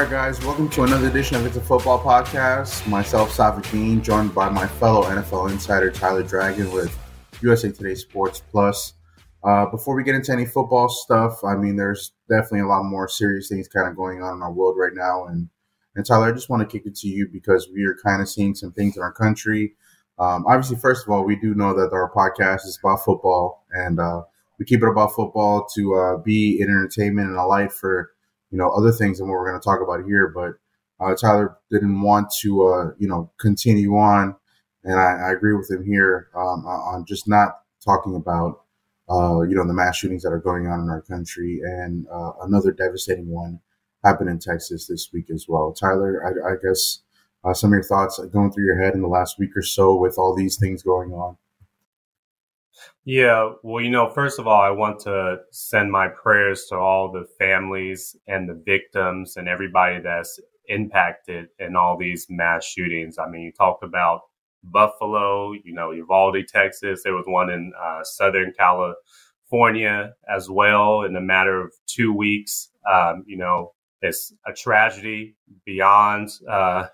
All 0.00 0.06
right, 0.06 0.12
guys, 0.12 0.42
welcome 0.46 0.70
to 0.70 0.84
another 0.84 1.08
edition 1.08 1.36
of 1.36 1.44
It's 1.44 1.58
a 1.58 1.60
Football 1.60 2.02
Podcast. 2.02 2.88
Myself, 2.88 3.36
Safid 3.36 3.70
Deen, 3.70 4.00
joined 4.00 4.34
by 4.34 4.48
my 4.48 4.66
fellow 4.66 5.02
NFL 5.02 5.50
insider, 5.50 5.90
Tyler 5.90 6.22
Dragon, 6.22 6.72
with 6.72 6.98
USA 7.42 7.70
Today 7.70 7.94
Sports 7.94 8.42
Plus. 8.50 8.94
Uh, 9.44 9.66
before 9.66 9.94
we 9.94 10.02
get 10.02 10.14
into 10.14 10.32
any 10.32 10.46
football 10.46 10.88
stuff, 10.88 11.44
I 11.44 11.54
mean, 11.54 11.76
there's 11.76 12.12
definitely 12.30 12.60
a 12.60 12.66
lot 12.66 12.84
more 12.84 13.08
serious 13.08 13.50
things 13.50 13.68
kind 13.68 13.90
of 13.90 13.94
going 13.94 14.22
on 14.22 14.36
in 14.36 14.42
our 14.42 14.50
world 14.50 14.78
right 14.78 14.94
now. 14.94 15.26
And, 15.26 15.50
and 15.94 16.06
Tyler, 16.06 16.28
I 16.28 16.32
just 16.32 16.48
want 16.48 16.62
to 16.62 16.78
kick 16.78 16.86
it 16.86 16.96
to 16.96 17.06
you 17.06 17.28
because 17.30 17.68
we 17.68 17.84
are 17.84 17.98
kind 18.02 18.22
of 18.22 18.28
seeing 18.30 18.54
some 18.54 18.72
things 18.72 18.96
in 18.96 19.02
our 19.02 19.12
country. 19.12 19.74
Um, 20.18 20.46
obviously, 20.46 20.78
first 20.78 21.04
of 21.04 21.12
all, 21.12 21.24
we 21.24 21.36
do 21.36 21.54
know 21.54 21.74
that 21.74 21.92
our 21.92 22.10
podcast 22.10 22.64
is 22.64 22.78
about 22.82 23.04
football, 23.04 23.66
and 23.70 24.00
uh, 24.00 24.22
we 24.58 24.64
keep 24.64 24.82
it 24.82 24.88
about 24.88 25.14
football 25.14 25.68
to 25.74 25.94
uh, 25.94 26.16
be 26.16 26.58
entertainment 26.62 27.28
and 27.28 27.36
a 27.36 27.44
light 27.44 27.70
for 27.70 28.12
you 28.50 28.58
know 28.58 28.70
other 28.70 28.92
things 28.92 29.18
than 29.18 29.28
what 29.28 29.34
we're 29.34 29.48
going 29.50 29.60
to 29.60 29.64
talk 29.64 29.80
about 29.82 30.04
here. 30.06 30.28
But 30.28 30.54
uh, 31.04 31.14
Tyler 31.14 31.56
didn't 31.70 32.00
want 32.00 32.30
to 32.42 32.66
uh, 32.66 32.90
you 32.98 33.08
know 33.08 33.30
continue 33.38 33.96
on, 33.96 34.36
and 34.84 34.98
I, 34.98 35.28
I 35.28 35.32
agree 35.32 35.54
with 35.54 35.70
him 35.70 35.84
here 35.84 36.28
um, 36.34 36.66
on 36.66 37.04
just 37.06 37.28
not 37.28 37.60
talking 37.84 38.14
about 38.14 38.62
uh, 39.10 39.42
you 39.42 39.54
know 39.54 39.66
the 39.66 39.74
mass 39.74 39.96
shootings 39.96 40.22
that 40.22 40.32
are 40.32 40.38
going 40.38 40.66
on 40.66 40.80
in 40.80 40.88
our 40.88 41.02
country, 41.02 41.60
and 41.64 42.06
uh, 42.12 42.32
another 42.42 42.72
devastating 42.72 43.28
one 43.28 43.60
happened 44.04 44.30
in 44.30 44.38
Texas 44.38 44.86
this 44.86 45.10
week 45.12 45.30
as 45.30 45.46
well. 45.48 45.72
Tyler, 45.72 46.22
I, 46.24 46.52
I 46.52 46.54
guess 46.62 47.02
uh, 47.44 47.54
some 47.54 47.70
of 47.70 47.74
your 47.74 47.82
thoughts 47.82 48.18
going 48.32 48.52
through 48.52 48.64
your 48.66 48.82
head 48.82 48.94
in 48.94 49.02
the 49.02 49.08
last 49.08 49.38
week 49.38 49.56
or 49.56 49.62
so 49.62 49.94
with 49.94 50.18
all 50.18 50.34
these 50.34 50.56
things 50.56 50.82
going 50.82 51.12
on. 51.12 51.36
Yeah, 53.04 53.52
well, 53.62 53.82
you 53.82 53.90
know, 53.90 54.10
first 54.10 54.38
of 54.38 54.46
all, 54.46 54.60
I 54.60 54.70
want 54.70 55.00
to 55.00 55.38
send 55.50 55.90
my 55.90 56.08
prayers 56.08 56.66
to 56.68 56.76
all 56.76 57.10
the 57.10 57.26
families 57.38 58.14
and 58.28 58.48
the 58.48 58.62
victims 58.64 59.36
and 59.36 59.48
everybody 59.48 60.00
that's 60.00 60.38
impacted 60.68 61.48
in 61.58 61.76
all 61.76 61.96
these 61.98 62.26
mass 62.28 62.64
shootings. 62.64 63.18
I 63.18 63.28
mean, 63.28 63.42
you 63.42 63.52
talked 63.52 63.82
about 63.82 64.20
Buffalo, 64.62 65.52
you 65.52 65.72
know, 65.74 65.90
Uvalde, 65.92 66.46
Texas. 66.46 67.02
There 67.02 67.14
was 67.14 67.24
one 67.26 67.50
in 67.50 67.72
uh, 67.80 68.04
Southern 68.04 68.52
California 68.58 70.12
as 70.28 70.50
well 70.50 71.02
in 71.02 71.16
a 71.16 71.20
matter 71.20 71.60
of 71.60 71.72
two 71.86 72.12
weeks. 72.12 72.68
Um, 72.90 73.24
you 73.26 73.38
know, 73.38 73.72
it's 74.02 74.32
a 74.46 74.52
tragedy 74.52 75.36
beyond 75.64 76.30
uh, 76.48 76.86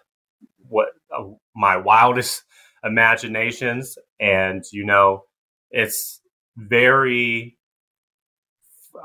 what 0.68 0.88
uh, 1.16 1.24
my 1.54 1.76
wildest 1.76 2.44
imaginations. 2.84 3.98
And, 4.20 4.64
you 4.72 4.84
know, 4.84 5.24
it's 5.70 6.20
very, 6.56 7.58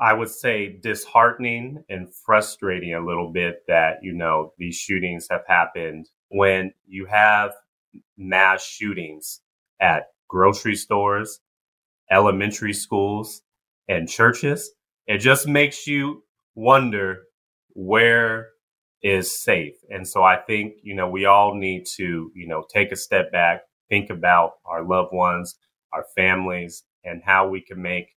I 0.00 0.14
would 0.14 0.30
say, 0.30 0.78
disheartening 0.82 1.84
and 1.88 2.08
frustrating 2.26 2.94
a 2.94 3.04
little 3.04 3.30
bit 3.32 3.62
that, 3.68 3.98
you 4.02 4.12
know, 4.12 4.52
these 4.58 4.76
shootings 4.76 5.26
have 5.30 5.42
happened 5.46 6.08
when 6.28 6.72
you 6.86 7.06
have 7.06 7.52
mass 8.16 8.64
shootings 8.64 9.40
at 9.80 10.04
grocery 10.28 10.76
stores, 10.76 11.40
elementary 12.10 12.72
schools, 12.72 13.42
and 13.88 14.08
churches. 14.08 14.70
It 15.06 15.18
just 15.18 15.46
makes 15.46 15.86
you 15.86 16.24
wonder 16.54 17.24
where 17.74 18.48
is 19.02 19.42
safe. 19.42 19.74
And 19.90 20.06
so 20.06 20.22
I 20.22 20.36
think, 20.36 20.74
you 20.82 20.94
know, 20.94 21.08
we 21.08 21.26
all 21.26 21.54
need 21.54 21.86
to, 21.96 22.30
you 22.34 22.46
know, 22.46 22.64
take 22.72 22.92
a 22.92 22.96
step 22.96 23.32
back, 23.32 23.62
think 23.88 24.10
about 24.10 24.52
our 24.64 24.84
loved 24.84 25.12
ones, 25.12 25.56
our 25.92 26.04
families, 26.16 26.84
and 27.04 27.22
how 27.24 27.48
we 27.48 27.60
can 27.60 27.80
make 27.82 28.08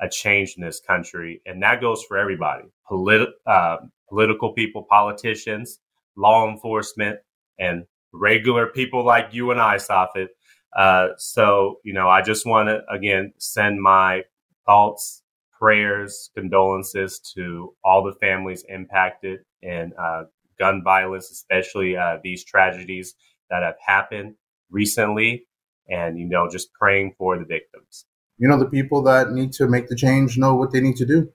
a 0.00 0.08
change 0.08 0.54
in 0.56 0.64
this 0.64 0.80
country. 0.80 1.42
And 1.46 1.62
that 1.62 1.80
goes 1.80 2.04
for 2.04 2.16
everybody 2.18 2.64
Polit- 2.88 3.34
uh, 3.46 3.78
political 4.08 4.52
people, 4.52 4.86
politicians, 4.88 5.80
law 6.16 6.48
enforcement, 6.48 7.18
and 7.58 7.84
regular 8.12 8.66
people 8.68 9.04
like 9.04 9.34
you 9.34 9.50
and 9.50 9.60
I, 9.60 9.76
Safid. 9.76 10.28
Uh, 10.76 11.08
so, 11.16 11.80
you 11.84 11.92
know, 11.92 12.08
I 12.08 12.22
just 12.22 12.46
want 12.46 12.68
to, 12.68 12.82
again, 12.90 13.32
send 13.38 13.80
my 13.82 14.22
thoughts, 14.66 15.22
prayers, 15.58 16.30
condolences 16.36 17.18
to 17.34 17.74
all 17.84 18.04
the 18.04 18.12
families 18.12 18.64
impacted 18.68 19.40
in 19.62 19.92
uh, 20.00 20.24
gun 20.58 20.82
violence, 20.84 21.30
especially 21.30 21.96
uh, 21.96 22.18
these 22.22 22.44
tragedies 22.44 23.14
that 23.50 23.62
have 23.62 23.76
happened 23.84 24.34
recently, 24.70 25.47
and, 25.88 26.18
you 26.18 26.26
know, 26.26 26.48
just 26.48 26.72
praying 26.72 27.14
for 27.18 27.38
the 27.38 27.44
victims. 27.44 28.04
You 28.38 28.48
know, 28.48 28.58
the 28.58 28.66
people 28.66 29.02
that 29.02 29.32
need 29.32 29.52
to 29.54 29.66
make 29.66 29.88
the 29.88 29.96
change 29.96 30.38
know 30.38 30.54
what 30.54 30.72
they 30.72 30.80
need 30.80 30.96
to 30.96 31.06
do. 31.06 31.32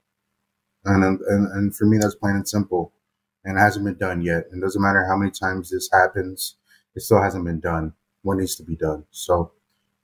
And, 0.85 1.03
and, 1.03 1.47
and 1.51 1.75
for 1.75 1.85
me, 1.85 1.97
that's 1.97 2.15
plain 2.15 2.35
and 2.35 2.47
simple. 2.47 2.93
And 3.45 3.57
hasn't 3.57 3.85
been 3.85 3.97
done 3.97 4.21
yet. 4.21 4.45
And 4.51 4.61
doesn't 4.61 4.81
matter 4.81 5.05
how 5.05 5.17
many 5.17 5.31
times 5.31 5.69
this 5.69 5.89
happens 5.91 6.55
it 6.95 7.01
still 7.01 7.21
hasn't 7.21 7.45
been 7.45 7.59
done. 7.59 7.93
What 8.21 8.37
needs 8.37 8.55
to 8.55 8.63
be 8.63 8.75
done? 8.75 9.05
So 9.11 9.51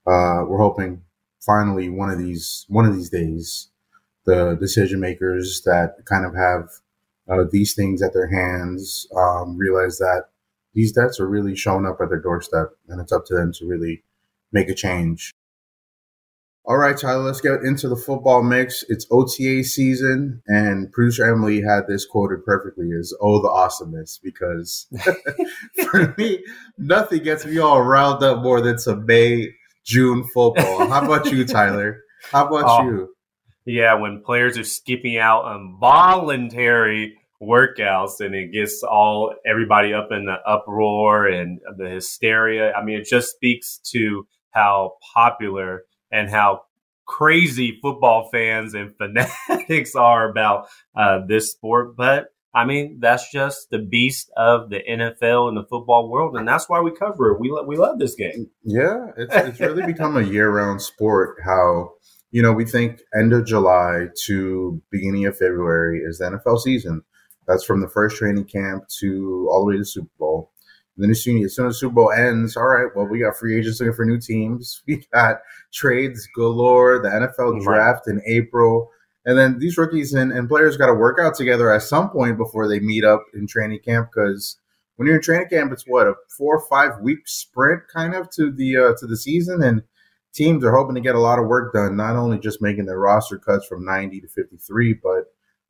uh, 0.05 0.43
we're 0.47 0.59
hoping 0.59 1.03
finally 1.39 1.89
one 1.89 2.09
of 2.09 2.17
these 2.17 2.65
one 2.67 2.85
of 2.85 2.95
these 2.95 3.09
days, 3.09 3.69
the 4.25 4.55
decision 4.59 4.99
makers 4.99 5.61
that 5.65 6.05
kind 6.05 6.25
of 6.25 6.35
have 6.35 6.69
uh, 7.29 7.45
these 7.49 7.73
things 7.73 8.01
at 8.01 8.13
their 8.13 8.27
hands 8.27 9.07
um, 9.15 9.57
realize 9.57 9.97
that 9.99 10.25
these 10.73 10.91
debts 10.91 11.19
are 11.19 11.27
really 11.27 11.55
showing 11.55 11.85
up 11.85 11.99
at 12.01 12.09
their 12.09 12.21
doorstep, 12.21 12.71
and 12.87 12.99
it's 12.99 13.11
up 13.11 13.25
to 13.25 13.35
them 13.35 13.53
to 13.53 13.67
really 13.67 14.03
make 14.51 14.69
a 14.69 14.75
change. 14.75 15.33
All 16.65 16.77
right, 16.77 16.95
Tyler, 16.95 17.23
let's 17.23 17.41
get 17.41 17.61
into 17.63 17.89
the 17.89 17.95
football 17.95 18.43
mix. 18.43 18.83
It's 18.89 19.07
OTA 19.09 19.63
season, 19.63 20.43
and 20.45 20.91
producer 20.91 21.27
Emily 21.27 21.61
had 21.61 21.87
this 21.87 22.05
quoted 22.05 22.45
perfectly 22.45 22.91
as 22.91 23.11
"Oh, 23.19 23.41
the 23.41 23.49
awesomeness," 23.49 24.19
because 24.21 24.87
for 25.89 26.13
me, 26.17 26.43
nothing 26.77 27.23
gets 27.23 27.43
me 27.45 27.57
all 27.57 27.81
riled 27.81 28.23
up 28.23 28.43
more 28.43 28.61
than 28.61 28.77
some 28.77 29.05
May, 29.07 29.47
June 29.83 30.23
football. 30.25 30.87
How 30.87 31.03
about 31.03 31.31
you, 31.31 31.43
Tyler? 31.45 32.03
How 32.31 32.45
about 32.45 32.65
oh, 32.67 32.83
you? 32.83 33.15
Yeah, 33.65 33.95
when 33.95 34.21
players 34.23 34.57
are 34.57 34.63
skipping 34.63 35.17
out 35.17 35.45
on 35.45 35.77
voluntary 35.79 37.17
workouts 37.41 38.19
and 38.19 38.35
it 38.35 38.51
gets 38.51 38.83
all 38.83 39.33
everybody 39.45 39.93
up 39.93 40.09
in 40.11 40.25
the 40.25 40.37
uproar 40.45 41.27
and 41.27 41.59
the 41.77 41.89
hysteria. 41.89 42.73
I 42.73 42.83
mean, 42.83 42.99
it 42.99 43.07
just 43.07 43.31
speaks 43.31 43.79
to 43.91 44.27
how 44.51 44.93
popular 45.13 45.83
and 46.11 46.29
how 46.29 46.61
crazy 47.05 47.79
football 47.81 48.29
fans 48.31 48.73
and 48.73 48.95
fanatics 48.97 49.95
are 49.95 50.29
about 50.29 50.67
uh, 50.95 51.19
this 51.27 51.51
sport. 51.51 51.95
But 51.95 52.27
I 52.53 52.65
mean, 52.65 52.99
that's 52.99 53.31
just 53.31 53.69
the 53.69 53.79
beast 53.79 54.31
of 54.35 54.69
the 54.69 54.79
NFL 54.79 55.49
and 55.49 55.57
the 55.57 55.65
football 55.69 56.09
world, 56.09 56.35
and 56.35 56.47
that's 56.47 56.67
why 56.67 56.79
we 56.79 56.91
cover 56.91 57.31
it. 57.31 57.39
We 57.39 57.51
lo- 57.51 57.63
we 57.63 57.77
love 57.77 57.99
this 57.99 58.15
game. 58.15 58.49
Yeah, 58.63 59.07
it's 59.17 59.35
it's 59.35 59.59
really 59.59 59.85
become 59.85 60.17
a 60.17 60.23
year 60.23 60.49
round 60.49 60.81
sport. 60.81 61.37
How 61.43 61.91
you 62.31 62.41
know 62.41 62.51
we 62.51 62.65
think 62.65 63.01
end 63.13 63.33
of 63.33 63.45
July 63.45 64.07
to 64.25 64.81
beginning 64.89 65.25
of 65.25 65.37
February 65.37 65.99
is 65.99 66.17
the 66.17 66.25
NFL 66.25 66.59
season. 66.59 67.03
That's 67.47 67.63
from 67.63 67.81
the 67.81 67.89
first 67.89 68.17
training 68.17 68.45
camp 68.45 68.85
to 68.99 69.47
all 69.51 69.65
the 69.65 69.71
way 69.71 69.77
to 69.77 69.85
Super 69.85 70.09
Bowl. 70.17 70.51
Then 71.03 71.11
as 71.11 71.23
soon, 71.23 71.43
as 71.43 71.55
soon 71.55 71.67
as 71.67 71.75
the 71.75 71.79
Super 71.79 71.95
Bowl 71.95 72.11
ends, 72.11 72.57
all 72.57 72.67
right, 72.67 72.89
well, 72.95 73.05
we 73.05 73.19
got 73.19 73.37
free 73.37 73.57
agents 73.57 73.79
looking 73.79 73.93
for 73.93 74.05
new 74.05 74.19
teams. 74.19 74.81
We 74.87 75.05
got 75.13 75.37
trades 75.73 76.27
galore, 76.35 76.99
the 77.01 77.09
NFL 77.09 77.63
draft 77.63 78.07
right. 78.07 78.15
in 78.15 78.21
April. 78.25 78.89
And 79.25 79.37
then 79.37 79.59
these 79.59 79.77
rookies 79.77 80.13
and, 80.13 80.31
and 80.31 80.49
players 80.49 80.77
got 80.77 80.87
to 80.87 80.93
work 80.93 81.19
out 81.21 81.35
together 81.35 81.71
at 81.71 81.83
some 81.83 82.09
point 82.09 82.37
before 82.37 82.67
they 82.67 82.79
meet 82.79 83.03
up 83.03 83.23
in 83.33 83.47
training 83.47 83.79
camp 83.85 84.09
because 84.13 84.57
when 84.99 85.07
you're 85.07 85.15
in 85.15 85.21
training 85.21 85.47
camp, 85.47 85.71
it's 85.71 85.87
what 85.87 86.07
a 86.07 86.15
four 86.37 86.57
or 86.57 86.67
five 86.67 86.99
week 87.01 87.19
sprint 87.25 87.83
kind 87.93 88.13
of 88.13 88.29
to 88.31 88.51
the 88.51 88.75
uh, 88.75 88.93
to 88.99 89.07
the 89.07 89.15
season, 89.15 89.63
and 89.63 89.81
teams 90.33 90.61
are 90.65 90.75
hoping 90.75 90.95
to 90.95 90.99
get 90.99 91.15
a 91.15 91.19
lot 91.19 91.39
of 91.39 91.47
work 91.47 91.73
done, 91.73 91.95
not 91.95 92.17
only 92.17 92.37
just 92.37 92.61
making 92.61 92.85
their 92.85 92.99
roster 92.99 93.37
cuts 93.37 93.65
from 93.65 93.85
90 93.85 94.19
to 94.19 94.27
53, 94.27 94.95
but 94.95 95.25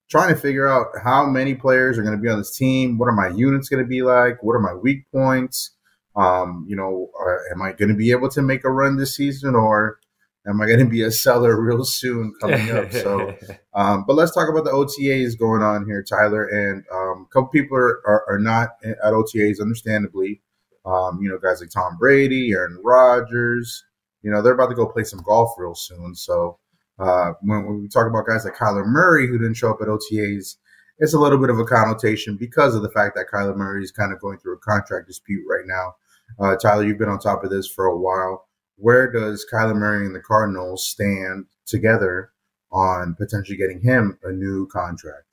trying 0.10 0.34
to 0.34 0.40
figure 0.40 0.68
out 0.68 0.88
how 1.04 1.26
many 1.26 1.54
players 1.56 1.98
are 1.98 2.04
going 2.04 2.18
to 2.18 2.22
be 2.22 2.30
on 2.30 2.40
this 2.40 2.56
team. 2.56 2.98
What 2.98 3.08
are 3.08 3.14
my 3.14 3.30
units 3.30 3.70
going 3.70 3.84
to 3.84 3.88
be 3.88 4.02
like? 4.02 4.42
What 4.44 4.54
are 4.54 4.60
my 4.60 4.74
weak 4.74 5.10
points? 5.12 5.72
Um, 6.16 6.66
you 6.68 6.76
know, 6.76 7.10
are, 7.18 7.42
am 7.52 7.62
I 7.62 7.74
going 7.74 7.90
to 7.90 7.96
be 7.96 8.12
able 8.12 8.30
to 8.30 8.42
make 8.42 8.66
a 8.66 8.72
run 8.72 8.98
this 8.98 9.16
season, 9.16 9.56
or 9.56 10.00
am 10.48 10.60
I 10.60 10.66
going 10.66 10.80
to 10.80 10.86
be 10.86 11.04
a 11.04 11.12
seller 11.12 11.60
real 11.62 11.86
soon 11.86 12.34
coming 12.42 12.72
up? 12.72 12.92
So, 12.92 13.36
um, 13.74 14.04
but 14.08 14.16
let's 14.16 14.34
talk 14.34 14.50
about 14.50 14.66
the 14.66 14.72
OTAs 14.72 15.38
going 15.38 15.62
on 15.62 15.86
here, 15.86 16.04
Tyler. 16.04 16.46
And 16.46 16.84
um, 16.92 17.28
a 17.30 17.34
couple 17.34 17.50
people 17.50 17.78
are, 17.78 18.02
are, 18.06 18.26
are, 18.30 18.40
not 18.40 18.70
at 18.84 18.98
OTAs, 19.14 19.62
understandably. 19.62 20.42
Um, 20.86 21.20
you 21.22 21.30
know, 21.30 21.38
guys 21.38 21.62
like 21.62 21.70
Tom 21.70 21.98
Brady, 21.98 22.52
Aaron 22.52 22.82
Rodgers. 22.84 23.86
You 24.24 24.32
know, 24.32 24.42
they're 24.42 24.54
about 24.54 24.70
to 24.70 24.76
go 24.76 24.88
play 24.88 25.04
some 25.04 25.22
golf 25.22 25.52
real 25.58 25.76
soon. 25.76 26.16
So, 26.16 26.58
uh, 27.00 27.34
when, 27.42 27.66
when, 27.66 27.82
we 27.82 27.88
talk 27.88 28.08
about 28.08 28.28
guys 28.28 28.46
like 28.46 28.56
Kyler 28.56 28.86
Murray 28.86 29.28
who 29.28 29.38
didn't 29.38 29.56
show 29.56 29.72
up 29.72 29.82
at 29.82 29.88
OTAs, 29.88 30.58
it's 31.00 31.14
a 31.14 31.20
little 31.20 31.38
bit 31.38 31.50
of 31.50 31.60
a 31.60 31.66
connotation 31.66 32.36
because 32.36 32.76
of 32.76 32.82
the 32.82 32.92
fact 32.92 33.16
that 33.16 33.28
Kyler 33.34 33.56
Murray 33.56 33.84
is 33.84 33.92
kind 33.92 34.12
of 34.12 34.20
going 34.20 34.38
through 34.38 34.56
a 34.56 34.60
contract 34.60 35.08
dispute 35.08 35.46
right 35.50 35.66
now. 35.66 35.96
Uh, 36.40 36.56
Tyler, 36.58 36.84
you've 36.84 37.00
been 37.00 37.10
on 37.10 37.20
top 37.20 37.44
of 37.44 37.50
this 37.50 37.68
for 37.68 37.86
a 37.86 37.98
while. 37.98 38.48
Where 38.76 39.12
does 39.12 39.46
Kyler 39.52 39.76
Murray 39.76 40.06
and 40.06 40.16
the 40.16 40.20
Cardinals 40.20 40.86
stand 40.86 41.46
together 41.66 42.32
on 42.72 43.16
potentially 43.16 43.58
getting 43.58 43.82
him 43.82 44.20
a 44.24 44.32
new 44.32 44.68
contract? 44.68 45.29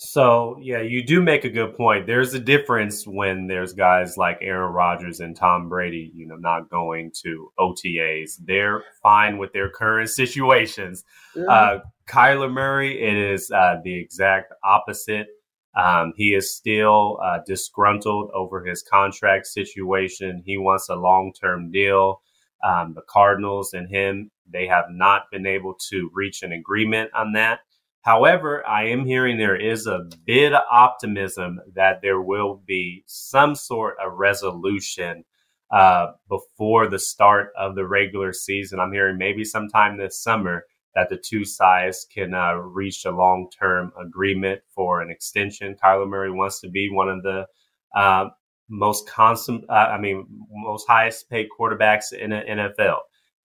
So 0.00 0.56
yeah, 0.62 0.80
you 0.80 1.02
do 1.02 1.20
make 1.20 1.44
a 1.44 1.50
good 1.50 1.76
point. 1.76 2.06
There's 2.06 2.32
a 2.32 2.38
difference 2.38 3.04
when 3.04 3.48
there's 3.48 3.72
guys 3.72 4.16
like 4.16 4.38
Aaron 4.40 4.72
Rodgers 4.72 5.18
and 5.18 5.34
Tom 5.34 5.68
Brady, 5.68 6.12
you 6.14 6.24
know, 6.24 6.36
not 6.36 6.70
going 6.70 7.10
to 7.24 7.52
OTAs. 7.58 8.38
They're 8.44 8.84
fine 9.02 9.38
with 9.38 9.52
their 9.52 9.68
current 9.68 10.08
situations. 10.22 11.02
Yeah. 11.34 11.44
Uh, 11.46 11.80
Kyler 12.08 12.50
Murray, 12.50 13.02
it 13.02 13.16
is 13.16 13.50
uh, 13.50 13.80
the 13.82 13.94
exact 13.94 14.52
opposite. 14.62 15.26
Um, 15.74 16.12
he 16.16 16.32
is 16.32 16.54
still 16.54 17.18
uh, 17.20 17.40
disgruntled 17.44 18.30
over 18.34 18.64
his 18.64 18.82
contract 18.82 19.48
situation. 19.48 20.44
He 20.46 20.58
wants 20.58 20.88
a 20.88 20.94
long 20.94 21.32
term 21.32 21.72
deal. 21.72 22.22
Um, 22.64 22.92
the 22.94 23.02
Cardinals 23.08 23.74
and 23.74 23.88
him, 23.88 24.30
they 24.48 24.68
have 24.68 24.86
not 24.90 25.24
been 25.32 25.46
able 25.46 25.74
to 25.90 26.08
reach 26.14 26.44
an 26.44 26.52
agreement 26.52 27.10
on 27.14 27.32
that. 27.32 27.60
However, 28.02 28.66
I 28.66 28.88
am 28.88 29.04
hearing 29.04 29.36
there 29.36 29.60
is 29.60 29.86
a 29.86 30.08
bit 30.24 30.52
of 30.52 30.62
optimism 30.70 31.60
that 31.74 32.00
there 32.00 32.20
will 32.20 32.62
be 32.66 33.02
some 33.06 33.54
sort 33.54 33.96
of 34.04 34.14
resolution 34.14 35.24
uh, 35.70 36.12
before 36.28 36.88
the 36.88 36.98
start 36.98 37.50
of 37.58 37.74
the 37.74 37.86
regular 37.86 38.32
season. 38.32 38.80
I'm 38.80 38.92
hearing 38.92 39.18
maybe 39.18 39.44
sometime 39.44 39.98
this 39.98 40.22
summer 40.22 40.64
that 40.94 41.10
the 41.10 41.18
two 41.18 41.44
sides 41.44 42.06
can 42.12 42.34
uh, 42.34 42.54
reach 42.54 43.04
a 43.04 43.10
long 43.10 43.48
term 43.58 43.92
agreement 44.00 44.62
for 44.74 45.02
an 45.02 45.10
extension. 45.10 45.76
Kyler 45.82 46.08
Murray 46.08 46.30
wants 46.30 46.60
to 46.60 46.68
be 46.70 46.88
one 46.90 47.08
of 47.08 47.22
the 47.22 47.46
uh, 47.94 48.28
most 48.68 49.08
constant, 49.08 49.64
uh, 49.68 49.72
I 49.72 49.98
mean, 49.98 50.26
most 50.50 50.86
highest 50.88 51.28
paid 51.30 51.48
quarterbacks 51.58 52.12
in 52.12 52.30
the 52.30 52.40
NFL. 52.40 52.98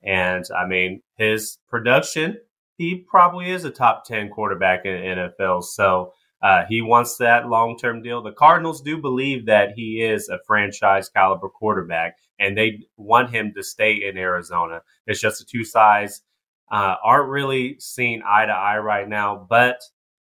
And 0.03 0.45
I 0.57 0.67
mean, 0.67 1.03
his 1.17 1.59
production 1.69 2.39
he 2.83 2.97
probably 2.97 3.49
is 3.49 3.65
a 3.65 3.71
top 3.71 4.05
10 4.05 4.31
quarterback 4.31 4.85
in 4.85 4.93
NFL. 4.93 5.63
So 5.63 6.13
uh, 6.43 6.65
he 6.69 6.83
wants 6.83 7.17
that 7.19 7.49
long 7.49 7.79
term 7.79 8.03
deal. 8.03 8.21
The 8.21 8.33
Cardinals 8.33 8.83
do 8.83 9.01
believe 9.01 9.47
that 9.47 9.75
he 9.77 10.03
is 10.03 10.29
a 10.29 10.41
franchise 10.49 11.09
caliber 11.09 11.49
quarterback 11.49 12.17
and 12.41 12.59
they 12.59 12.81
want 12.97 13.31
him 13.31 13.53
to 13.55 13.63
stay 13.63 13.93
in 13.93 14.19
Arizona. 14.19 14.83
It's 15.07 15.21
just 15.21 15.39
the 15.39 15.45
two 15.45 15.65
sides 15.65 16.23
uh, 16.73 16.97
aren't 17.05 17.31
really 17.31 17.77
seeing 17.79 18.21
eye 18.27 18.47
to 18.47 18.53
eye 18.53 18.79
right 18.79 19.09
now, 19.09 19.47
but 19.49 19.79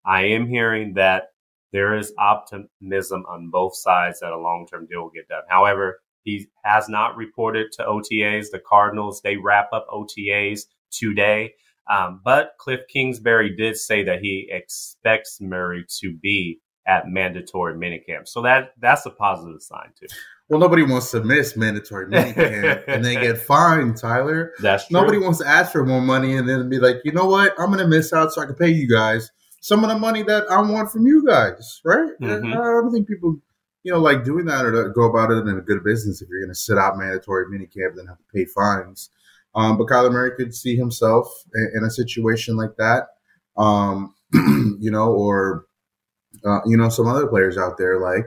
I 0.06 0.22
am 0.22 0.48
hearing 0.48 0.94
that 0.94 1.24
there 1.72 1.94
is 1.94 2.14
optimism 2.18 3.26
on 3.28 3.50
both 3.50 3.76
sides 3.76 4.20
that 4.20 4.32
a 4.32 4.38
long 4.38 4.66
term 4.66 4.86
deal 4.86 5.02
will 5.02 5.10
get 5.10 5.28
done. 5.28 5.42
However, 5.50 6.00
he 6.22 6.46
has 6.64 6.88
not 6.88 7.18
reported 7.18 7.70
to 7.72 7.84
OTAs. 7.84 8.46
The 8.50 8.62
Cardinals, 8.66 9.20
they 9.20 9.36
wrap 9.36 9.68
up 9.74 9.86
OTAs 9.90 10.62
today. 10.90 11.52
Um, 11.88 12.20
but 12.24 12.52
Cliff 12.58 12.80
Kingsbury 12.88 13.54
did 13.54 13.76
say 13.76 14.02
that 14.04 14.20
he 14.20 14.48
expects 14.50 15.40
Murray 15.40 15.84
to 16.00 16.16
be 16.16 16.60
at 16.86 17.08
mandatory 17.08 17.74
minicamp. 17.74 18.26
So 18.26 18.42
that 18.42 18.72
that's 18.78 19.06
a 19.06 19.10
positive 19.10 19.62
sign 19.62 19.90
too. 19.98 20.06
Well, 20.48 20.60
nobody 20.60 20.84
wants 20.84 21.10
to 21.10 21.24
miss 21.24 21.56
mandatory 21.56 22.06
minicamp 22.10 22.84
and 22.86 23.04
then 23.04 23.20
get 23.20 23.38
fined, 23.38 23.96
Tyler. 23.96 24.52
That's 24.60 24.86
true. 24.86 25.00
Nobody 25.00 25.18
wants 25.18 25.40
to 25.40 25.46
ask 25.46 25.72
for 25.72 25.84
more 25.84 26.00
money 26.00 26.36
and 26.36 26.48
then 26.48 26.68
be 26.68 26.78
like, 26.78 26.96
you 27.04 27.12
know 27.12 27.26
what, 27.26 27.52
I'm 27.58 27.66
going 27.66 27.78
to 27.78 27.88
miss 27.88 28.12
out 28.12 28.32
so 28.32 28.42
I 28.42 28.46
can 28.46 28.54
pay 28.54 28.70
you 28.70 28.88
guys 28.88 29.30
some 29.66 29.82
of 29.82 29.90
the 29.90 29.98
money 29.98 30.22
that 30.22 30.48
I 30.48 30.60
want 30.60 30.92
from 30.92 31.06
you 31.06 31.26
guys, 31.26 31.80
right? 31.84 32.10
Mm-hmm. 32.20 32.52
I 32.52 32.54
don't 32.54 32.92
think 32.92 33.08
people, 33.08 33.36
you 33.82 33.92
know, 33.92 33.98
like 33.98 34.22
doing 34.22 34.46
that 34.46 34.64
or 34.64 34.90
go 34.90 35.10
about 35.10 35.32
it 35.32 35.38
in 35.38 35.58
a 35.58 35.60
good 35.60 35.82
business 35.82 36.22
if 36.22 36.28
you're 36.28 36.40
going 36.40 36.54
to 36.54 36.54
sit 36.54 36.78
out 36.78 36.96
mandatory 36.96 37.46
minicamp 37.46 37.90
and 37.90 37.98
then 37.98 38.06
have 38.06 38.18
to 38.18 38.24
pay 38.32 38.44
fines. 38.44 39.10
Um, 39.56 39.78
but 39.78 39.86
Kyler 39.86 40.12
Murray 40.12 40.36
could 40.36 40.54
see 40.54 40.76
himself 40.76 41.26
in, 41.54 41.72
in 41.78 41.84
a 41.84 41.90
situation 41.90 42.56
like 42.56 42.76
that, 42.76 43.08
um, 43.56 44.14
you 44.32 44.90
know, 44.90 45.12
or 45.12 45.64
uh, 46.44 46.60
you 46.66 46.76
know, 46.76 46.88
some 46.88 47.06
other 47.06 47.26
players 47.26 47.56
out 47.56 47.78
there 47.78 47.98
like 47.98 48.26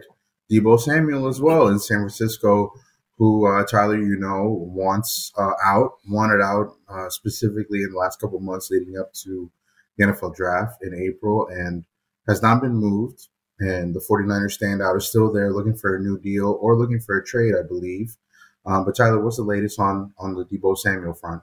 Deebo 0.51 0.79
Samuel 0.79 1.27
as 1.27 1.39
well 1.39 1.67
in 1.67 1.79
San 1.79 1.99
Francisco, 1.99 2.73
who 3.17 3.45
uh, 3.45 3.63
Tyler, 3.65 3.97
you 3.97 4.17
know, 4.17 4.65
wants 4.73 5.31
uh, 5.37 5.51
out, 5.63 5.91
wanted 6.07 6.41
out 6.41 6.75
uh, 6.89 7.09
specifically 7.09 7.83
in 7.83 7.91
the 7.91 7.97
last 7.97 8.19
couple 8.19 8.39
months 8.39 8.69
leading 8.71 8.97
up 8.97 9.13
to 9.13 9.51
the 9.97 10.05
NFL 10.05 10.35
draft 10.35 10.81
in 10.81 10.93
April, 10.95 11.47
and 11.47 11.85
has 12.27 12.41
not 12.41 12.61
been 12.61 12.73
moved. 12.73 13.27
And 13.59 13.93
the 13.93 13.99
49ers 13.99 14.57
standout 14.57 14.97
is 14.97 15.07
still 15.07 15.31
there 15.33 15.51
looking 15.51 15.75
for 15.75 15.95
a 15.95 16.01
new 16.01 16.17
deal 16.17 16.57
or 16.61 16.77
looking 16.77 17.01
for 17.01 17.17
a 17.17 17.25
trade, 17.25 17.53
I 17.59 17.67
believe. 17.67 18.15
Um, 18.65 18.85
but 18.85 18.95
Tyler, 18.95 19.23
what's 19.23 19.37
the 19.37 19.43
latest 19.43 19.79
on 19.79 20.13
on 20.17 20.35
the 20.35 20.45
Deebo 20.45 20.77
Samuel 20.77 21.13
front? 21.13 21.41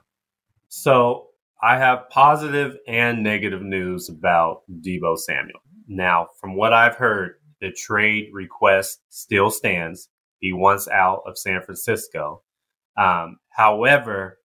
So 0.69 1.27
I 1.61 1.77
have 1.77 2.09
positive 2.09 2.77
and 2.87 3.23
negative 3.23 3.61
news 3.61 4.09
about 4.09 4.61
Deebo 4.81 5.17
Samuel. 5.17 5.59
Now, 5.87 6.27
from 6.39 6.55
what 6.55 6.73
I've 6.73 6.95
heard, 6.95 7.35
the 7.61 7.71
trade 7.71 8.29
request 8.33 9.01
still 9.09 9.49
stands. 9.49 10.09
He 10.39 10.53
wants 10.53 10.87
out 10.87 11.23
of 11.25 11.37
San 11.37 11.61
Francisco. 11.63 12.43
Um, 12.97 13.37
however, 13.49 14.39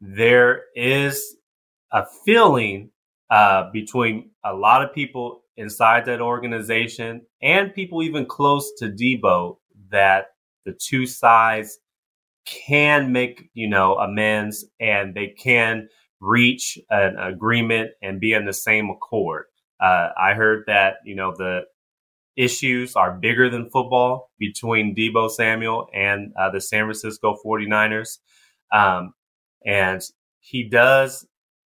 there 0.00 0.64
is 0.74 1.36
a 1.92 2.04
feeling 2.24 2.90
uh, 3.30 3.70
between 3.72 4.30
a 4.44 4.52
lot 4.54 4.82
of 4.82 4.94
people 4.94 5.44
inside 5.56 6.06
that 6.06 6.20
organization 6.20 7.22
and 7.42 7.74
people 7.74 8.02
even 8.02 8.26
close 8.26 8.72
to 8.78 8.86
Deebo 8.90 9.58
that 9.90 10.26
the 10.64 10.72
two 10.72 11.06
sides 11.06 11.78
can 12.68 13.12
make, 13.12 13.50
you 13.54 13.68
know, 13.68 13.96
amends 13.96 14.64
and 14.80 15.14
they 15.14 15.28
can 15.28 15.88
reach 16.20 16.78
an 16.90 17.16
agreement 17.18 17.90
and 18.02 18.20
be 18.20 18.32
in 18.32 18.44
the 18.44 18.52
same 18.52 18.90
accord. 18.90 19.44
Uh, 19.80 20.08
I 20.18 20.34
heard 20.34 20.64
that, 20.66 20.96
you 21.04 21.14
know, 21.14 21.32
the 21.36 21.62
issues 22.36 22.96
are 22.96 23.18
bigger 23.18 23.50
than 23.50 23.70
football 23.70 24.30
between 24.38 24.94
Deebo 24.94 25.30
Samuel 25.30 25.88
and 25.94 26.32
uh, 26.38 26.50
the 26.50 26.60
San 26.60 26.84
Francisco 26.84 27.36
49ers. 27.44 28.18
Um, 28.72 29.14
and 29.64 30.00
he 30.40 30.68
does 30.68 31.26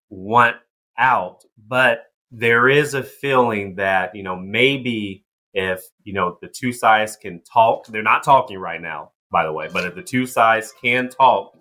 want 0.09 0.57
out, 0.97 1.43
but 1.67 2.03
there 2.31 2.69
is 2.69 2.93
a 2.93 3.03
feeling 3.03 3.75
that, 3.75 4.15
you 4.15 4.23
know, 4.23 4.35
maybe 4.35 5.25
if, 5.53 5.83
you 6.03 6.13
know, 6.13 6.37
the 6.41 6.47
two 6.47 6.71
sides 6.71 7.17
can 7.17 7.41
talk, 7.43 7.87
they're 7.87 8.03
not 8.03 8.23
talking 8.23 8.57
right 8.57 8.81
now, 8.81 9.11
by 9.31 9.45
the 9.45 9.53
way. 9.53 9.69
But 9.71 9.85
if 9.85 9.95
the 9.95 10.03
two 10.03 10.25
sides 10.25 10.73
can 10.81 11.09
talk, 11.09 11.57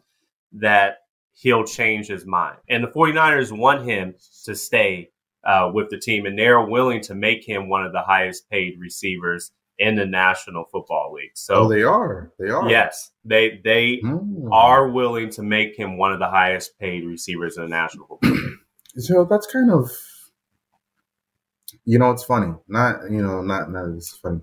that 0.52 0.98
he'll 1.32 1.64
change 1.64 2.08
his 2.08 2.26
mind. 2.26 2.58
And 2.68 2.84
the 2.84 2.88
49ers 2.88 3.56
want 3.56 3.84
him 3.84 4.14
to 4.44 4.54
stay 4.54 5.10
uh, 5.44 5.70
with 5.72 5.88
the 5.90 5.98
team, 5.98 6.26
and 6.26 6.38
they're 6.38 6.60
willing 6.60 7.00
to 7.02 7.14
make 7.14 7.48
him 7.48 7.68
one 7.68 7.84
of 7.84 7.92
the 7.92 8.02
highest 8.02 8.50
paid 8.50 8.78
receivers 8.78 9.52
in 9.78 9.94
the 9.94 10.04
National 10.04 10.64
Football 10.70 11.14
League. 11.14 11.30
So 11.34 11.54
oh, 11.54 11.68
they 11.68 11.82
are. 11.82 12.30
They 12.38 12.50
are. 12.50 12.68
Yes, 12.68 13.12
they 13.24 13.60
they 13.64 14.00
mm. 14.04 14.48
are 14.52 14.88
willing 14.90 15.30
to 15.30 15.42
make 15.42 15.76
him 15.76 15.96
one 15.96 16.12
of 16.12 16.18
the 16.18 16.28
highest 16.28 16.78
paid 16.78 17.04
receivers 17.06 17.56
in 17.56 17.62
the 17.62 17.68
National 17.68 18.06
Football 18.06 18.30
League. 18.30 18.50
So 18.96 19.24
that's 19.24 19.46
kind 19.46 19.70
of, 19.70 19.88
you 21.84 22.00
know, 22.00 22.10
it's 22.10 22.24
funny. 22.24 22.52
Not 22.66 23.08
you 23.08 23.22
know, 23.22 23.40
not 23.40 23.70
not 23.70 23.88
as 23.96 24.10
funny 24.20 24.40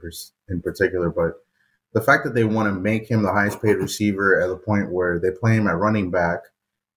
in 0.47 0.61
particular, 0.61 1.09
but 1.09 1.33
the 1.93 2.01
fact 2.01 2.23
that 2.25 2.35
they 2.35 2.43
want 2.43 2.67
to 2.67 2.79
make 2.79 3.09
him 3.09 3.23
the 3.23 3.31
highest 3.31 3.61
paid 3.61 3.75
receiver 3.75 4.41
at 4.41 4.47
the 4.47 4.57
point 4.57 4.91
where 4.91 5.19
they 5.19 5.31
play 5.31 5.55
him 5.55 5.67
at 5.67 5.77
running 5.77 6.11
back. 6.11 6.39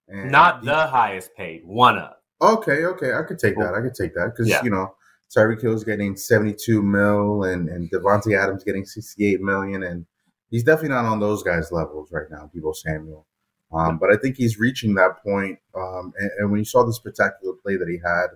Not 0.09 0.64
the 0.64 0.87
highest 0.87 1.35
paid, 1.37 1.62
one 1.64 1.99
of. 1.99 2.14
Okay, 2.42 2.85
okay, 2.85 3.12
I 3.14 3.23
could 3.23 3.38
take 3.38 3.56
that. 3.59 3.75
I 3.75 3.80
could 3.80 3.94
take 3.94 4.14
that 4.14 4.32
because 4.35 4.49
yeah. 4.49 4.62
you 4.64 4.70
know 4.70 4.94
Tyreek 5.35 5.62
Hill's 5.62 5.85
getting 5.85 6.16
seventy 6.16 6.54
two 6.54 6.82
mil 6.82 7.44
and 7.44 7.68
and 7.68 7.90
Davante 7.90 8.37
Adams 8.37 8.64
getting 8.64 8.85
sixty 8.85 9.26
eight 9.26 9.40
million, 9.40 9.82
and 9.82 10.06
he's 10.50 10.64
definitely 10.64 10.90
not 10.90 11.04
on 11.04 11.20
those 11.20 11.42
guys' 11.42 11.70
levels 11.70 12.11
right 12.11 12.26
now. 12.30 12.50
Deebo 12.54 12.75
Samuel, 12.75 13.26
um, 13.73 13.99
but 13.99 14.11
I 14.11 14.16
think 14.16 14.37
he's 14.37 14.59
reaching 14.59 14.94
that 14.94 15.23
point. 15.23 15.59
Um, 15.76 16.12
and, 16.18 16.30
and 16.38 16.50
when 16.50 16.59
you 16.59 16.64
saw 16.64 16.82
this 16.85 16.97
spectacular 16.97 17.54
play 17.62 17.76
that 17.76 17.88
he 17.88 17.99
had 18.04 18.28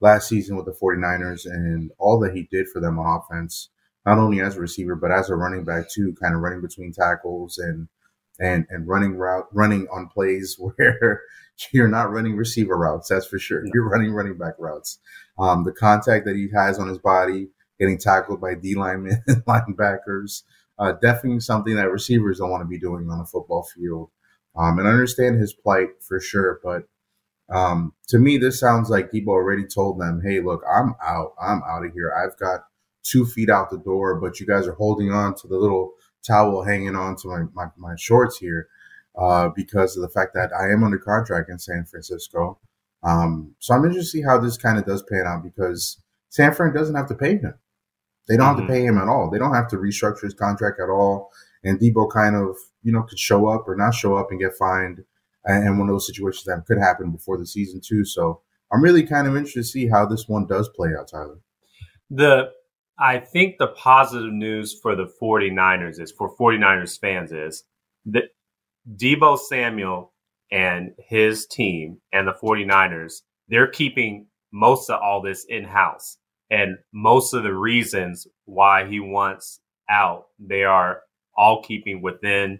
last 0.00 0.28
season 0.28 0.56
with 0.56 0.66
the 0.66 0.72
49ers 0.72 1.44
and 1.44 1.90
all 1.98 2.18
that 2.20 2.34
he 2.34 2.48
did 2.50 2.68
for 2.68 2.80
them 2.80 2.98
on 2.98 3.20
offense, 3.20 3.70
not 4.08 4.18
only 4.18 4.40
as 4.40 4.56
a 4.56 4.60
receiver 4.60 4.94
but 4.96 5.10
as 5.12 5.30
a 5.30 5.36
running 5.36 5.64
back 5.64 5.90
too, 5.90 6.14
kind 6.20 6.34
of 6.34 6.40
running 6.40 6.60
between 6.62 6.92
tackles 6.92 7.58
and 7.58 7.88
and 8.40 8.66
and 8.70 8.86
running 8.88 9.14
route 9.16 9.46
running 9.52 9.86
on 9.92 10.08
plays 10.08 10.56
where 10.60 11.22
you're 11.72 11.88
not 11.88 12.12
running 12.12 12.36
receiver 12.36 12.76
routes. 12.76 13.08
That's 13.08 13.26
for 13.26 13.38
sure. 13.38 13.64
You're 13.74 13.88
running 13.88 14.12
running 14.12 14.38
back 14.38 14.54
routes. 14.58 14.98
Um, 15.38 15.64
the 15.64 15.72
contact 15.72 16.24
that 16.26 16.36
he 16.36 16.48
has 16.54 16.78
on 16.78 16.88
his 16.88 16.98
body, 16.98 17.48
getting 17.80 17.98
tackled 17.98 18.40
by 18.40 18.54
D 18.54 18.74
linemen 18.74 19.22
and 19.26 19.44
linebackers, 19.46 20.42
uh, 20.78 20.92
definitely 21.02 21.40
something 21.40 21.74
that 21.76 21.90
receivers 21.90 22.38
don't 22.38 22.50
want 22.50 22.62
to 22.62 22.68
be 22.68 22.78
doing 22.78 23.08
on 23.10 23.20
a 23.20 23.26
football 23.26 23.64
field. 23.64 24.10
Um, 24.56 24.78
and 24.78 24.88
I 24.88 24.92
understand 24.92 25.40
his 25.40 25.52
plight 25.52 25.88
for 26.00 26.20
sure, 26.20 26.60
but 26.62 26.84
um, 27.50 27.94
to 28.08 28.18
me, 28.18 28.38
this 28.38 28.60
sounds 28.60 28.90
like 28.90 29.10
people 29.10 29.32
already 29.32 29.66
told 29.66 30.00
them, 30.00 30.20
"Hey, 30.22 30.40
look, 30.40 30.62
I'm 30.70 30.94
out. 31.02 31.34
I'm 31.40 31.62
out 31.68 31.84
of 31.84 31.92
here. 31.94 32.12
I've 32.12 32.38
got 32.38 32.64
two 33.08 33.24
feet 33.24 33.50
out 33.50 33.70
the 33.70 33.78
door, 33.78 34.20
but 34.20 34.40
you 34.40 34.46
guys 34.46 34.66
are 34.66 34.74
holding 34.74 35.10
on 35.10 35.34
to 35.36 35.48
the 35.48 35.56
little 35.56 35.92
towel 36.26 36.62
hanging 36.62 36.96
on 36.96 37.16
to 37.16 37.28
my, 37.28 37.42
my, 37.54 37.70
my 37.76 37.94
shorts 37.96 38.38
here 38.38 38.68
uh, 39.16 39.48
because 39.54 39.96
of 39.96 40.02
the 40.02 40.08
fact 40.08 40.34
that 40.34 40.50
I 40.52 40.72
am 40.72 40.84
under 40.84 40.98
contract 40.98 41.50
in 41.50 41.58
San 41.58 41.84
Francisco. 41.84 42.58
Um, 43.02 43.54
so 43.58 43.74
I'm 43.74 43.84
interested 43.84 44.18
to 44.18 44.18
see 44.18 44.22
how 44.22 44.38
this 44.38 44.56
kind 44.56 44.78
of 44.78 44.84
does 44.84 45.02
pan 45.02 45.26
out 45.26 45.42
because 45.42 46.00
San 46.28 46.52
Fran 46.52 46.74
doesn't 46.74 46.94
have 46.94 47.08
to 47.08 47.14
pay 47.14 47.38
him. 47.38 47.54
They 48.26 48.36
don't 48.36 48.46
mm-hmm. 48.46 48.48
have 48.48 48.56
to 48.56 48.62
mm-hmm. 48.62 48.72
pay 48.72 48.84
him 48.84 48.98
at 48.98 49.08
all. 49.08 49.30
They 49.30 49.38
don't 49.38 49.54
have 49.54 49.68
to 49.68 49.76
restructure 49.76 50.22
his 50.22 50.34
contract 50.34 50.80
at 50.80 50.90
all. 50.90 51.30
And 51.64 51.80
Deebo 51.80 52.10
kind 52.12 52.36
of, 52.36 52.56
you 52.82 52.92
know, 52.92 53.02
could 53.02 53.18
show 53.18 53.48
up 53.48 53.66
or 53.66 53.76
not 53.76 53.94
show 53.94 54.16
up 54.16 54.30
and 54.30 54.40
get 54.40 54.54
fined. 54.54 55.04
And 55.44 55.78
one 55.78 55.88
of 55.88 55.94
those 55.94 56.06
situations 56.06 56.44
that 56.44 56.66
could 56.66 56.78
happen 56.78 57.10
before 57.10 57.38
the 57.38 57.46
season 57.46 57.80
too. 57.80 58.04
So 58.04 58.42
I'm 58.72 58.82
really 58.82 59.04
kind 59.04 59.26
of 59.26 59.34
interested 59.34 59.60
to 59.60 59.64
see 59.64 59.88
how 59.88 60.04
this 60.04 60.28
one 60.28 60.46
does 60.46 60.68
play 60.68 60.90
out, 60.98 61.08
Tyler. 61.08 61.38
The 62.10 62.50
I 62.98 63.20
think 63.20 63.58
the 63.58 63.68
positive 63.68 64.32
news 64.32 64.78
for 64.80 64.96
the 64.96 65.08
49ers 65.22 66.00
is 66.00 66.12
for 66.12 66.34
49ers 66.36 66.98
fans 66.98 67.32
is 67.32 67.64
that 68.06 68.24
Deebo 68.90 69.38
Samuel 69.38 70.12
and 70.50 70.92
his 70.98 71.46
team 71.46 71.98
and 72.12 72.26
the 72.26 72.34
49ers, 72.42 73.22
they're 73.48 73.70
keeping 73.70 74.26
most 74.52 74.90
of 74.90 75.00
all 75.00 75.22
this 75.22 75.44
in 75.48 75.64
house. 75.64 76.16
And 76.50 76.78
most 76.92 77.34
of 77.34 77.42
the 77.42 77.54
reasons 77.54 78.26
why 78.46 78.86
he 78.86 79.00
wants 79.00 79.60
out, 79.88 80.24
they 80.38 80.64
are 80.64 81.02
all 81.36 81.62
keeping 81.62 82.02
within 82.02 82.58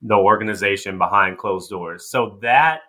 the 0.00 0.16
organization 0.16 0.98
behind 0.98 1.38
closed 1.38 1.70
doors. 1.70 2.10
So 2.10 2.38
that 2.42 2.80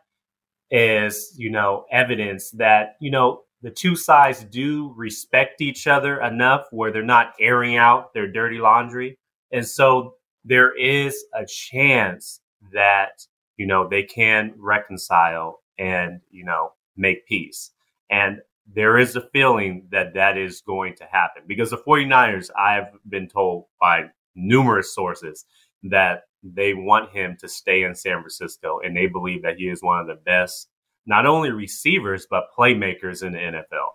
is, 0.72 1.36
you 1.38 1.52
know, 1.52 1.86
evidence 1.92 2.52
that, 2.52 2.96
you 3.00 3.12
know, 3.12 3.42
the 3.64 3.72
two 3.72 3.96
sides 3.96 4.44
do 4.44 4.94
respect 4.96 5.62
each 5.62 5.88
other 5.88 6.22
enough 6.22 6.66
where 6.72 6.92
they're 6.92 7.02
not 7.02 7.34
airing 7.40 7.78
out 7.78 8.14
their 8.14 8.30
dirty 8.30 8.60
laundry. 8.60 9.18
And 9.52 9.66
so 9.66 10.16
there 10.44 10.78
is 10.78 11.24
a 11.34 11.46
chance 11.46 12.42
that, 12.74 13.26
you 13.56 13.66
know, 13.66 13.88
they 13.88 14.04
can 14.04 14.54
reconcile 14.58 15.62
and, 15.80 16.20
you 16.30 16.44
know, 16.44 16.74
make 16.98 17.26
peace. 17.26 17.72
And 18.10 18.40
there 18.72 18.98
is 18.98 19.16
a 19.16 19.30
feeling 19.32 19.88
that 19.92 20.14
that 20.14 20.38
is 20.38 20.62
going 20.62 20.96
to 20.96 21.06
happen 21.06 21.44
because 21.48 21.70
the 21.70 21.78
49ers, 21.78 22.50
I've 22.58 22.88
been 23.08 23.30
told 23.30 23.66
by 23.80 24.10
numerous 24.36 24.94
sources 24.94 25.46
that 25.84 26.24
they 26.44 26.74
want 26.74 27.12
him 27.12 27.38
to 27.40 27.48
stay 27.48 27.84
in 27.84 27.96
San 27.96 28.20
Francisco 28.20 28.80
and 28.84 28.96
they 28.96 29.08
believe 29.08 29.44
that 29.44 29.56
he 29.58 29.70
is 29.70 29.82
one 29.82 30.00
of 30.00 30.08
the 30.08 30.16
best, 30.16 30.68
not 31.06 31.26
only 31.26 31.52
receivers, 31.52 32.28
but 32.30 32.46
playmakers 32.58 33.24
in 33.24 33.34
the 33.34 33.40
NFL. 33.40 33.90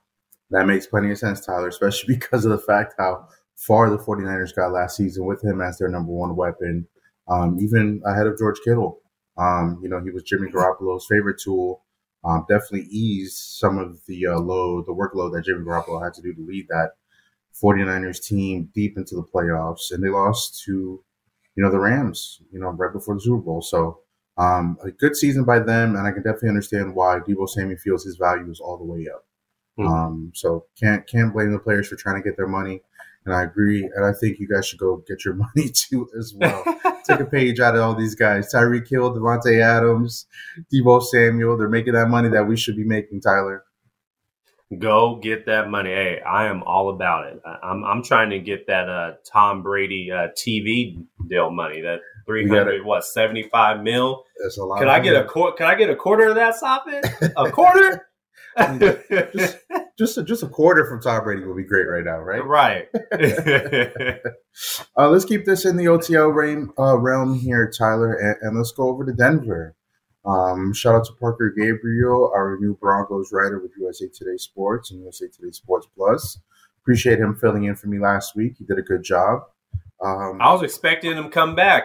That 0.51 0.67
makes 0.67 0.87
plenty 0.87 1.11
of 1.11 1.19
sense, 1.19 1.45
Tyler, 1.45 1.69
especially 1.69 2.15
because 2.19 2.45
of 2.45 2.51
the 2.51 2.59
fact 2.59 2.95
how 2.99 3.29
far 3.57 3.91
the 3.91 3.99
49ers 3.99 4.55
got 4.55 4.73
last 4.73 4.97
season 4.97 5.25
with 5.25 5.43
him 5.45 5.61
as 5.61 5.79
their 5.79 5.89
number 5.89 6.13
one 6.13 6.37
weapon, 6.37 6.87
um, 7.29 7.59
even 7.61 8.01
ahead 8.07 8.27
of 8.27 8.39
George 8.39 8.59
Kittle. 8.65 9.01
Um, 9.37 9.79
you 9.83 9.89
know, 9.89 10.01
he 10.03 10.11
was 10.11 10.25
Jimmy 10.25 10.51
Garoppolo's 10.51 11.07
favorite 11.09 11.41
tool 11.43 11.83
um, 12.25 12.45
definitely 12.49 12.89
eased 12.91 13.37
some 13.37 13.79
of 13.79 14.01
the 14.07 14.27
uh, 14.27 14.39
load, 14.39 14.87
the 14.87 14.95
workload 14.95 15.33
that 15.33 15.45
Jimmy 15.45 15.65
Garoppolo 15.65 16.03
had 16.03 16.15
to 16.15 16.23
do 16.23 16.35
to 16.35 16.47
lead 16.47 16.67
that 16.69 16.93
49ers 17.63 18.23
team 18.23 18.71
deep 18.75 18.97
into 18.97 19.15
the 19.15 19.23
playoffs. 19.23 19.93
And 19.93 20.03
they 20.03 20.09
lost 20.09 20.63
to, 20.65 21.03
you 21.55 21.63
know, 21.63 21.71
the 21.71 21.79
Rams, 21.79 22.41
you 22.53 22.59
know, 22.59 22.69
right 22.71 22.93
before 22.93 23.15
the 23.15 23.21
Super 23.21 23.43
Bowl. 23.43 23.63
So 23.63 24.01
um, 24.39 24.79
a 24.83 24.91
good 24.91 25.17
season 25.17 25.45
by 25.45 25.59
them. 25.59 25.97
And 25.97 26.07
I 26.07 26.13
can 26.13 26.23
definitely 26.23 26.51
understand 26.51 26.95
why 26.95 27.19
Deebo 27.19 27.49
Samuel 27.49 27.79
feels 27.79 28.05
his 28.05 28.17
value 28.17 28.51
is 28.51 28.61
all 28.61 28.79
the 28.79 28.85
way 28.85 29.07
up. 29.13 29.25
Mm-hmm. 29.79 29.93
Um, 29.93 30.33
so 30.35 30.67
can't 30.81 31.07
can't 31.07 31.33
blame 31.33 31.53
the 31.53 31.59
players 31.59 31.89
for 31.89 31.97
trying 31.97 32.21
to 32.21 32.29
get 32.29 32.37
their 32.37 32.49
money. 32.49 32.83
And 33.25 33.35
I 33.35 33.43
agree. 33.43 33.85
And 33.95 34.05
I 34.05 34.13
think 34.13 34.39
you 34.39 34.49
guys 34.49 34.67
should 34.67 34.79
go 34.79 35.03
get 35.07 35.25
your 35.25 35.35
money 35.55 35.71
too 35.73 36.09
as 36.19 36.35
well. 36.35 36.65
Take 37.07 37.21
a 37.21 37.25
page 37.31 37.61
out 37.61 37.77
of 37.77 37.83
all 37.83 37.95
these 37.95 38.15
guys. 38.15 38.53
Tyreek 38.53 38.89
Hill, 38.89 39.15
Davante 39.15 39.61
Adams, 39.61 40.27
Deebo 40.73 41.03
Samuel. 41.03 41.57
They're 41.57 41.69
making 41.69 41.93
that 41.95 42.09
money 42.09 42.29
that 42.31 42.49
we 42.49 42.57
should 42.57 42.77
be 42.77 42.85
making, 42.85 43.21
Tyler. 43.21 43.65
Go 44.77 45.17
get 45.17 45.47
that 45.47 45.71
money. 45.71 45.91
Hey, 45.91 46.21
I 46.21 46.47
am 46.47 46.63
all 46.63 46.91
about 46.91 47.27
it. 47.27 47.41
I'm 47.63 47.85
I'm 47.85 48.03
trying 48.03 48.29
to 48.31 48.39
get 48.39 48.67
that 48.67 48.89
uh, 48.89 49.13
Tom 49.25 49.63
Brady 49.63 50.11
uh, 50.13 50.29
TV 50.37 51.03
deal 51.27 51.51
money. 51.51 51.81
That 51.81 52.01
three 52.27 52.47
hundred 52.47 52.85
what 52.85 53.05
seventy 53.05 53.45
five 53.45 53.83
mil. 53.83 54.25
That's 54.43 54.59
a 54.59 54.65
lot. 54.65 54.81
Can 54.81 54.89
I 54.89 55.01
get 55.01 55.17
a 55.17 55.25
quarter? 55.25 55.57
Can 55.57 55.67
I 55.67 55.75
get 55.75 55.89
a 55.89 55.97
quarter 55.97 56.29
of 56.29 56.35
that, 56.35 56.55
Safid? 56.63 57.33
A 57.37 57.51
quarter? 57.51 58.09
just, 58.59 59.57
just 59.99 60.19
a, 60.19 60.23
just 60.23 60.43
a 60.43 60.49
quarter 60.49 60.85
from 60.85 61.01
Tom 61.01 61.23
Brady 61.25 61.45
will 61.45 61.55
be 61.55 61.65
great 61.65 61.87
right 61.89 62.05
now, 62.05 62.19
right? 62.19 62.45
Right. 62.45 62.89
uh, 64.99 65.09
let's 65.09 65.25
keep 65.25 65.45
this 65.45 65.65
in 65.65 65.77
the 65.77 65.89
OTA 65.89 66.29
realm, 66.31 66.73
uh, 66.79 66.99
realm 66.99 67.39
here, 67.39 67.71
Tyler, 67.77 68.15
and, 68.15 68.37
and, 68.43 68.57
let's 68.57 68.73
go 68.73 68.89
over 68.89 69.05
to 69.05 69.13
Denver. 69.13 69.77
Um, 70.25 70.73
shout 70.75 70.95
out 70.95 71.05
to 71.07 71.13
Parker 71.15 71.55
Gabriel, 71.57 72.31
our 72.35 72.59
new 72.61 72.77
Broncos 72.81 73.33
writer 73.33 73.61
with 73.61 73.73
USA 73.79 74.07
Today 74.09 74.37
Sports 74.37 74.91
and 74.91 75.01
USA 75.01 75.27
Today 75.29 75.51
Sports 75.53 75.87
Plus. 75.97 76.39
Appreciate 76.83 77.19
him 77.19 77.35
filling 77.35 77.65
in 77.65 77.77
for 77.77 77.87
me 77.87 77.99
last 77.99 78.35
week. 78.35 78.55
He 78.59 78.65
did 78.65 78.79
a 78.79 78.83
good 78.83 79.03
job. 79.03 79.43
Um, 80.03 80.39
I 80.41 80.53
was 80.53 80.63
expecting 80.63 81.17
him 81.17 81.25
to 81.25 81.31
come 81.31 81.55
back. 81.55 81.85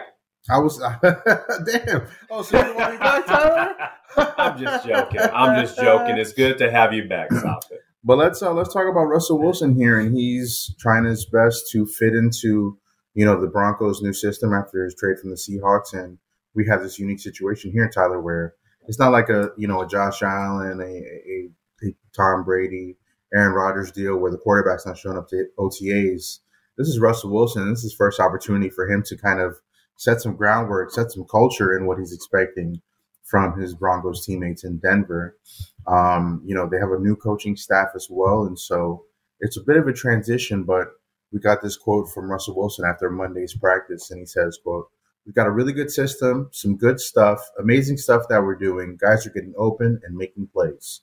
I 0.50 0.58
was 0.58 0.78
damn. 1.02 2.06
Oh, 2.30 2.42
so 2.42 2.64
you 2.64 2.74
want 2.74 2.92
me 2.92 2.98
back, 2.98 3.26
Tyler? 3.26 3.74
I'm 4.38 4.58
just 4.58 4.86
joking. 4.86 5.20
I'm 5.32 5.60
just 5.60 5.76
joking. 5.76 6.18
It's 6.18 6.32
good 6.32 6.58
to 6.58 6.70
have 6.70 6.92
you 6.92 7.08
back, 7.08 7.30
Safid. 7.32 7.78
But 8.04 8.18
let's 8.18 8.42
uh, 8.42 8.52
let's 8.52 8.72
talk 8.72 8.86
about 8.86 9.04
Russell 9.04 9.38
Wilson 9.38 9.74
here, 9.74 9.98
and 9.98 10.14
he's 10.14 10.74
trying 10.78 11.04
his 11.04 11.24
best 11.24 11.70
to 11.72 11.86
fit 11.86 12.14
into 12.14 12.78
you 13.14 13.24
know 13.24 13.40
the 13.40 13.46
Broncos' 13.46 14.02
new 14.02 14.12
system 14.12 14.52
after 14.52 14.84
his 14.84 14.94
trade 14.94 15.18
from 15.18 15.30
the 15.30 15.36
Seahawks, 15.36 15.94
and 15.94 16.18
we 16.54 16.66
have 16.66 16.82
this 16.82 16.98
unique 16.98 17.20
situation 17.20 17.72
here, 17.72 17.84
in 17.84 17.90
Tyler, 17.90 18.20
where 18.20 18.54
it's 18.86 18.98
not 18.98 19.12
like 19.12 19.28
a 19.28 19.50
you 19.56 19.66
know 19.66 19.82
a 19.82 19.88
Josh 19.88 20.22
Allen, 20.22 20.80
a, 20.80 20.84
a, 20.84 21.88
a 21.88 21.94
Tom 22.14 22.44
Brady, 22.44 22.96
Aaron 23.34 23.52
Rodgers 23.52 23.90
deal 23.90 24.16
where 24.16 24.30
the 24.30 24.38
quarterback's 24.38 24.86
not 24.86 24.98
showing 24.98 25.18
up 25.18 25.28
to 25.28 25.46
OTAs. 25.58 26.38
This 26.76 26.88
is 26.88 26.98
Russell 26.98 27.30
Wilson. 27.30 27.70
This 27.70 27.84
is 27.84 27.94
first 27.94 28.20
opportunity 28.20 28.68
for 28.68 28.88
him 28.88 29.02
to 29.06 29.16
kind 29.16 29.40
of 29.40 29.56
set 29.96 30.20
some 30.20 30.36
groundwork, 30.36 30.90
set 30.90 31.12
some 31.12 31.24
culture 31.24 31.76
in 31.76 31.86
what 31.86 31.98
he's 31.98 32.12
expecting 32.12 32.80
from 33.24 33.58
his 33.58 33.74
Broncos 33.74 34.24
teammates 34.24 34.64
in 34.64 34.78
Denver. 34.78 35.36
Um, 35.86 36.42
you 36.44 36.54
know, 36.54 36.68
they 36.68 36.78
have 36.78 36.90
a 36.90 36.98
new 36.98 37.16
coaching 37.16 37.56
staff 37.56 37.88
as 37.94 38.08
well. 38.10 38.44
And 38.44 38.58
so 38.58 39.04
it's 39.40 39.56
a 39.56 39.62
bit 39.62 39.76
of 39.76 39.88
a 39.88 39.92
transition, 39.92 40.64
but 40.64 40.88
we 41.32 41.40
got 41.40 41.62
this 41.62 41.76
quote 41.76 42.08
from 42.12 42.30
Russell 42.30 42.56
Wilson 42.56 42.84
after 42.84 43.10
Monday's 43.10 43.54
practice. 43.54 44.10
And 44.10 44.20
he 44.20 44.26
says, 44.26 44.58
quote, 44.62 44.88
we've 45.26 45.34
got 45.34 45.46
a 45.46 45.50
really 45.50 45.72
good 45.72 45.90
system, 45.90 46.48
some 46.52 46.76
good 46.76 47.00
stuff, 47.00 47.40
amazing 47.58 47.96
stuff 47.96 48.22
that 48.28 48.42
we're 48.42 48.56
doing. 48.56 48.96
Guys 49.00 49.26
are 49.26 49.30
getting 49.30 49.54
open 49.56 50.00
and 50.04 50.16
making 50.16 50.48
plays. 50.48 51.00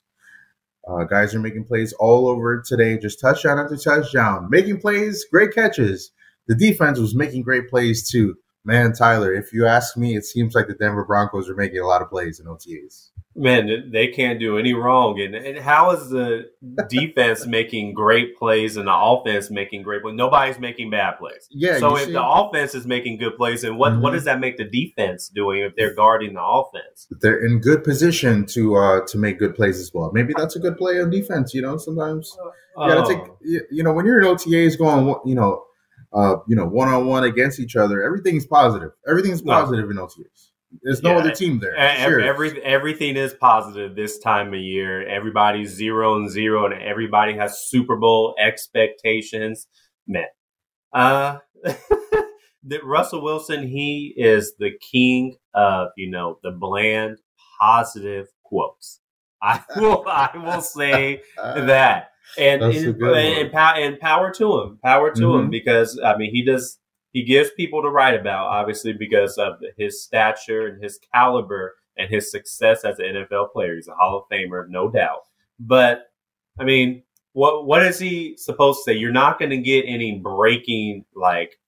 Uh, 0.86 1.04
guys 1.04 1.34
are 1.34 1.40
making 1.40 1.64
plays 1.64 1.92
all 1.94 2.28
over 2.28 2.60
today, 2.60 2.98
just 2.98 3.20
touchdown 3.20 3.58
after 3.58 3.76
touchdown, 3.76 4.48
making 4.50 4.80
plays, 4.80 5.24
great 5.30 5.54
catches. 5.54 6.10
The 6.48 6.56
defense 6.56 6.98
was 6.98 7.14
making 7.14 7.42
great 7.42 7.70
plays 7.70 8.10
too. 8.10 8.36
Man, 8.64 8.92
Tyler, 8.92 9.32
if 9.32 9.52
you 9.52 9.66
ask 9.66 9.96
me, 9.96 10.16
it 10.16 10.24
seems 10.24 10.54
like 10.54 10.66
the 10.66 10.74
Denver 10.74 11.04
Broncos 11.04 11.48
are 11.48 11.54
making 11.54 11.78
a 11.78 11.86
lot 11.86 12.02
of 12.02 12.10
plays 12.10 12.40
in 12.40 12.46
OTAs. 12.46 13.10
Man, 13.34 13.90
they 13.90 14.08
can't 14.08 14.38
do 14.38 14.58
any 14.58 14.74
wrong. 14.74 15.18
And, 15.18 15.34
and 15.34 15.58
how 15.58 15.92
is 15.92 16.10
the 16.10 16.50
defense 16.88 17.46
making 17.46 17.94
great 17.94 18.36
plays 18.36 18.76
and 18.76 18.86
the 18.86 18.94
offense 18.94 19.50
making 19.50 19.82
great 19.82 20.02
plays? 20.02 20.14
Nobody's 20.14 20.58
making 20.58 20.90
bad 20.90 21.18
plays. 21.18 21.48
Yeah. 21.50 21.78
So 21.78 21.96
if 21.96 22.06
see? 22.06 22.12
the 22.12 22.22
offense 22.22 22.74
is 22.74 22.86
making 22.86 23.18
good 23.18 23.36
plays, 23.36 23.64
and 23.64 23.78
what, 23.78 23.92
mm-hmm. 23.92 24.02
what 24.02 24.12
does 24.12 24.24
that 24.24 24.38
make 24.38 24.58
the 24.58 24.64
defense 24.64 25.28
doing 25.28 25.62
if 25.62 25.74
they're 25.76 25.94
guarding 25.94 26.34
the 26.34 26.42
offense? 26.42 27.08
They're 27.22 27.44
in 27.44 27.60
good 27.60 27.84
position 27.84 28.44
to 28.46 28.76
uh, 28.76 29.06
to 29.06 29.18
make 29.18 29.38
good 29.38 29.54
plays 29.54 29.80
as 29.80 29.92
well. 29.94 30.10
Maybe 30.12 30.34
that's 30.36 30.56
a 30.56 30.60
good 30.60 30.76
play 30.76 31.00
on 31.00 31.10
defense. 31.10 31.54
You 31.54 31.62
know, 31.62 31.78
sometimes 31.78 32.36
you 32.76 32.88
got 32.88 33.06
to 33.06 33.14
take. 33.14 33.22
Oh. 33.22 33.36
You 33.70 33.82
know, 33.82 33.92
when 33.92 34.04
you're 34.04 34.20
in 34.20 34.26
OTAs 34.26 34.76
going, 34.76 35.14
you 35.24 35.34
know 35.34 35.64
uh, 36.12 36.36
you 36.46 36.56
know, 36.56 36.66
one 36.66 36.88
on 36.88 37.06
one 37.06 37.24
against 37.24 37.58
each 37.58 37.76
other. 37.76 38.02
Everything's 38.02 38.46
positive. 38.46 38.90
Everything's 39.08 39.42
positive 39.42 39.88
no. 39.88 39.90
in 39.90 39.96
OTAs. 39.96 40.50
There's 40.82 41.02
no 41.02 41.12
yeah, 41.12 41.18
other 41.18 41.30
team 41.32 41.60
there. 41.60 41.74
Sure. 41.98 42.20
Every, 42.20 42.62
everything 42.62 43.16
is 43.16 43.34
positive 43.34 43.94
this 43.94 44.18
time 44.18 44.54
of 44.54 44.60
year. 44.60 45.06
Everybody's 45.06 45.70
zero 45.70 46.16
and 46.16 46.30
zero, 46.30 46.64
and 46.64 46.82
everybody 46.82 47.34
has 47.34 47.66
Super 47.66 47.96
Bowl 47.96 48.34
expectations 48.38 49.66
met. 50.06 50.34
Uh, 50.92 51.38
that 51.64 52.84
Russell 52.84 53.22
Wilson, 53.22 53.66
he 53.66 54.14
is 54.16 54.54
the 54.58 54.70
king 54.80 55.36
of 55.54 55.88
you 55.96 56.10
know 56.10 56.38
the 56.42 56.50
bland, 56.50 57.18
positive 57.60 58.28
quotes. 58.44 59.00
I 59.42 59.62
will, 59.76 60.04
I 60.06 60.30
will 60.36 60.62
say 60.62 61.22
that 61.36 62.12
and 62.38 62.62
and, 62.62 62.74
and, 62.74 63.02
and, 63.02 63.54
and, 63.54 64.00
power 64.00 64.32
to 64.32 64.60
him, 64.60 64.78
power 64.82 65.10
to 65.10 65.20
mm-hmm. 65.20 65.44
him, 65.44 65.50
because 65.50 66.00
I 66.02 66.16
mean 66.16 66.32
he 66.32 66.44
does 66.44 66.78
he 67.12 67.24
gives 67.24 67.50
people 67.50 67.82
to 67.82 67.90
write 67.90 68.18
about, 68.18 68.46
obviously 68.46 68.92
because 68.92 69.36
of 69.38 69.54
his 69.76 70.02
stature 70.02 70.66
and 70.66 70.82
his 70.82 70.98
caliber 71.14 71.74
and 71.96 72.10
his 72.10 72.30
success 72.30 72.84
as 72.84 72.98
an 72.98 73.26
NFL 73.30 73.52
player. 73.52 73.74
He's 73.76 73.88
a 73.88 73.94
Hall 73.94 74.18
of 74.18 74.24
Famer, 74.30 74.68
no 74.68 74.90
doubt. 74.90 75.20
But 75.60 76.10
I 76.58 76.64
mean, 76.64 77.02
what 77.32 77.66
what 77.66 77.82
is 77.82 77.98
he 77.98 78.36
supposed 78.36 78.80
to 78.80 78.82
say? 78.84 78.96
You're 78.96 79.12
not 79.12 79.38
going 79.38 79.50
to 79.50 79.58
get 79.58 79.84
any 79.86 80.18
breaking 80.18 81.04
like 81.14 81.58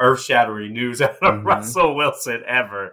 earth 0.00 0.22
shattering 0.22 0.72
news 0.72 1.00
out 1.02 1.16
of 1.22 1.34
mm-hmm. 1.34 1.46
Russell 1.46 1.94
Wilson 1.94 2.42
ever. 2.46 2.92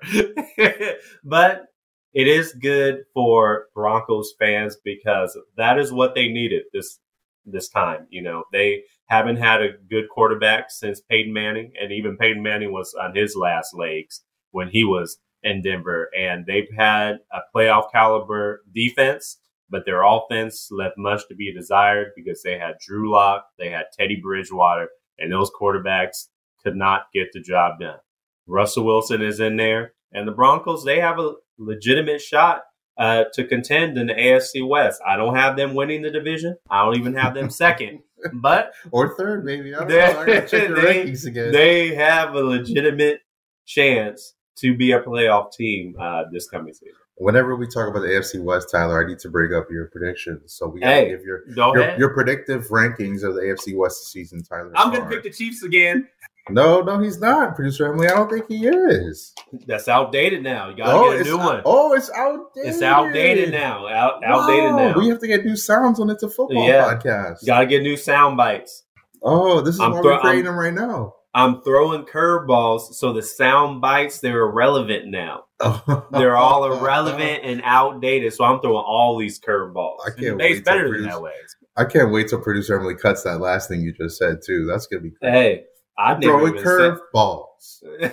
but 1.24 1.66
it 2.14 2.28
is 2.28 2.54
good 2.54 3.04
for 3.14 3.68
Broncos 3.74 4.34
fans 4.40 4.78
because 4.84 5.38
that 5.56 5.78
is 5.78 5.92
what 5.92 6.16
they 6.16 6.28
needed 6.28 6.64
this 6.74 7.00
this 7.46 7.70
time. 7.70 8.08
You 8.10 8.22
know, 8.22 8.44
they 8.52 8.84
haven't 9.08 9.38
had 9.38 9.62
a 9.62 9.78
good 9.90 10.10
quarterback 10.10 10.70
since 10.70 11.02
Peyton 11.02 11.34
Manning, 11.34 11.72
and 11.82 11.92
even 11.92 12.18
Peyton 12.18 12.44
Manning 12.44 12.72
was 12.72 12.94
on 12.94 13.16
his 13.16 13.36
last 13.36 13.74
legs 13.74 14.22
when 14.52 14.70
he 14.70 14.84
was 14.84 15.18
in 15.44 15.62
Denver. 15.62 16.10
And 16.18 16.46
they've 16.46 16.70
had 16.78 17.20
a 17.32 17.40
playoff 17.56 17.92
caliber 17.92 18.64
defense, 18.74 19.40
but 19.70 19.86
their 19.86 20.04
offense 20.04 20.68
left 20.72 20.98
much 20.98 21.28
to 21.30 21.36
be 21.36 21.54
desired 21.54 22.12
because 22.16 22.42
they 22.42 22.58
had 22.58 22.76
Drew 22.86 23.12
Lock, 23.12 23.46
they 23.58 23.70
had 23.70 23.86
Teddy 23.98 24.20
Bridgewater, 24.22 24.90
and 25.18 25.32
those 25.32 25.52
quarterbacks 25.52 26.28
could 26.64 26.76
not 26.76 27.08
get 27.14 27.30
the 27.34 27.42
job 27.42 27.80
done. 27.80 28.00
Russell 28.46 28.86
Wilson 28.86 29.22
is 29.22 29.40
in 29.40 29.58
there, 29.58 29.94
and 30.12 30.28
the 30.28 30.32
Broncos, 30.32 30.84
they 30.84 31.00
have 31.00 31.20
a 31.20 31.36
legitimate 31.58 32.22
shot 32.22 32.62
uh, 32.98 33.26
to 33.34 33.46
contend 33.46 33.98
in 33.98 34.08
the 34.08 34.14
AFC 34.14 34.68
West. 34.68 35.02
I 35.06 35.16
don't 35.16 35.36
have 35.36 35.56
them 35.56 35.76
winning 35.76 36.02
the 36.02 36.12
division. 36.12 36.58
I 36.70 36.84
don't 36.84 36.98
even 36.98 37.14
have 37.14 37.34
them 37.34 37.50
second, 37.50 38.00
but 38.34 38.74
or 38.92 39.16
third, 39.16 39.46
maybe. 39.46 39.76
I 39.76 39.84
they, 39.86 40.46
they, 40.52 41.52
they, 41.52 41.96
have 41.96 42.36
a 42.36 42.42
legitimate 42.42 43.22
chance 43.66 44.34
to 44.58 44.76
be 44.76 44.92
a 44.92 45.02
playoff 45.02 45.52
team 45.52 45.96
uh, 46.00 46.24
this 46.32 46.50
coming 46.50 46.74
season. 46.74 46.96
Whenever 47.20 47.56
we 47.56 47.66
talk 47.66 47.90
about 47.90 48.02
the 48.02 48.10
AFC 48.10 48.44
West, 48.44 48.70
Tyler, 48.72 49.04
I 49.04 49.08
need 49.08 49.18
to 49.20 49.30
bring 49.30 49.54
up 49.54 49.66
your 49.72 49.88
predictions. 49.88 50.54
So 50.54 50.68
we 50.68 50.82
got 50.82 50.88
to 50.88 50.94
hey, 50.94 51.10
give 51.10 51.22
your 51.24 51.50
your, 51.50 51.98
your, 51.98 52.14
predictive 52.14 52.68
rankings 52.68 53.24
of 53.24 53.34
the 53.34 53.42
AFC 53.42 53.76
West 53.76 54.12
season, 54.12 54.44
Tyler. 54.44 54.72
I'm 54.76 54.92
going 54.92 55.04
to 55.04 55.10
pick 55.10 55.24
the 55.24 55.32
Chiefs 55.32 55.64
again. 55.64 56.08
No, 56.50 56.82
no, 56.82 57.00
he's 57.00 57.20
not. 57.20 57.56
Producer 57.56 57.92
Emily, 57.92 58.08
I 58.08 58.12
don't 58.12 58.30
think 58.30 58.48
he 58.48 58.68
is. 58.68 59.34
That's 59.66 59.88
outdated 59.88 60.44
now. 60.44 60.70
You 60.70 60.78
gotta 60.78 60.92
oh, 60.92 61.12
get 61.12 61.22
a 61.22 61.24
new 61.24 61.38
one. 61.38 61.62
Oh, 61.66 61.94
it's 61.94 62.10
outdated. 62.12 62.70
It's 62.70 62.82
outdated 62.82 63.52
now. 63.52 63.88
Out, 63.88 64.24
outdated 64.24 64.76
now. 64.76 64.98
We 64.98 65.10
have 65.10 65.20
to 65.20 65.28
get 65.28 65.46
new 65.46 65.56
sounds 65.56 66.00
on 66.00 66.10
It's 66.10 66.24
a 66.24 66.30
Football 66.30 66.68
yeah. 66.68 66.94
podcast. 66.94 67.42
You 67.42 67.48
gotta 67.48 67.66
get 67.66 67.82
new 67.82 67.98
sound 67.98 68.38
bites. 68.38 68.84
Oh, 69.22 69.62
this 69.62 69.76
is 69.76 69.82
I'm 69.82 69.92
why 69.92 70.02
thro- 70.02 70.16
we're 70.16 70.20
creating 70.20 70.48
I'm, 70.48 70.56
them 70.56 70.60
right 70.60 70.74
now. 70.74 71.16
I'm 71.34 71.62
throwing 71.62 72.04
curveballs, 72.04 72.94
so 72.94 73.14
the 73.14 73.22
sound 73.22 73.80
bites 73.82 74.20
they're 74.20 74.42
irrelevant 74.42 75.08
now. 75.08 75.44
they're 76.12 76.38
all 76.38 76.72
irrelevant 76.72 77.42
and 77.44 77.62
outdated. 77.64 78.34
So 78.34 78.44
I'm 78.44 78.60
throwing 78.60 78.84
all 78.84 79.18
these 79.18 79.40
curveballs. 79.40 79.98
I 80.06 80.20
can't 80.20 80.38
wait. 80.38 80.66
better 80.66 80.92
than 80.92 81.04
that 81.04 81.22
way. 81.22 81.34
I 81.76 81.86
can't 81.86 82.12
wait 82.12 82.30
till 82.30 82.42
producer 82.42 82.80
Emily 82.80 82.96
cuts 82.96 83.24
that 83.24 83.40
last 83.40 83.70
thing 83.70 83.82
you 83.82 83.94
just 83.94 84.18
said 84.18 84.40
too. 84.44 84.66
That's 84.66 84.88
gonna 84.88 85.04
be 85.04 85.12
crazy. 85.12 85.32
Hey, 85.32 85.64
I 85.98 86.20
throwing 86.20 86.58
curve 86.58 87.00
balls. 87.12 87.84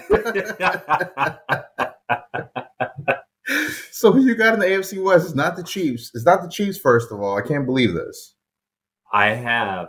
so 3.90 4.10
who 4.10 4.24
you 4.24 4.34
got 4.34 4.54
in 4.54 4.60
the 4.60 4.66
AFC 4.66 5.02
West? 5.02 5.26
It's 5.26 5.34
not 5.34 5.56
the 5.56 5.62
Chiefs. 5.62 6.10
It's 6.14 6.24
not 6.24 6.42
the 6.42 6.48
Chiefs. 6.48 6.78
First 6.78 7.12
of 7.12 7.20
all, 7.20 7.36
I 7.36 7.42
can't 7.42 7.66
believe 7.66 7.92
this. 7.92 8.34
I 9.12 9.28
have 9.28 9.88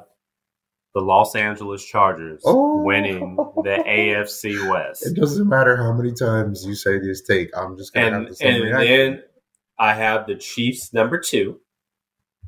the 0.94 1.02
Los 1.02 1.36
Angeles 1.36 1.86
Chargers 1.86 2.42
oh. 2.46 2.82
winning 2.84 3.36
the 3.64 3.84
AFC 3.88 4.70
West. 4.70 5.06
It 5.06 5.16
doesn't 5.16 5.48
matter 5.48 5.78
how 5.78 5.94
many 5.94 6.14
times 6.14 6.66
you 6.66 6.76
say 6.76 7.00
this 7.00 7.22
take. 7.22 7.50
I'm 7.56 7.78
just 7.78 7.94
gonna 7.94 8.08
and, 8.08 8.16
have 8.16 8.28
the 8.28 8.36
same 8.36 8.56
And 8.56 8.64
reaction. 8.64 8.88
then 8.88 9.24
I 9.80 9.94
have 9.94 10.28
the 10.28 10.36
Chiefs 10.36 10.94
number 10.94 11.20
two. 11.20 11.60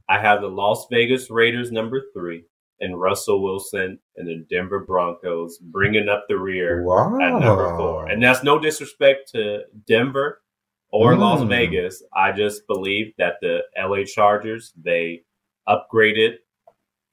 I 0.09 0.19
have 0.19 0.41
the 0.41 0.47
Las 0.47 0.87
Vegas 0.89 1.29
Raiders 1.29 1.71
number 1.71 2.01
three 2.13 2.45
and 2.79 2.99
Russell 2.99 3.41
Wilson 3.41 3.99
and 4.15 4.27
the 4.27 4.45
Denver 4.49 4.79
Broncos 4.79 5.57
bringing 5.57 6.09
up 6.09 6.25
the 6.27 6.37
rear 6.37 6.83
wow. 6.83 7.17
at 7.19 7.39
number 7.39 7.75
four. 7.77 8.07
And 8.07 8.21
that's 8.21 8.43
no 8.43 8.59
disrespect 8.59 9.31
to 9.33 9.61
Denver 9.87 10.41
or 10.91 11.13
mm. 11.13 11.19
Las 11.19 11.47
Vegas. 11.47 12.03
I 12.15 12.31
just 12.31 12.67
believe 12.67 13.13
that 13.17 13.35
the 13.41 13.61
LA 13.77 14.03
Chargers, 14.05 14.73
they 14.81 15.23
upgraded 15.67 16.35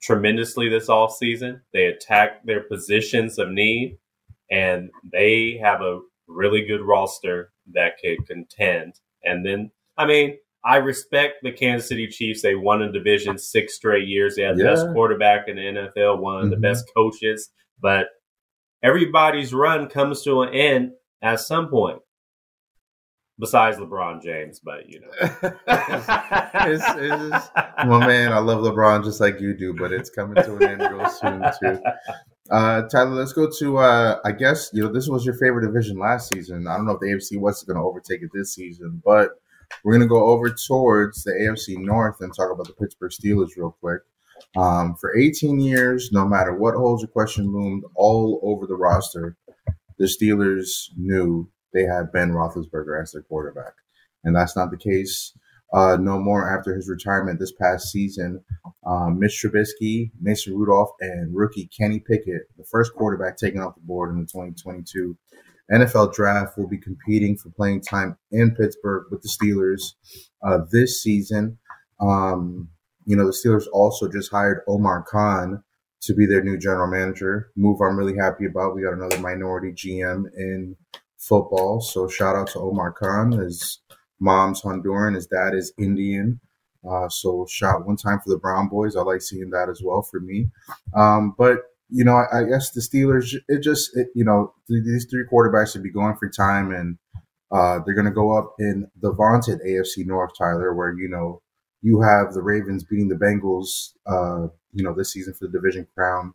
tremendously 0.03 0.69
this 0.69 0.89
off 0.89 1.17
season. 1.17 1.63
They 1.73 1.87
attacked 1.87 2.47
their 2.47 2.63
positions 2.63 3.39
of 3.39 3.51
need 3.51 3.99
and 4.51 4.91
they 5.11 5.59
have 5.63 5.81
a 5.81 6.01
really 6.27 6.65
good 6.67 6.83
roster 6.83 7.53
that 7.73 7.95
could 8.03 8.27
contend. 8.27 9.01
And 9.25 9.45
then, 9.45 9.71
I 9.97 10.07
mean, 10.07 10.37
I 10.65 10.77
respect 10.77 11.43
the 11.43 11.53
Kansas 11.53 11.89
City 11.89 12.07
Chiefs. 12.07 12.41
They 12.41 12.55
won 12.55 12.83
a 12.83 12.91
division 12.91 13.37
six 13.37 13.75
straight 13.75 14.09
years. 14.09 14.37
They 14.37 14.43
had 14.43 14.57
the 14.57 14.65
best 14.65 14.87
quarterback 14.93 15.47
in 15.47 15.57
the 15.57 15.63
NFL, 15.63 16.21
one 16.21 16.37
of 16.37 16.43
mm-hmm. 16.43 16.51
the 16.51 16.57
best 16.57 16.91
coaches. 16.97 17.51
But 17.81 18.07
everybody's 18.83 19.53
run 19.53 19.89
comes 19.89 20.23
to 20.23 20.43
an 20.43 20.55
end 20.55 20.93
at 21.23 21.41
some 21.41 21.69
point. 21.69 21.99
Besides 23.37 23.79
LeBron 23.79 24.23
James, 24.23 24.61
but 24.61 24.89
you 24.89 25.01
know, 25.01 25.09
it's, 25.67 26.85
it's, 26.87 27.51
well, 27.85 27.99
man, 27.99 28.33
I 28.33 28.39
love 28.39 28.61
LeBron 28.61 29.03
just 29.03 29.21
like 29.21 29.41
you 29.41 29.55
do, 29.57 29.75
but 29.75 29.93
it's 29.93 30.09
coming 30.09 30.41
to 30.45 30.55
an 30.55 30.63
end 30.63 30.81
real 30.81 31.11
soon 31.11 31.43
too. 31.61 31.83
Uh, 32.49 32.83
Tyler, 32.83 33.11
let's 33.11 33.33
go 33.33 33.51
to. 33.59 33.79
Uh, 33.79 34.21
I 34.25 34.31
guess 34.31 34.71
you 34.73 34.85
know 34.85 34.93
this 34.93 35.09
was 35.09 35.27
your 35.27 35.35
favorite 35.35 35.67
division 35.67 35.99
last 35.99 36.29
season. 36.29 36.69
I 36.69 36.77
don't 36.77 36.87
know 36.87 36.93
if 36.93 37.01
the 37.01 37.09
AFC 37.09 37.41
West 37.41 37.63
is 37.63 37.65
going 37.65 37.77
to 37.77 37.83
overtake 37.83 38.23
it 38.23 38.31
this 38.33 38.55
season, 38.55 39.03
but 39.05 39.31
we're 39.83 39.93
going 39.93 40.03
to 40.03 40.07
go 40.07 40.27
over 40.27 40.51
towards 40.51 41.25
the 41.25 41.33
AFC 41.33 41.79
North 41.79 42.21
and 42.21 42.35
talk 42.35 42.51
about 42.53 42.67
the 42.67 42.75
Pittsburgh 42.75 43.11
Steelers 43.11 43.57
real 43.57 43.77
quick. 43.81 44.03
Um, 44.57 44.95
for 45.01 45.17
18 45.17 45.61
years, 45.61 46.11
no 46.13 46.27
matter 46.27 46.55
what 46.55 46.75
holds 46.75 47.03
or 47.03 47.09
question 47.09 47.53
loomed 47.53 47.85
all 47.95 48.41
over 48.43 48.67
the 48.67 48.77
roster, 48.77 49.37
the 49.99 50.07
Steelers 50.07 50.91
knew 50.97 51.49
they 51.73 51.85
had 51.85 52.13
Ben 52.13 52.31
Roethlisberger 52.31 53.01
as 53.01 53.13
their 53.13 53.23
quarterback. 53.23 53.73
And 54.23 54.35
that's 54.35 54.57
not 54.57 54.71
the 54.71 54.77
case 54.77 55.33
uh, 55.75 55.97
no 56.01 56.21
more 56.21 56.57
after 56.57 56.75
his 56.75 56.89
retirement 56.89 57.41
this 57.41 57.53
past 57.53 57.91
season. 57.91 58.41
Um, 58.87 59.19
Mitch 59.19 59.43
Trubisky, 59.45 60.13
Mason 60.21 60.55
Rudolph, 60.57 60.91
and 61.01 61.35
rookie 61.35 61.69
Kenny 61.77 61.99
Pickett, 61.99 62.43
the 62.57 62.65
first 62.65 62.95
quarterback 62.95 63.37
taken 63.37 63.61
off 63.61 63.75
the 63.75 63.81
board 63.81 64.11
in 64.11 64.21
the 64.21 64.27
2022 64.27 65.17
NFL 65.73 66.15
draft 66.15 66.59
will 66.59 66.69
be 66.69 66.79
competing 66.79 67.37
for 67.37 67.51
playing 67.51 67.81
time 67.81 68.17
in 68.31 68.55
Pittsburgh 68.55 69.07
with 69.11 69.23
the 69.23 69.29
Steelers 69.29 69.95
uh, 70.43 70.59
this 70.71 71.03
season. 71.03 71.59
Um, 72.01 72.69
you 73.07 73.17
know, 73.17 73.27
the 73.27 73.33
Steelers 73.33 73.67
also 73.73 74.09
just 74.09 74.31
hired 74.31 74.63
Omar 74.69 75.03
Khan 75.03 75.63
to 76.03 76.15
be 76.15 76.27
their 76.27 76.43
new 76.43 76.59
general 76.59 76.87
manager. 76.87 77.51
Move 77.57 77.81
I'm 77.81 77.97
really 77.97 78.17
happy 78.17 78.47
about. 78.47 78.75
We 78.75 78.83
got 78.83 78.93
another 78.93 79.19
minority 79.19 79.73
GM 79.73 80.25
in 80.37 80.77
football. 81.19 81.81
So 81.81 82.09
shout 82.09 82.37
out 82.37 82.49
to 82.49 82.61
Omar 82.61 82.93
Khan. 82.93 83.33
His 83.33 83.81
mom's 84.21 84.63
Honduran, 84.63 85.15
his 85.15 85.27
dad 85.27 85.55
is 85.55 85.73
Indian. 85.79 86.41
Uh, 86.89 87.09
so 87.09 87.47
shot 87.49 87.87
one 87.87 87.97
time 87.97 88.21
for 88.21 88.31
the 88.31 88.39
Brown 88.39 88.69
boys. 88.69 88.97
I 88.97 89.01
like 89.03 89.23
seeing 89.23 89.51
that 89.51 89.71
as 89.71 89.81
well 89.83 90.03
for 90.03 90.21
me. 90.21 90.51
Um, 90.95 91.35
but 91.39 91.61
you 91.95 92.03
know, 92.03 92.17
I, 92.17 92.41
I, 92.41 92.43
guess 92.43 92.71
the 92.71 92.81
Steelers, 92.81 93.37
it 93.47 93.61
just, 93.61 93.97
it, 93.97 94.09
you 94.17 94.25
know, 94.25 94.53
these 94.69 95.07
three 95.09 95.25
quarterbacks 95.33 95.73
should 95.73 95.85
be 95.85 95.93
going 95.93 96.17
for 96.17 96.29
time, 96.29 96.73
and 96.73 96.99
uh, 97.53 97.79
they're 97.87 97.95
going 97.95 98.05
to 98.05 98.11
go 98.11 98.37
up 98.37 98.55
in 98.59 98.91
the 99.01 99.13
vaunted 99.13 99.61
AFC 99.61 100.05
North, 100.05 100.33
Tyler, 100.37 100.75
where 100.75 100.93
you 100.93 101.09
know 101.09 101.41
you 101.83 102.01
have 102.01 102.35
the 102.35 102.43
Ravens 102.43 102.83
beating 102.83 103.09
the 103.09 103.15
Bengals, 103.15 103.93
uh, 104.07 104.49
you 104.73 104.83
know, 104.83 104.93
this 104.93 105.13
season 105.13 105.35
for 105.35 105.47
the 105.47 105.53
division 105.53 105.87
crown, 105.95 106.35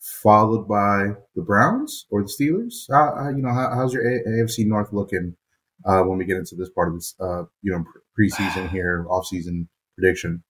followed 0.00 0.66
by 0.66 1.12
the 1.36 1.42
Browns 1.42 2.06
or 2.10 2.22
the 2.22 2.28
Steelers. 2.28 2.86
How, 2.90 3.14
how 3.16 3.28
you 3.28 3.42
know, 3.42 3.52
how, 3.52 3.70
how's 3.76 3.94
your 3.94 4.02
a- 4.02 4.42
AFC 4.42 4.66
North 4.66 4.92
looking 4.92 5.36
uh, 5.84 6.02
when 6.02 6.18
we 6.18 6.24
get 6.24 6.38
into 6.38 6.56
this 6.56 6.70
part 6.70 6.88
of 6.88 6.94
this, 6.94 7.14
uh, 7.20 7.44
you 7.62 7.70
know, 7.70 7.84
preseason 8.18 8.68
here, 8.72 9.06
offseason 9.08 9.68
prediction? 9.96 10.42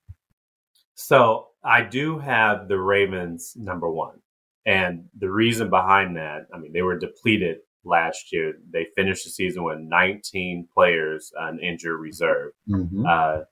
So 0.94 1.48
I 1.62 1.82
do 1.82 2.18
have 2.20 2.68
the 2.68 2.78
Ravens 2.78 3.52
number 3.54 3.90
one. 3.90 4.22
And 4.66 5.04
the 5.16 5.30
reason 5.30 5.70
behind 5.70 6.16
that, 6.16 6.46
I 6.52 6.58
mean, 6.58 6.72
they 6.72 6.82
were 6.82 6.98
depleted 6.98 7.58
last 7.84 8.32
year. 8.32 8.54
They 8.72 8.88
finished 8.96 9.24
the 9.24 9.30
season 9.30 9.62
with 9.62 9.78
19 9.78 10.68
players 10.74 11.32
on 11.40 11.60
injured 11.60 12.00
reserve. 12.00 12.52
Mm-hmm. 12.68 13.06
Uh, 13.06 13.42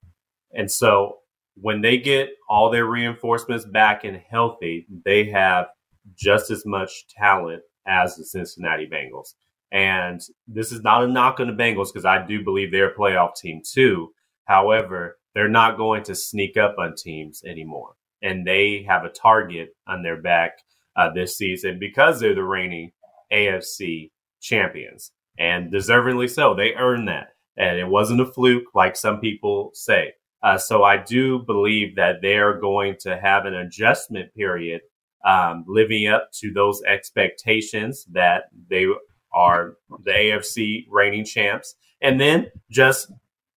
and 0.53 0.71
so 0.71 1.19
when 1.55 1.81
they 1.81 1.99
get 1.99 2.31
all 2.49 2.69
their 2.69 2.87
reinforcements 2.87 3.65
back 3.65 4.05
and 4.05 4.21
healthy, 4.29 4.87
they 5.05 5.31
have 5.31 5.67
just 6.17 6.51
as 6.51 6.67
much 6.67 7.07
talent 7.09 7.63
as 7.87 8.17
the 8.17 8.25
Cincinnati 8.25 8.87
Bengals. 8.87 9.35
And 9.71 10.21
this 10.47 10.73
is 10.73 10.83
not 10.83 11.05
a 11.05 11.09
knock 11.09 11.41
on 11.41 11.47
the 11.47 11.53
Bengals 11.53 11.93
because 11.93 12.05
I 12.05 12.25
do 12.27 12.43
believe 12.45 12.71
they're 12.71 12.91
a 12.91 12.95
playoff 12.95 13.37
team 13.37 13.63
too. 13.65 14.13
However, 14.45 15.19
they're 15.35 15.49
not 15.49 15.77
going 15.77 16.03
to 16.05 16.15
sneak 16.15 16.57
up 16.57 16.77
on 16.79 16.95
teams 16.97 17.43
anymore. 17.45 17.95
And 18.23 18.47
they 18.47 18.85
have 18.89 19.05
a 19.05 19.11
target 19.11 19.71
on 19.87 20.03
their 20.03 20.21
back 20.21 20.53
uh, 20.97 21.11
this 21.13 21.37
season 21.37 21.79
because 21.79 22.21
they're 22.21 22.35
the 22.35 22.45
reigning 22.45 22.93
AFC 23.33 24.11
champions 24.41 25.13
and 25.39 25.73
deservingly 25.73 26.31
so. 26.31 26.55
They 26.55 26.75
earned 26.75 27.09
that. 27.09 27.29
And 27.57 27.79
it 27.79 27.89
wasn't 27.89 28.21
a 28.21 28.27
fluke 28.27 28.75
like 28.75 28.97
some 28.97 29.21
people 29.21 29.71
say. 29.75 30.15
Uh, 30.43 30.59
so 30.59 30.83
I 30.83 30.99
do 30.99 31.39
believe 31.39 31.97
that 31.97 32.17
they're 32.21 32.61
going 32.61 32.97
to 33.01 33.19
have 33.19 33.47
an 33.47 33.55
adjustment 33.55 34.35
period, 34.35 34.83
um, 35.25 35.65
living 35.67 36.07
up 36.07 36.31
to 36.41 36.53
those 36.53 36.83
expectations 36.83 38.05
that 38.13 38.45
they 38.69 38.87
are 39.33 39.77
the 40.03 40.11
AFC 40.11 40.85
reigning 40.91 41.25
champs, 41.25 41.77
and 42.03 42.21
then 42.21 42.51
just 42.71 43.11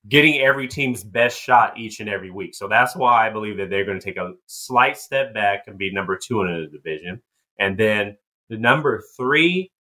getting 0.08 0.39
every 0.39 0.67
team's 0.67 1.04
best 1.04 1.39
shot 1.39 1.78
each 1.78 2.00
and 2.00 2.10
every 2.10 2.32
week. 2.32 2.56
So 2.56 2.67
that's 2.67 2.95
why 2.95 3.28
I 3.28 3.32
believe 3.32 3.58
that 3.58 3.69
they're 3.69 3.86
going 3.86 4.00
to 4.00 4.06
take 4.06 4.17
a 4.17 4.34
slight 4.45 4.97
step 4.97 5.34
back 5.34 5.63
and 5.67 5.78
be 5.78 5.91
number 5.91 6.17
two 6.17 6.41
in 6.41 6.47
the 6.47 6.78
division. 6.78 7.21
And 7.60 7.78
then 7.78 8.17
the 8.50 8.58
number 8.58 9.04
three, 9.15 9.72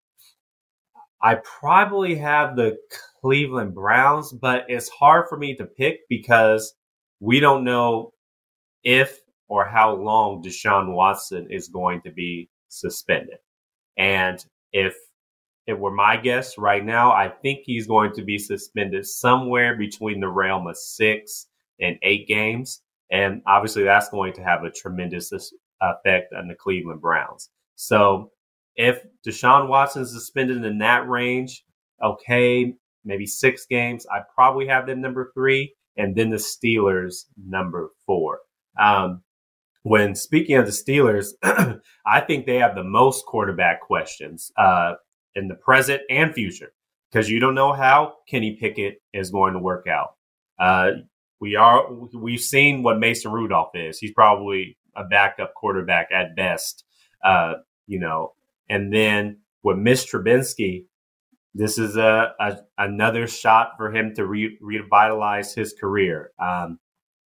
I 1.21 1.35
probably 1.35 2.15
have 2.15 2.55
the 2.55 2.77
Cleveland 3.21 3.73
Browns, 3.73 4.31
but 4.31 4.65
it's 4.67 4.89
hard 4.89 5.27
for 5.27 5.37
me 5.37 5.55
to 5.55 5.65
pick 5.65 6.01
because 6.09 6.73
we 7.19 7.39
don't 7.39 7.63
know 7.63 8.13
if 8.83 9.19
or 9.47 9.65
how 9.65 9.95
long 9.95 10.43
Deshaun 10.43 10.93
Watson 10.93 11.47
is 11.49 11.69
going 11.69 12.01
to 12.01 12.11
be 12.11 12.49
suspended. 12.69 13.37
And 13.97 14.43
if 14.73 14.95
it 15.65 15.77
were 15.77 15.91
my 15.91 16.17
guess 16.17 16.57
right 16.57 16.83
now, 16.83 17.11
I 17.11 17.29
think 17.29 17.61
he's 17.63 17.87
going 17.87 18.13
to 18.13 18.23
be 18.23 18.37
suspended 18.37 19.05
somewhere 19.05 19.75
between 19.75 20.19
the 20.19 20.29
realm 20.29 20.67
of 20.67 20.77
six 20.77 21.47
and 21.79 21.97
eight 22.03 22.27
games. 22.27 22.81
And 23.11 23.41
obviously, 23.47 23.83
that's 23.83 24.09
going 24.09 24.33
to 24.33 24.43
have 24.43 24.63
a 24.63 24.71
tremendous 24.71 25.31
effect 25.81 26.33
on 26.33 26.47
the 26.47 26.55
Cleveland 26.55 27.01
Browns. 27.01 27.49
So 27.77 28.31
if 28.75 29.01
Deshaun 29.25 29.69
Watson's 29.69 30.11
suspended 30.11 30.65
in 30.65 30.77
that 30.79 31.07
range, 31.07 31.63
okay, 32.03 32.73
maybe 33.05 33.25
six 33.25 33.65
games, 33.65 34.05
I 34.11 34.19
probably 34.35 34.67
have 34.67 34.85
them 34.85 34.99
number 34.99 35.31
three, 35.33 35.73
and 35.95 36.13
then 36.13 36.29
the 36.29 36.35
Steelers 36.35 37.27
number 37.41 37.91
four. 38.05 38.39
Um, 38.77 39.23
when 39.83 40.13
speaking 40.13 40.57
of 40.57 40.65
the 40.65 40.71
Steelers, 40.73 41.29
I 42.05 42.19
think 42.19 42.45
they 42.45 42.57
have 42.57 42.75
the 42.75 42.83
most 42.83 43.25
quarterback 43.25 43.79
questions. 43.79 44.51
Uh, 44.57 44.95
in 45.37 45.47
the 45.47 45.55
present 45.55 46.01
and 46.09 46.33
future 46.33 46.73
because 47.11 47.29
you 47.29 47.39
don't 47.39 47.55
know 47.55 47.71
how 47.71 48.15
Kenny 48.27 48.57
Pickett 48.59 49.01
is 49.13 49.29
going 49.29 49.53
to 49.53 49.59
work 49.59 49.87
out. 49.87 50.15
Uh, 50.59 50.91
we 51.39 51.55
are 51.55 51.93
we've 51.93 52.41
seen 52.41 52.83
what 52.83 52.99
Mason 52.99 53.31
Rudolph 53.31 53.75
is. 53.75 53.99
He's 53.99 54.11
probably 54.11 54.77
a 54.95 55.03
backup 55.03 55.53
quarterback 55.53 56.09
at 56.11 56.35
best. 56.35 56.83
Uh, 57.23 57.53
you 57.87 57.99
know, 57.99 58.33
and 58.69 58.93
then 58.93 59.39
with 59.63 59.77
Mitch 59.77 60.11
Trubisky, 60.11 60.85
this 61.53 61.77
is 61.77 61.97
a, 61.97 62.33
a, 62.39 62.57
another 62.77 63.27
shot 63.27 63.71
for 63.77 63.93
him 63.93 64.13
to 64.15 64.25
re- 64.25 64.57
revitalize 64.61 65.55
his 65.55 65.73
career. 65.73 66.31
Um, 66.39 66.79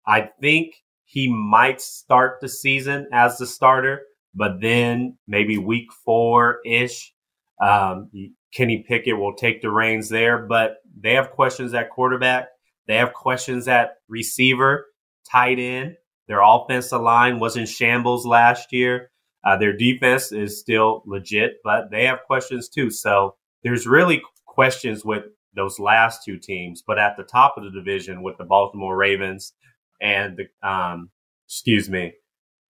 I 0.08 0.30
think 0.42 0.76
he 1.04 1.32
might 1.32 1.80
start 1.80 2.40
the 2.42 2.50
season 2.50 3.08
as 3.14 3.38
the 3.38 3.46
starter, 3.46 4.02
but 4.34 4.62
then 4.62 5.18
maybe 5.28 5.58
week 5.58 5.92
four 6.04 6.60
ish, 6.66 7.14
um, 7.62 8.10
Kenny 8.54 8.84
Pickett 8.88 9.18
will 9.18 9.36
take 9.36 9.62
the 9.62 9.70
reins 9.70 10.10
there, 10.10 10.40
but 10.40 10.78
they 11.00 11.14
have 11.14 11.32
questions 11.32 11.74
at 11.74 11.90
quarterback. 11.90 12.48
They 12.88 12.96
have 12.96 13.14
questions 13.14 13.68
at 13.68 13.98
receiver, 14.08 14.88
tight 15.30 15.60
end. 15.60 15.98
Their 16.28 16.42
offensive 16.42 17.02
line 17.02 17.40
was 17.40 17.58
in 17.58 17.66
shambles 17.66 18.26
last 18.26 18.74
year. 18.74 19.12
Uh, 19.46 19.58
their 19.58 19.74
defense 19.74 20.32
is 20.32 20.60
still 20.60 21.04
legit, 21.06 21.58
but 21.64 21.92
they 21.92 22.06
have 22.06 22.20
questions 22.26 22.68
too. 22.68 22.90
So 22.90 23.36
there's 23.64 23.86
really 23.86 24.22
questions 24.46 25.06
with 25.06 25.26
those 25.56 25.80
last 25.80 26.24
two 26.24 26.38
teams. 26.38 26.84
But 26.86 27.00
at 27.00 27.16
the 27.16 27.24
top 27.24 27.56
of 27.58 27.64
the 27.64 27.72
division 27.72 28.24
with 28.24 28.38
the 28.38 28.44
Baltimore 28.44 28.98
Ravens 28.98 29.54
and 30.02 30.38
the, 30.38 30.68
um, 30.68 31.10
excuse 31.48 31.90
me, 31.90 32.14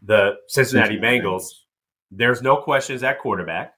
the 0.01 0.35
Cincinnati 0.47 0.97
Bengals, 0.97 1.45
there's 2.11 2.41
no 2.41 2.57
questions 2.57 3.03
at 3.03 3.19
quarterback. 3.19 3.73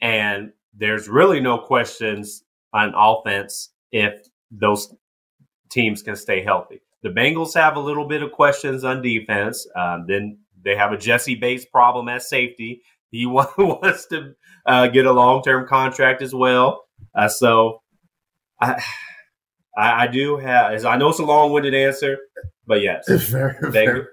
And 0.00 0.52
there's 0.74 1.08
really 1.08 1.40
no 1.40 1.58
questions 1.58 2.42
on 2.72 2.94
offense 2.96 3.70
if 3.92 4.14
those 4.50 4.94
teams 5.70 6.02
can 6.02 6.16
stay 6.16 6.42
healthy. 6.42 6.80
The 7.02 7.10
Bengals 7.10 7.54
have 7.54 7.76
a 7.76 7.80
little 7.80 8.06
bit 8.06 8.22
of 8.22 8.32
questions 8.32 8.84
on 8.84 9.02
defense. 9.02 9.66
Um, 9.76 10.04
then 10.08 10.38
they 10.64 10.76
have 10.76 10.92
a 10.92 10.98
Jessie 10.98 11.34
Bates 11.34 11.64
problem 11.64 12.08
at 12.08 12.22
safety. 12.22 12.82
He 13.10 13.26
wants 13.26 14.06
to 14.08 14.34
uh, 14.66 14.88
get 14.88 15.06
a 15.06 15.12
long 15.12 15.42
term 15.42 15.66
contract 15.66 16.22
as 16.22 16.34
well. 16.34 16.84
Uh, 17.14 17.28
so 17.28 17.82
I, 18.60 18.82
I, 19.76 20.04
I 20.04 20.06
do 20.08 20.36
have. 20.38 20.84
I 20.84 20.96
know 20.96 21.10
it's 21.10 21.20
a 21.20 21.24
long 21.24 21.52
winded 21.52 21.74
answer, 21.74 22.18
but 22.66 22.80
yes, 22.82 23.08
very, 23.30 23.54
very. 23.62 24.04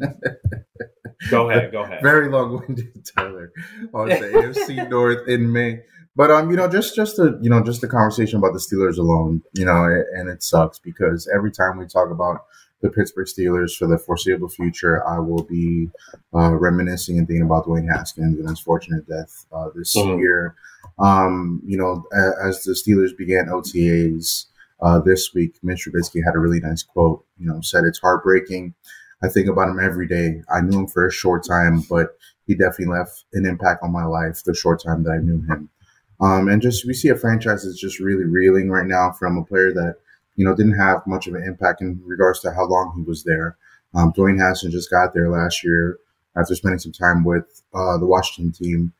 Go 1.30 1.48
ahead. 1.48 1.70
Go 1.70 1.82
ahead. 1.84 2.02
Very 2.02 2.28
long-winded, 2.28 3.08
Tyler, 3.16 3.52
on 3.94 4.08
the 4.08 4.16
AFC 4.16 4.90
North 4.90 5.28
in 5.28 5.52
May. 5.52 5.80
But 6.16 6.32
um, 6.32 6.50
you 6.50 6.56
know, 6.56 6.68
just 6.68 6.96
just 6.96 7.16
the 7.16 7.38
you 7.40 7.48
know 7.48 7.62
just 7.62 7.80
the 7.80 7.88
conversation 7.88 8.38
about 8.38 8.52
the 8.52 8.58
Steelers 8.58 8.98
alone, 8.98 9.42
you 9.54 9.64
know, 9.64 9.84
and 10.14 10.28
it 10.28 10.42
sucks 10.42 10.78
because 10.78 11.30
every 11.34 11.52
time 11.52 11.78
we 11.78 11.86
talk 11.86 12.10
about 12.10 12.44
the 12.82 12.90
Pittsburgh 12.90 13.26
Steelers 13.26 13.76
for 13.76 13.86
the 13.86 13.98
foreseeable 13.98 14.48
future, 14.48 15.06
I 15.06 15.18
will 15.18 15.44
be 15.44 15.88
uh, 16.34 16.54
reminiscing 16.54 17.18
and 17.18 17.26
thinking 17.26 17.46
about 17.46 17.66
Dwayne 17.66 17.90
Haskins 17.90 18.38
and 18.38 18.48
his 18.48 18.60
fortunate 18.60 19.08
death 19.08 19.46
uh, 19.52 19.68
this 19.74 19.96
mm-hmm. 19.96 20.18
year. 20.18 20.54
Um, 20.98 21.62
you 21.64 21.78
know, 21.78 22.04
as 22.44 22.62
the 22.64 22.72
Steelers 22.72 23.16
began 23.16 23.46
OTAs 23.46 24.46
uh, 24.80 24.98
this 24.98 25.32
week, 25.32 25.54
Mitch 25.62 25.86
Trubisky 25.86 26.24
had 26.24 26.34
a 26.34 26.40
really 26.40 26.60
nice 26.60 26.82
quote. 26.82 27.24
You 27.38 27.46
know, 27.46 27.60
said 27.60 27.84
it's 27.84 28.00
heartbreaking 28.00 28.74
I 29.22 29.28
think 29.28 29.48
about 29.48 29.68
him 29.68 29.78
every 29.78 30.06
day. 30.06 30.42
I 30.52 30.60
knew 30.60 30.80
him 30.80 30.86
for 30.88 31.06
a 31.06 31.12
short 31.12 31.46
time, 31.46 31.82
but 31.88 32.16
he 32.46 32.54
definitely 32.54 32.94
left 32.96 33.24
an 33.34 33.46
impact 33.46 33.82
on 33.82 33.92
my 33.92 34.04
life 34.04 34.42
the 34.44 34.54
short 34.54 34.82
time 34.82 35.04
that 35.04 35.12
I 35.12 35.18
knew 35.18 35.40
him. 35.42 35.68
Um, 36.20 36.48
and 36.48 36.62
just 36.62 36.86
we 36.86 36.94
see 36.94 37.08
a 37.08 37.16
franchise 37.16 37.64
that's 37.64 37.80
just 37.80 38.00
really 38.00 38.24
reeling 38.24 38.70
right 38.70 38.86
now 38.86 39.12
from 39.12 39.38
a 39.38 39.44
player 39.44 39.72
that 39.72 39.96
you 40.36 40.44
know 40.44 40.54
didn't 40.54 40.78
have 40.78 41.06
much 41.06 41.26
of 41.26 41.34
an 41.34 41.42
impact 41.42 41.80
in 41.80 42.00
regards 42.04 42.40
to 42.40 42.52
how 42.52 42.66
long 42.66 42.94
he 42.96 43.02
was 43.02 43.24
there. 43.24 43.56
Um, 43.94 44.12
Dwayne 44.12 44.38
Haskins 44.38 44.72
just 44.72 44.90
got 44.90 45.12
there 45.12 45.28
last 45.28 45.62
year 45.62 45.98
after 46.36 46.54
spending 46.54 46.78
some 46.78 46.92
time 46.92 47.24
with 47.24 47.62
uh, 47.74 47.98
the 47.98 48.06
Washington 48.06 48.52
team 48.52 48.92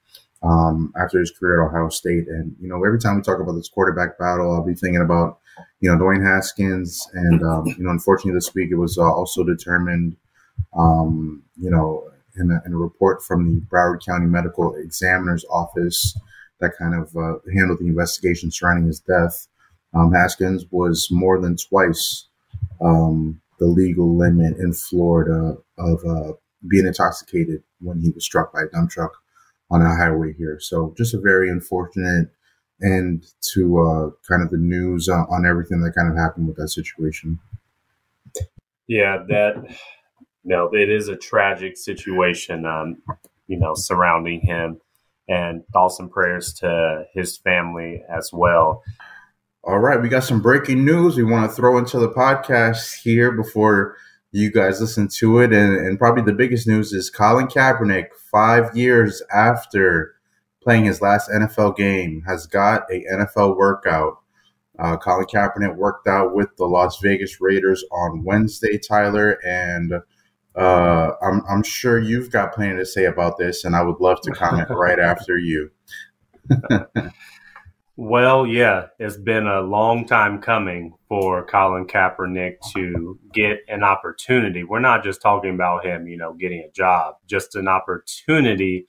um, 0.43 0.93
after 1.01 1.19
his 1.19 1.31
career 1.31 1.63
at 1.63 1.69
Ohio 1.69 1.89
State. 1.89 2.29
And 2.29 2.55
you 2.61 2.69
know, 2.69 2.85
every 2.85 2.99
time 2.99 3.17
we 3.17 3.23
talk 3.23 3.41
about 3.41 3.53
this 3.53 3.69
quarterback 3.69 4.19
battle, 4.19 4.53
I'll 4.53 4.67
be 4.67 4.75
thinking 4.75 5.03
about 5.03 5.39
you 5.81 5.91
know, 5.91 5.99
Dwayne 5.99 6.25
Haskins, 6.25 7.07
and 7.15 7.43
um, 7.43 7.67
you 7.67 7.85
know, 7.85 7.91
unfortunately, 7.91 8.37
this 8.37 8.55
week 8.55 8.71
it 8.71 8.77
was 8.77 8.99
uh, 8.99 9.03
also 9.03 9.45
determined, 9.45 10.17
um, 10.77 11.43
you 11.57 11.71
know, 11.71 12.09
in 12.37 12.51
a, 12.51 12.63
in 12.65 12.73
a, 12.73 12.77
report 12.77 13.23
from 13.23 13.53
the 13.53 13.61
Broward 13.67 14.05
County 14.05 14.27
Medical 14.27 14.75
Examiner's 14.77 15.45
Office 15.51 16.17
that 16.61 16.77
kind 16.79 16.95
of 16.95 17.15
uh, 17.17 17.39
handled 17.55 17.81
the 17.81 17.89
investigation 17.89 18.51
surrounding 18.51 18.87
his 18.87 19.01
death. 19.01 19.49
Um, 19.95 20.13
Haskins 20.13 20.65
was 20.71 21.09
more 21.11 21.41
than 21.41 21.57
twice 21.57 22.27
um, 22.81 23.41
the 23.59 23.67
legal 23.67 24.17
limit 24.17 24.57
in 24.59 24.73
Florida 24.73 25.57
of 25.79 26.05
uh, 26.05 26.33
being 26.69 26.87
intoxicated 26.87 27.63
when 27.81 28.01
he 28.01 28.11
was 28.11 28.25
struck 28.25 28.53
by 28.53 28.63
a 28.63 28.67
dump 28.67 28.91
truck 28.91 29.13
on 29.71 29.83
a 29.83 29.97
highway 29.97 30.33
here. 30.35 30.59
So, 30.61 30.95
just 30.97 31.15
a 31.15 31.21
very 31.21 31.51
unfortunate 31.51 32.29
end 32.83 33.27
to 33.55 33.79
uh, 33.81 34.11
kind 34.29 34.43
of 34.43 34.51
the 34.51 34.57
news 34.57 35.09
on, 35.09 35.27
on 35.31 35.47
everything 35.47 35.81
that 35.83 35.95
kind 35.95 36.11
of 36.11 36.17
happened 36.17 36.49
with 36.49 36.57
that 36.57 36.69
situation. 36.69 37.39
Yeah, 38.87 39.25
that 39.29 39.77
no, 40.45 40.69
it 40.73 40.91
is 40.91 41.09
a 41.09 41.17
tragic 41.17 41.77
situation, 41.77 42.67
um, 42.67 43.03
you 43.47 43.59
know, 43.59 43.75
surrounding 43.75 44.41
him, 44.41 44.81
and 45.29 45.63
thoughts 45.73 46.01
and 46.01 46.11
prayers 46.11 46.53
to 46.55 47.07
his 47.15 47.37
family 47.39 48.03
as 48.11 48.31
well. 48.33 48.83
All 49.65 49.79
right, 49.79 50.03
we 50.03 50.09
got 50.09 50.25
some 50.25 50.43
breaking 50.43 50.85
news 50.85 51.17
we 51.17 51.23
want 51.23 51.49
to 51.49 51.55
throw 51.55 51.79
into 51.79 52.01
the 52.01 52.11
podcast 52.11 53.01
here 53.01 53.31
before 53.31 53.97
you 54.33 54.51
guys 54.51 54.81
listen 54.81 55.07
to 55.19 55.39
it, 55.39 55.53
and, 55.53 55.77
and 55.77 56.01
probably 56.01 56.25
the 56.25 56.33
biggest 56.37 56.67
news 56.67 56.93
is 56.93 57.11
Colin 57.11 57.47
Kaepernick, 57.47 58.07
five 58.29 58.77
years 58.77 59.23
after 59.33 60.17
playing 60.61 60.87
his 60.87 61.01
last 61.01 61.31
NFL 61.31 61.77
game, 61.77 62.25
has 62.27 62.49
got 62.49 62.91
a 62.91 63.05
NFL 63.13 63.57
workout. 63.57 64.15
Uh, 64.81 64.97
Colin 64.97 65.27
Kaepernick 65.27 65.77
worked 65.77 66.09
out 66.09 66.35
with 66.35 66.49
the 66.57 66.67
Las 66.67 66.99
Vegas 67.01 67.41
Raiders 67.41 67.85
on 67.93 68.25
Wednesday, 68.25 68.79
Tyler, 68.79 69.39
and 69.47 69.93
uh, 70.57 71.11
I'm, 71.23 71.43
I'm 71.49 71.63
sure 71.63 72.01
you've 72.01 72.33
got 72.33 72.53
plenty 72.53 72.77
to 72.79 72.85
say 72.85 73.05
about 73.05 73.39
this, 73.39 73.63
and 73.65 73.77
I 73.77 73.83
would 73.83 74.01
love 74.01 74.21
to 74.23 74.33
comment 74.33 74.71
right 74.71 74.99
after 74.99 75.39
you. 75.39 75.71
well, 77.97 78.47
yeah, 78.47 78.87
it's 78.99 79.19
been 79.19 79.47
a 79.47 79.61
long 79.61 80.07
time 80.07 80.41
coming 80.41 80.95
for 81.09 81.45
Colin 81.45 81.87
Kaepernick 81.87 82.57
to 82.75 83.19
get 83.35 83.59
an 83.69 83.83
opportunity. 83.83 84.65
We're 84.65 84.81
not 84.81 85.05
just 85.05 85.21
talking 85.21 85.55
about 85.55 85.85
him, 85.85 86.07
you 86.07 86.17
know, 86.17 86.33
getting 86.33 86.61
a 86.61 86.71
job, 86.73 87.17
just 87.27 87.55
an 87.55 87.69
opportunity 87.69 88.87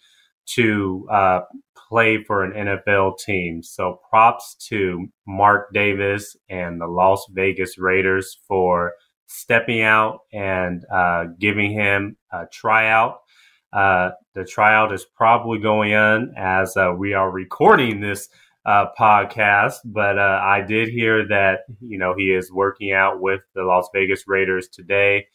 to 0.55 1.07
uh, 1.11 1.41
play 1.75 2.23
for 2.23 2.43
an 2.43 2.53
NFL 2.53 3.19
team. 3.19 3.61
So 3.61 3.99
props 4.09 4.55
to 4.69 5.07
Mark 5.27 5.73
Davis 5.73 6.37
and 6.49 6.79
the 6.79 6.87
Las 6.87 7.25
Vegas 7.31 7.77
Raiders 7.77 8.39
for 8.47 8.93
stepping 9.27 9.81
out 9.81 10.19
and 10.31 10.85
uh, 10.91 11.25
giving 11.39 11.71
him 11.71 12.15
a 12.31 12.45
tryout. 12.51 13.19
Uh, 13.73 14.11
the 14.33 14.45
tryout 14.45 14.93
is 14.93 15.03
probably 15.03 15.59
going 15.59 15.93
on 15.93 16.33
as 16.37 16.77
uh, 16.77 16.93
we 16.97 17.13
are 17.13 17.31
recording 17.31 17.99
this 17.99 18.29
uh, 18.65 18.87
podcast, 18.97 19.79
but 19.85 20.17
uh, 20.17 20.39
I 20.43 20.61
did 20.61 20.89
hear 20.89 21.27
that 21.27 21.61
you 21.81 21.97
know 21.97 22.13
he 22.17 22.33
is 22.33 22.51
working 22.51 22.91
out 22.91 23.21
with 23.21 23.41
the 23.55 23.63
Las 23.63 23.89
Vegas 23.93 24.23
Raiders 24.27 24.67
today, 24.67 25.27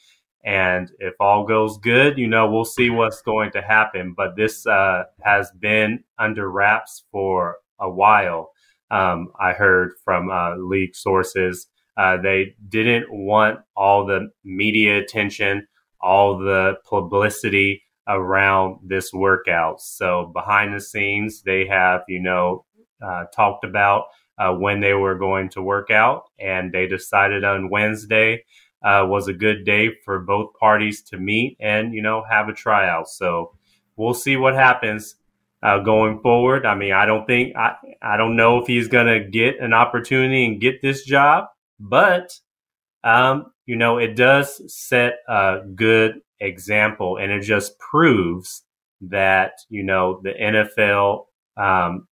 and 0.45 0.91
if 0.99 1.15
all 1.21 1.45
goes 1.45 1.79
good, 1.79 2.19
you 2.19 2.27
know 2.27 2.51
we'll 2.51 2.65
see 2.65 2.91
what's 2.91 3.23
going 3.23 3.51
to 3.53 3.63
happen. 3.63 4.15
But 4.17 4.37
this 4.37 4.67
uh, 4.67 5.05
has 5.23 5.51
been 5.59 6.05
under 6.19 6.51
wraps 6.51 7.05
for 7.13 7.59
a 7.79 7.91
while. 7.91 8.53
Um, 8.91 9.29
I 9.39 9.53
heard 9.53 9.93
from 10.05 10.31
uh, 10.31 10.57
league 10.57 10.97
sources 10.97 11.69
uh, 11.99 12.17
they 12.17 12.55
didn't 12.69 13.13
want 13.13 13.59
all 13.77 14.07
the 14.07 14.31
media 14.45 14.99
attention, 14.99 15.67
all 16.01 16.39
the 16.39 16.77
publicity 16.89 17.83
around 18.07 18.79
this 18.85 19.13
workout. 19.13 19.81
So 19.81 20.31
behind 20.33 20.73
the 20.73 20.81
scenes, 20.81 21.43
they 21.43 21.67
have 21.67 22.03
you 22.07 22.21
know 22.21 22.65
uh, 23.03 23.25
talked 23.35 23.65
about 23.65 24.07
uh, 24.39 24.53
when 24.53 24.81
they 24.81 24.95
were 24.95 25.17
going 25.17 25.49
to 25.51 25.63
work 25.63 25.91
out, 25.91 26.25
and 26.39 26.73
they 26.73 26.87
decided 26.87 27.45
on 27.45 27.71
Wednesday 27.71 28.45
uh, 28.83 29.05
was 29.09 29.29
a 29.29 29.33
good 29.33 29.65
day 29.65 29.91
for 30.05 30.21
both 30.21 30.55
parties 30.59 31.03
to 31.03 31.19
meet 31.19 31.57
and 31.61 31.95
you 31.95 32.03
know 32.03 32.25
have 32.29 32.49
a 32.49 32.53
tryout. 32.53 33.09
So 33.09 33.53
we'll 33.97 34.15
see 34.15 34.37
what 34.37 34.55
happens 34.55 35.17
uh, 35.63 35.81
going 35.81 36.21
forward. 36.21 36.65
I 36.65 36.75
mean, 36.75 36.93
I 36.93 37.07
don't 37.07 37.27
think 37.27 37.57
I 37.57 37.75
I 38.01 38.17
don't 38.17 38.37
know 38.37 38.59
if 38.59 38.67
he's 38.67 38.89
gonna 38.89 39.29
get 39.29 39.61
an 39.61 39.73
opportunity 39.73 40.47
and 40.47 40.61
get 40.61 40.83
this 40.83 41.05
job, 41.05 41.47
but 41.81 42.33
um, 43.05 43.53
you 43.67 43.77
know, 43.77 43.99
it 43.99 44.17
does 44.17 44.63
set 44.75 45.19
a 45.29 45.59
good 45.75 46.21
example, 46.41 47.17
and 47.17 47.33
it 47.33 47.43
just 47.43 47.79
proves 47.79 48.63
that 49.01 49.53
you 49.69 49.83
know 49.83 50.21
the 50.23 50.33
NFL 50.33 51.27
um, 51.57 52.08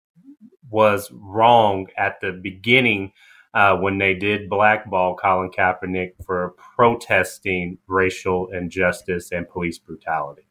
was 0.69 1.11
wrong 1.11 1.87
at 1.97 2.19
the 2.21 2.31
beginning 2.31 3.11
uh, 3.53 3.75
when 3.77 3.97
they 3.97 4.13
did 4.13 4.49
blackball 4.49 5.15
Colin 5.15 5.49
Kaepernick 5.49 6.11
for 6.25 6.53
protesting 6.75 7.77
racial 7.87 8.49
injustice 8.51 9.31
and 9.31 9.47
police 9.47 9.79
brutality. 9.79 10.45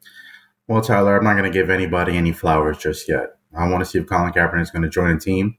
Well, 0.67 0.81
Tyler, 0.81 1.15
I'm 1.15 1.23
not 1.23 1.33
going 1.33 1.51
to 1.51 1.57
give 1.57 1.69
anybody 1.69 2.17
any 2.17 2.31
flowers 2.31 2.79
just 2.79 3.07
yet. 3.07 3.37
I 3.55 3.69
want 3.69 3.83
to 3.83 3.85
see 3.89 3.99
if 3.99 4.07
Colin 4.07 4.33
Kaepernick 4.33 4.63
is 4.63 4.71
going 4.71 4.81
to 4.81 4.89
join 4.89 5.15
a 5.15 5.19
team, 5.19 5.55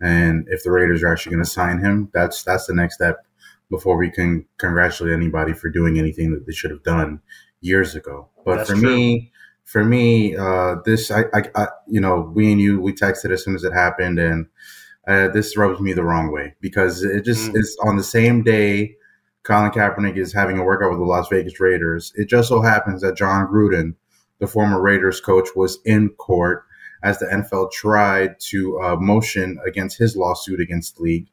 and 0.00 0.46
if 0.48 0.62
the 0.62 0.70
Raiders 0.70 1.02
are 1.02 1.12
actually 1.12 1.32
going 1.34 1.44
to 1.44 1.50
sign 1.50 1.80
him. 1.80 2.10
That's 2.14 2.44
that's 2.44 2.66
the 2.66 2.74
next 2.74 2.94
step 2.94 3.26
before 3.70 3.96
we 3.96 4.10
can 4.10 4.46
congratulate 4.58 5.12
anybody 5.12 5.52
for 5.52 5.68
doing 5.68 5.98
anything 5.98 6.32
that 6.32 6.46
they 6.46 6.52
should 6.52 6.70
have 6.70 6.84
done 6.84 7.20
years 7.60 7.96
ago. 7.96 8.28
But 8.44 8.58
that's 8.58 8.70
for 8.70 8.76
true. 8.76 8.88
me, 8.88 9.32
for 9.64 9.84
me, 9.84 10.36
uh, 10.36 10.76
this 10.84 11.10
I, 11.10 11.24
I, 11.34 11.42
I, 11.54 11.68
you 11.88 12.00
know, 12.00 12.30
we 12.34 12.52
and 12.52 12.60
you, 12.60 12.80
we 12.80 12.92
texted 12.92 13.32
as 13.32 13.44
soon 13.44 13.54
as 13.54 13.64
it 13.64 13.72
happened, 13.72 14.18
and 14.18 14.46
uh, 15.06 15.28
this 15.28 15.56
rubs 15.56 15.80
me 15.80 15.92
the 15.92 16.04
wrong 16.04 16.32
way 16.32 16.54
because 16.60 17.02
it 17.02 17.24
just 17.24 17.50
mm. 17.50 17.56
is 17.56 17.76
on 17.84 17.96
the 17.96 18.04
same 18.04 18.42
day. 18.42 18.96
Colin 19.42 19.70
Kaepernick 19.70 20.16
is 20.16 20.32
having 20.32 20.58
a 20.58 20.64
workout 20.64 20.90
with 20.90 20.98
the 20.98 21.04
Las 21.04 21.28
Vegas 21.28 21.60
Raiders. 21.60 22.12
It 22.14 22.30
just 22.30 22.48
so 22.48 22.62
happens 22.62 23.02
that 23.02 23.16
Jon 23.16 23.46
Gruden, 23.46 23.94
the 24.38 24.46
former 24.46 24.80
Raiders 24.80 25.20
coach, 25.20 25.48
was 25.54 25.78
in 25.84 26.08
court 26.10 26.64
as 27.02 27.18
the 27.18 27.26
NFL 27.26 27.70
tried 27.70 28.40
to 28.40 28.80
uh, 28.80 28.96
motion 28.96 29.58
against 29.66 29.98
his 29.98 30.16
lawsuit 30.16 30.60
against 30.60 30.96
the 30.96 31.02
league. 31.02 31.28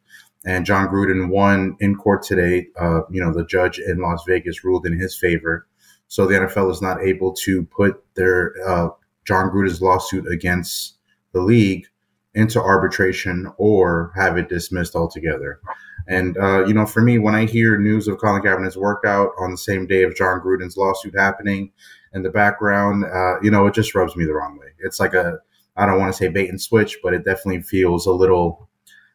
And 0.46 0.65
Jon 0.65 0.88
Gruden 0.88 1.30
won 1.30 1.78
in 1.80 1.96
court 1.96 2.24
today. 2.24 2.67
Uh, 2.78 3.02
you 3.10 3.24
know, 3.24 3.34
the 3.34 3.46
judge 3.46 3.80
in 3.80 4.00
Las 4.00 4.24
Vegas 4.28 4.63
ruled 4.65 4.86
in 4.86 5.00
his 5.00 5.15
favor. 5.15 5.67
So 6.12 6.28
the 6.28 6.36
NFL 6.36 6.69
is 6.71 6.82
not 6.82 7.02
able 7.02 7.32
to 7.36 7.63
put 7.63 8.04
their 8.15 8.54
uh, 8.67 8.89
Jon 9.26 9.50
Gruden's 9.50 9.82
lawsuit 9.82 10.30
against 10.30 10.97
the 11.32 11.39
league 11.39 11.86
into 12.34 12.62
arbitration 12.62 13.50
or 13.56 14.12
have 14.13 14.38
it 14.38 14.50
dismissed 14.50 14.93
altogether. 14.93 15.62
And 16.10 16.38
uh, 16.38 16.65
you 16.65 16.74
know, 16.74 16.86
for 16.86 17.02
me, 17.02 17.17
when 17.17 17.34
I 17.34 17.45
hear 17.45 17.80
news 17.80 18.10
of 18.10 18.17
Colin 18.17 18.41
Kaepernick's 18.41 18.76
workout 18.76 19.30
on 19.39 19.52
the 19.52 19.58
same 19.58 19.88
day 19.88 20.04
of 20.04 20.13
Jon 20.13 20.41
Gruden's 20.41 20.76
lawsuit 20.76 21.17
happening 21.17 21.71
in 22.13 22.24
the 22.24 22.30
background, 22.30 23.06
uh, 23.06 23.39
you 23.41 23.50
know, 23.50 23.65
it 23.67 23.74
just 23.74 23.95
rubs 23.95 24.17
me 24.17 24.26
the 24.26 24.34
wrong 24.34 24.58
way. 24.60 24.67
It's 24.80 25.00
like 25.00 25.13
a 25.13 25.38
I 25.78 25.86
don't 25.86 25.97
want 25.97 26.12
to 26.12 26.17
say 26.17 26.28
bait 26.28 26.50
and 26.50 26.62
switch, 26.62 26.97
but 27.02 27.13
it 27.13 27.24
definitely 27.24 27.62
feels 27.62 28.06
a 28.06 28.12
little 28.12 28.67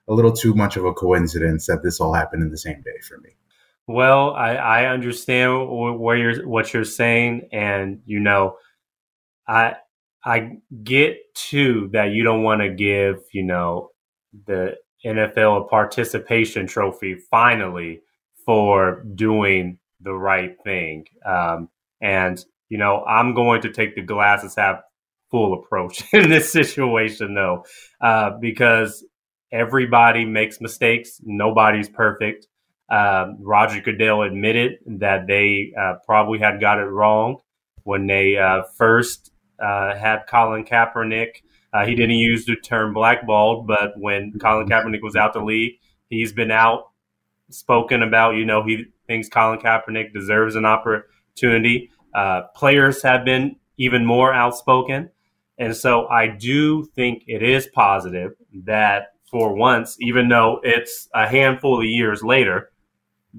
a 0.08 0.14
little 0.14 0.32
too 0.32 0.54
much 0.54 0.78
of 0.78 0.86
a 0.86 0.94
coincidence 0.94 1.66
that 1.66 1.82
this 1.82 2.00
all 2.00 2.14
happened 2.14 2.42
in 2.42 2.50
the 2.50 2.56
same 2.56 2.80
day 2.80 2.98
for 3.06 3.18
me. 3.18 3.36
Well, 3.86 4.32
I, 4.34 4.54
I 4.56 4.86
understand 4.86 5.68
where 6.00 6.16
you're 6.16 6.48
what 6.48 6.74
you're 6.74 6.84
saying, 6.84 7.48
and 7.52 8.00
you 8.04 8.18
know, 8.20 8.56
I 9.48 9.76
I 10.24 10.58
get 10.84 11.18
too 11.34 11.90
that 11.92 12.10
you 12.12 12.24
don't 12.24 12.42
want 12.42 12.62
to 12.62 12.70
give 12.74 13.22
you 13.32 13.44
know 13.44 13.90
the 14.46 14.76
NFL 15.06 15.62
a 15.66 15.68
participation 15.68 16.66
trophy 16.66 17.16
finally 17.30 18.00
for 18.46 19.04
doing 19.14 19.78
the 20.00 20.14
right 20.14 20.56
thing, 20.64 21.06
um, 21.26 21.68
and 22.00 22.44
you 22.68 22.78
know 22.78 23.04
I'm 23.04 23.34
going 23.34 23.62
to 23.62 23.72
take 23.72 23.94
the 23.96 24.02
glasses 24.02 24.56
half 24.56 24.80
full 25.30 25.54
approach 25.54 26.04
in 26.12 26.30
this 26.30 26.52
situation 26.52 27.34
though, 27.34 27.64
uh, 28.00 28.32
because 28.40 29.04
everybody 29.52 30.24
makes 30.24 30.60
mistakes, 30.60 31.20
nobody's 31.24 31.88
perfect. 31.88 32.48
Uh, 32.88 33.32
Roger 33.40 33.80
Goodell 33.80 34.22
admitted 34.22 34.78
that 34.86 35.26
they 35.26 35.72
uh, 35.78 35.94
probably 36.04 36.38
had 36.38 36.60
got 36.60 36.78
it 36.78 36.84
wrong 36.84 37.38
when 37.82 38.06
they 38.06 38.36
uh, 38.36 38.62
first 38.76 39.32
uh, 39.58 39.96
had 39.96 40.26
Colin 40.28 40.64
Kaepernick. 40.64 41.42
Uh, 41.72 41.84
he 41.84 41.94
didn't 41.94 42.16
use 42.16 42.46
the 42.46 42.56
term 42.56 42.94
blackballed, 42.94 43.66
but 43.66 43.92
when 43.96 44.32
Colin 44.38 44.68
Kaepernick 44.68 45.02
was 45.02 45.16
out 45.16 45.32
the 45.32 45.40
league, 45.40 45.74
he's 46.08 46.32
been 46.32 46.50
out 46.50 46.90
spoken 47.50 48.02
about. 48.02 48.36
You 48.36 48.44
know, 48.44 48.64
he 48.64 48.86
thinks 49.06 49.28
Colin 49.28 49.58
Kaepernick 49.58 50.12
deserves 50.12 50.56
an 50.56 50.64
opportunity. 50.64 51.90
Uh, 52.14 52.42
players 52.54 53.02
have 53.02 53.24
been 53.24 53.56
even 53.78 54.04
more 54.04 54.32
outspoken. 54.32 55.10
And 55.58 55.74
so 55.74 56.06
I 56.08 56.28
do 56.28 56.84
think 56.84 57.24
it 57.26 57.42
is 57.42 57.66
positive 57.66 58.32
that 58.64 59.12
for 59.30 59.54
once, 59.54 59.96
even 60.00 60.28
though 60.28 60.60
it's 60.62 61.08
a 61.14 61.26
handful 61.26 61.78
of 61.78 61.84
years 61.84 62.22
later, 62.22 62.70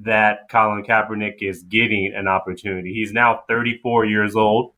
that 0.03 0.49
Colin 0.49 0.83
Kaepernick 0.83 1.41
is 1.41 1.63
getting 1.63 2.13
an 2.15 2.27
opportunity. 2.27 2.93
He's 2.93 3.13
now 3.13 3.43
34 3.47 4.05
years 4.05 4.35
old. 4.35 4.73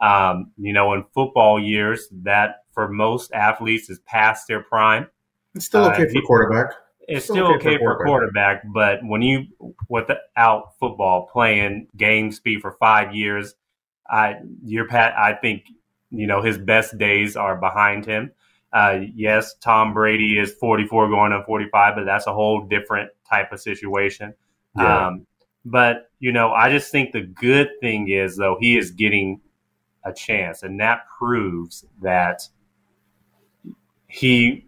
Um, 0.00 0.50
you 0.58 0.72
know, 0.72 0.92
in 0.94 1.04
football 1.14 1.62
years, 1.62 2.08
that 2.22 2.64
for 2.72 2.88
most 2.88 3.32
athletes 3.32 3.88
is 3.88 4.00
past 4.00 4.48
their 4.48 4.62
prime. 4.62 5.06
It's 5.54 5.66
still 5.66 5.84
okay 5.86 6.06
uh, 6.06 6.12
for 6.12 6.22
quarterback. 6.22 6.74
It's 7.06 7.24
still, 7.24 7.36
still 7.36 7.46
okay, 7.54 7.76
okay, 7.76 7.78
for, 7.78 8.04
quarterback. 8.04 8.62
quarterback, 8.62 8.62
but 8.72 8.98
when 9.04 9.22
you 9.22 9.46
without 9.88 10.78
football 10.80 11.28
playing 11.32 11.88
game 11.96 12.32
speed 12.32 12.60
for 12.60 12.72
five 12.80 13.14
years, 13.14 13.54
I 14.08 14.36
you're 14.64 14.88
pat. 14.88 15.16
I 15.16 15.34
think 15.34 15.64
you 16.10 16.26
know 16.26 16.42
his 16.42 16.58
best 16.58 16.98
days 16.98 17.36
are 17.36 17.56
behind 17.56 18.04
him. 18.06 18.32
Uh, 18.72 19.00
yes, 19.14 19.54
Tom 19.60 19.94
Brady 19.94 20.36
is 20.36 20.52
44 20.54 21.08
going 21.08 21.32
on 21.32 21.44
45, 21.44 21.94
but 21.94 22.04
that's 22.04 22.26
a 22.26 22.34
whole 22.34 22.66
different 22.66 23.10
type 23.28 23.52
of 23.52 23.60
situation. 23.60 24.34
Yeah. 24.76 25.06
Um, 25.08 25.26
but 25.64 26.10
you 26.20 26.32
know, 26.32 26.52
I 26.52 26.70
just 26.70 26.90
think 26.90 27.12
the 27.12 27.22
good 27.22 27.68
thing 27.80 28.08
is 28.08 28.36
though 28.36 28.56
he 28.60 28.76
is 28.76 28.90
getting 28.90 29.40
a 30.04 30.12
chance, 30.12 30.62
and 30.62 30.78
that 30.80 31.06
proves 31.18 31.84
that 32.02 32.42
he 34.06 34.66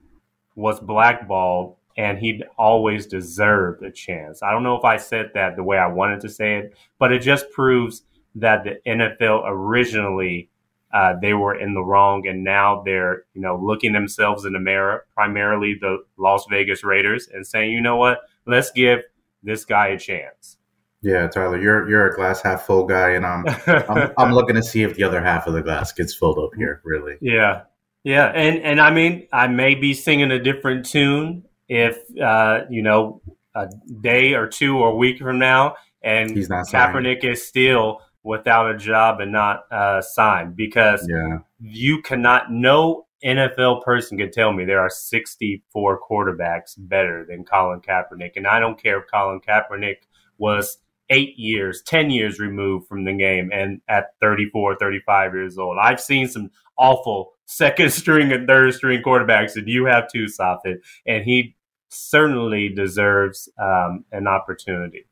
was 0.55 0.81
blackballed 0.81 1.77
and 1.99 2.19
he 2.19 2.43
always 2.59 3.07
deserved 3.07 3.83
a 3.83 3.91
chance. 3.91 4.43
I 4.43 4.51
don't 4.51 4.63
know 4.63 4.77
if 4.77 4.85
I 4.85 4.97
said 4.99 5.31
that 5.35 5.57
the 5.57 5.63
way 5.63 5.79
I 5.79 5.87
wanted 5.87 6.21
to 6.23 6.29
say 6.29 6.57
it, 6.57 6.77
but 6.99 7.13
it 7.13 7.21
just 7.21 7.51
proves 7.53 8.03
that 8.35 8.65
the 8.65 8.79
NFL 8.87 9.45
originally 9.47 10.51
uh, 10.93 11.15
they 11.21 11.35
were 11.35 11.55
in 11.55 11.75
the 11.75 11.83
wrong, 11.83 12.27
and 12.27 12.45
now 12.45 12.83
they're 12.83 13.25
you 13.35 13.41
know 13.43 13.59
looking 13.63 13.93
themselves 13.93 14.45
in 14.45 14.53
the 14.53 14.61
mirror, 14.61 15.05
primarily 15.15 15.77
the 15.81 15.99
Las 16.17 16.47
Vegas 16.49 16.85
Raiders, 16.85 17.29
and 17.33 17.47
saying, 17.47 17.73
you 17.73 17.81
know 17.81 17.97
what, 17.97 18.21
let's 18.47 18.71
give 18.71 19.01
this 19.47 19.65
guy 19.65 19.89
a 19.89 19.99
chance. 19.99 20.59
Yeah, 21.03 21.29
Tyler, 21.29 21.61
you're 21.61 21.89
you're 21.89 22.11
a 22.11 22.15
glass 22.15 22.43
half 22.43 22.67
full 22.67 22.85
guy, 22.85 23.11
and 23.11 23.25
I'm 23.25 23.45
I'm, 23.67 24.13
I'm 24.19 24.33
looking 24.33 24.57
to 24.57 24.63
see 24.63 24.83
if 24.83 24.97
the 24.97 25.05
other 25.05 25.23
half 25.23 25.47
of 25.47 25.55
the 25.55 25.63
glass 25.63 25.93
gets 25.93 26.15
filled 26.15 26.39
up 26.39 26.51
here. 26.57 26.81
Really. 26.85 27.17
Yeah, 27.21 27.63
yeah, 28.03 28.27
and 28.27 28.59
and 28.63 28.81
I 28.81 28.91
mean, 28.91 29.29
I 29.33 29.47
may 29.47 29.75
be 29.75 29.95
singing 29.95 30.31
a 30.33 30.39
different 30.39 30.85
tune 30.85 31.45
if 31.69 31.99
uh, 32.21 32.63
you 32.69 32.83
know 32.83 33.23
a 33.55 33.69
day 34.01 34.35
or 34.35 34.47
two 34.49 34.79
or 34.79 34.91
a 34.91 34.95
week 34.95 35.19
from 35.19 35.39
now, 35.39 35.77
and 36.03 36.31
He's 36.31 36.49
not 36.49 36.67
Kaepernick 36.67 37.25
is 37.25 37.47
still 37.47 38.01
without 38.23 38.71
a 38.71 38.77
job 38.77 39.21
and 39.21 39.31
not 39.31 39.71
uh, 39.71 40.03
signed 40.03 40.57
because 40.57 41.07
yeah. 41.09 41.39
you 41.61 42.03
cannot 42.03 42.51
no 42.51 43.06
NFL 43.27 43.83
person 43.83 44.19
could 44.19 44.33
tell 44.33 44.53
me 44.53 44.65
there 44.65 44.81
are 44.81 44.91
64 44.91 46.01
quarterbacks 46.09 46.75
better 46.79 47.27
than 47.29 47.45
Colin 47.45 47.81
Kaepernick, 47.81 48.33
and 48.37 48.47
I 48.47 48.61
don't 48.61 48.81
care 48.81 49.01
if 49.01 49.11
Colin 49.13 49.41
Kaepernick 49.41 49.97
was 50.39 50.79
eight 51.11 51.37
years, 51.37 51.83
10 51.83 52.11
years 52.11 52.39
removed 52.39 52.89
from 52.89 53.05
the 53.05 53.13
game 53.13 53.51
and 53.53 53.81
at 53.89 54.15
34, 54.21 54.77
35 54.77 55.35
years 55.35 55.59
old. 55.59 55.77
I've 55.81 56.01
seen 56.01 56.29
some 56.29 56.51
awful 56.79 57.33
second 57.47 57.93
string 57.93 58.33
and 58.33 58.47
third 58.47 58.75
string 58.75 59.03
quarterbacks, 59.03 59.57
and 59.57 59.69
you 59.69 59.87
have 59.87 60.11
too, 60.11 60.27
Safid. 60.27 60.79
And 61.07 61.25
he 61.25 61.57
certainly 61.89 62.69
deserves 62.69 63.49
um, 63.59 64.05
an 64.13 64.27
opportunity. 64.27 65.07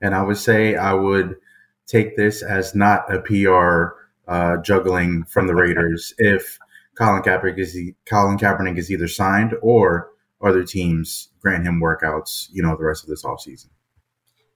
And 0.00 0.14
I 0.14 0.22
would 0.22 0.38
say 0.38 0.76
I 0.76 0.92
would 0.92 1.36
take 1.86 2.16
this 2.16 2.42
as 2.42 2.74
not 2.74 3.12
a 3.12 3.20
PR 3.20 3.96
uh, 4.28 4.58
juggling 4.58 5.24
from 5.24 5.46
the 5.46 5.54
Raiders 5.54 6.14
if 6.18 6.58
Colin 7.00 7.22
Kaepernick 7.22 7.58
is 7.58 7.78
Colin 8.04 8.36
Kaepernick 8.36 8.76
is 8.76 8.90
either 8.90 9.08
signed 9.08 9.54
or 9.62 10.10
other 10.42 10.64
teams 10.64 11.28
grant 11.40 11.66
him 11.66 11.80
workouts, 11.80 12.48
you 12.52 12.62
know, 12.62 12.76
the 12.76 12.84
rest 12.84 13.02
of 13.02 13.08
this 13.08 13.24
offseason. 13.24 13.68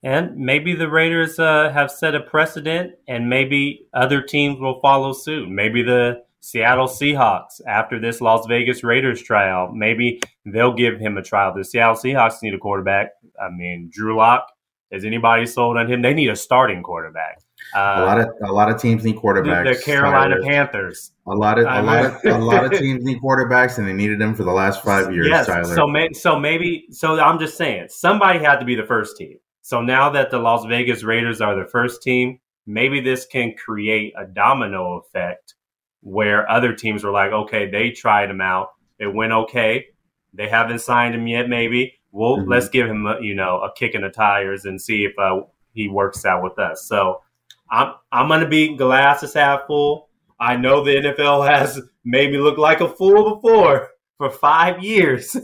And 0.02 0.36
maybe 0.36 0.74
the 0.74 0.90
Raiders 0.90 1.38
uh, 1.38 1.70
have 1.72 1.90
set 1.90 2.14
a 2.14 2.20
precedent, 2.20 2.96
and 3.08 3.30
maybe 3.30 3.86
other 3.94 4.20
teams 4.20 4.60
will 4.60 4.78
follow 4.80 5.14
suit. 5.14 5.48
Maybe 5.48 5.82
the 5.82 6.22
Seattle 6.40 6.88
Seahawks, 6.88 7.62
after 7.66 7.98
this 7.98 8.20
Las 8.20 8.46
Vegas 8.46 8.84
Raiders 8.84 9.22
trial, 9.22 9.72
maybe 9.72 10.20
they'll 10.44 10.74
give 10.74 11.00
him 11.00 11.16
a 11.16 11.22
trial. 11.22 11.54
The 11.54 11.64
Seattle 11.64 11.94
Seahawks 11.94 12.42
need 12.42 12.52
a 12.52 12.58
quarterback. 12.58 13.12
I 13.40 13.48
mean, 13.48 13.88
Drew 13.90 14.18
Lock. 14.18 14.53
Is 14.94 15.04
anybody 15.04 15.44
sold 15.46 15.76
on 15.76 15.90
him? 15.90 16.02
They 16.02 16.14
need 16.14 16.30
a 16.30 16.36
starting 16.36 16.82
quarterback. 16.82 17.40
Uh, 17.74 17.96
a 17.96 18.04
lot 18.04 18.20
of 18.20 18.28
a 18.44 18.52
lot 18.52 18.70
of 18.70 18.80
teams 18.80 19.04
need 19.04 19.16
quarterbacks. 19.16 19.78
The, 19.78 19.82
Carolina 19.82 20.36
Tyler. 20.36 20.46
Panthers. 20.46 21.12
A 21.26 21.34
lot 21.34 21.58
of 21.58 21.64
a 21.64 21.82
lot 21.82 22.04
of 22.04 22.24
a 22.24 22.38
lot 22.38 22.64
of 22.64 22.72
teams 22.78 23.02
need 23.04 23.20
quarterbacks, 23.20 23.78
and 23.78 23.88
they 23.88 23.92
needed 23.92 24.20
them 24.20 24.34
for 24.34 24.44
the 24.44 24.52
last 24.52 24.84
five 24.84 25.12
years. 25.12 25.26
Yes. 25.28 25.46
Tyler. 25.46 25.74
So 25.74 25.86
may, 25.86 26.12
so 26.12 26.38
maybe 26.38 26.86
so 26.90 27.18
I'm 27.18 27.38
just 27.38 27.56
saying 27.56 27.88
somebody 27.90 28.38
had 28.38 28.58
to 28.60 28.64
be 28.64 28.76
the 28.76 28.84
first 28.84 29.16
team. 29.16 29.38
So 29.62 29.80
now 29.80 30.10
that 30.10 30.30
the 30.30 30.38
Las 30.38 30.64
Vegas 30.66 31.02
Raiders 31.02 31.40
are 31.40 31.56
the 31.56 31.68
first 31.68 32.02
team, 32.02 32.38
maybe 32.66 33.00
this 33.00 33.26
can 33.26 33.54
create 33.56 34.12
a 34.16 34.26
domino 34.26 34.98
effect 34.98 35.54
where 36.00 36.48
other 36.50 36.74
teams 36.74 37.02
were 37.02 37.10
like, 37.10 37.32
okay, 37.32 37.70
they 37.70 37.90
tried 37.90 38.30
him 38.30 38.42
out, 38.42 38.68
it 38.98 39.12
went 39.12 39.32
okay. 39.32 39.86
They 40.34 40.48
haven't 40.48 40.80
signed 40.80 41.14
him 41.14 41.26
yet. 41.26 41.48
Maybe 41.48 41.98
well, 42.14 42.36
mm-hmm. 42.36 42.48
let's 42.48 42.68
give 42.68 42.88
him 42.88 43.06
a, 43.06 43.20
you 43.20 43.34
know 43.34 43.60
a 43.62 43.72
kick 43.74 43.94
in 43.94 44.02
the 44.02 44.08
tires 44.08 44.64
and 44.64 44.80
see 44.80 45.04
if 45.04 45.18
uh, 45.18 45.40
he 45.72 45.88
works 45.88 46.24
out 46.24 46.42
with 46.42 46.58
us. 46.58 46.86
So 46.86 47.22
I'm 47.68 47.94
I'm 48.12 48.28
gonna 48.28 48.48
be 48.48 48.76
glasses 48.76 49.34
half 49.34 49.66
full. 49.66 50.08
I 50.38 50.56
know 50.56 50.84
the 50.84 50.94
NFL 50.94 51.46
has 51.54 51.80
made 52.04 52.30
me 52.30 52.38
look 52.38 52.56
like 52.56 52.80
a 52.80 52.88
fool 52.88 53.34
before 53.34 53.90
for 54.16 54.30
five 54.30 54.82
years, 54.82 55.36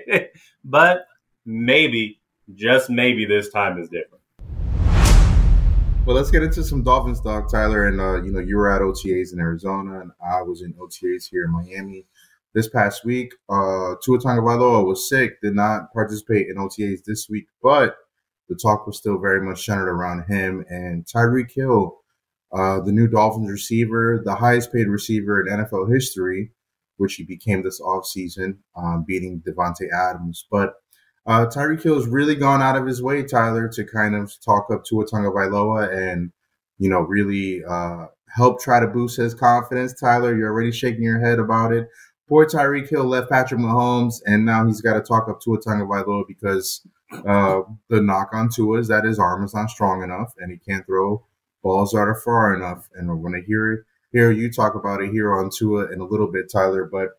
but 0.64 1.06
maybe 1.46 2.20
just 2.54 2.90
maybe 2.90 3.24
this 3.24 3.48
time 3.48 3.80
is 3.80 3.88
different. 3.88 4.22
Well, 6.04 6.16
let's 6.16 6.30
get 6.30 6.42
into 6.42 6.62
some 6.62 6.82
Dolphins 6.82 7.20
talk, 7.22 7.50
Tyler. 7.50 7.86
And 7.86 7.98
uh, 7.98 8.22
you 8.22 8.32
know, 8.32 8.40
you 8.40 8.58
were 8.58 8.70
at 8.70 8.82
OTAs 8.82 9.32
in 9.32 9.38
Arizona, 9.38 10.00
and 10.00 10.10
I 10.22 10.42
was 10.42 10.60
in 10.60 10.74
OTAs 10.74 11.30
here 11.30 11.44
in 11.44 11.52
Miami 11.52 12.04
this 12.54 12.68
past 12.68 13.04
week. 13.04 13.32
Uh, 13.48 13.94
Tua 14.04 14.18
Tagovailoa 14.18 14.86
was 14.86 15.08
sick, 15.08 15.40
did 15.40 15.54
not 15.54 15.92
participate 15.92 16.48
in 16.48 16.56
OTAs 16.56 17.04
this 17.04 17.28
week, 17.28 17.46
but 17.62 17.96
the 18.48 18.56
talk 18.56 18.86
was 18.86 18.98
still 18.98 19.18
very 19.18 19.40
much 19.40 19.64
centered 19.64 19.88
around 19.88 20.24
him 20.28 20.64
and 20.68 21.06
Tyreek 21.06 21.52
Hill, 21.54 21.98
uh, 22.52 22.80
the 22.80 22.92
new 22.92 23.08
Dolphins 23.08 23.50
receiver, 23.50 24.20
the 24.24 24.34
highest 24.34 24.72
paid 24.72 24.88
receiver 24.88 25.40
in 25.40 25.46
NFL 25.52 25.92
history, 25.92 26.52
which 26.98 27.14
he 27.14 27.24
became 27.24 27.62
this 27.62 27.80
offseason, 27.80 28.58
um, 28.76 29.04
beating 29.06 29.42
Davante 29.46 29.88
Adams. 29.90 30.46
But 30.50 30.74
uh, 31.26 31.46
Tyreek 31.46 31.82
Hill 31.82 31.94
has 31.94 32.06
really 32.06 32.34
gone 32.34 32.60
out 32.60 32.76
of 32.76 32.86
his 32.86 33.02
way, 33.02 33.22
Tyler, 33.22 33.68
to 33.68 33.84
kind 33.84 34.14
of 34.14 34.32
talk 34.44 34.66
up 34.70 34.84
Tua 34.84 35.06
Tagovailoa 35.06 36.12
and, 36.12 36.32
you 36.78 36.90
know, 36.90 37.00
really 37.00 37.62
uh, 37.64 38.06
help 38.28 38.60
try 38.60 38.80
to 38.80 38.86
boost 38.86 39.16
his 39.16 39.34
confidence. 39.34 39.98
Tyler, 39.98 40.36
you're 40.36 40.50
already 40.50 40.72
shaking 40.72 41.02
your 41.02 41.20
head 41.20 41.38
about 41.38 41.72
it. 41.72 41.88
Poor 42.32 42.46
Tyreek 42.46 42.88
Hill 42.88 43.04
left 43.04 43.28
Patrick 43.28 43.60
Mahomes, 43.60 44.22
and 44.24 44.46
now 44.46 44.66
he's 44.66 44.80
got 44.80 44.94
to 44.94 45.02
talk 45.02 45.28
up 45.28 45.42
Tua 45.42 45.58
Tagovailoa 45.58 46.26
because 46.26 46.80
uh, 47.28 47.60
the 47.90 48.00
knock 48.00 48.30
on 48.32 48.48
Tua 48.48 48.78
is 48.78 48.88
that 48.88 49.04
his 49.04 49.18
arm 49.18 49.44
is 49.44 49.52
not 49.52 49.68
strong 49.68 50.02
enough 50.02 50.32
and 50.38 50.50
he 50.50 50.56
can't 50.56 50.86
throw 50.86 51.26
balls 51.62 51.90
that 51.90 51.98
are 51.98 52.14
far 52.14 52.54
enough. 52.54 52.88
And 52.94 53.10
we're 53.10 53.16
going 53.16 53.38
to 53.38 53.46
hear 53.46 53.84
hear 54.12 54.30
you 54.30 54.50
talk 54.50 54.74
about 54.74 55.02
it 55.02 55.12
here 55.12 55.30
on 55.34 55.50
Tua 55.54 55.92
in 55.92 56.00
a 56.00 56.06
little 56.06 56.26
bit, 56.26 56.50
Tyler. 56.50 56.88
But 56.90 57.10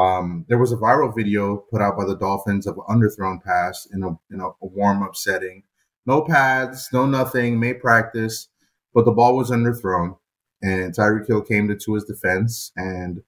um, 0.00 0.44
there 0.48 0.58
was 0.58 0.70
a 0.70 0.76
viral 0.76 1.12
video 1.12 1.56
put 1.56 1.82
out 1.82 1.98
by 1.98 2.04
the 2.04 2.16
Dolphins 2.16 2.68
of 2.68 2.76
an 2.76 2.84
underthrown 2.88 3.42
pass 3.42 3.88
in 3.92 4.04
a, 4.04 4.10
in 4.32 4.38
a, 4.38 4.46
a 4.46 4.54
warm 4.60 5.02
up 5.02 5.16
setting. 5.16 5.64
No 6.06 6.22
pads, 6.22 6.88
no 6.92 7.04
nothing, 7.04 7.58
May 7.58 7.74
practice, 7.74 8.46
but 8.94 9.06
the 9.06 9.10
ball 9.10 9.36
was 9.36 9.50
underthrown. 9.50 10.18
And 10.62 10.94
Tyreek 10.94 11.26
Hill 11.26 11.42
came 11.42 11.66
to 11.66 11.74
Tua's 11.74 12.04
defense. 12.04 12.70
And, 12.76 13.22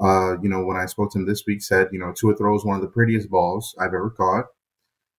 uh, 0.00 0.40
you 0.42 0.48
know, 0.48 0.64
when 0.64 0.76
I 0.76 0.86
spoke 0.86 1.12
to 1.12 1.18
him 1.18 1.26
this 1.26 1.44
week, 1.46 1.62
said, 1.62 1.88
you 1.92 1.98
know, 1.98 2.12
Tua 2.12 2.36
throws 2.36 2.64
one 2.64 2.76
of 2.76 2.82
the 2.82 2.88
prettiest 2.88 3.30
balls 3.30 3.74
I've 3.78 3.88
ever 3.88 4.10
caught. 4.10 4.46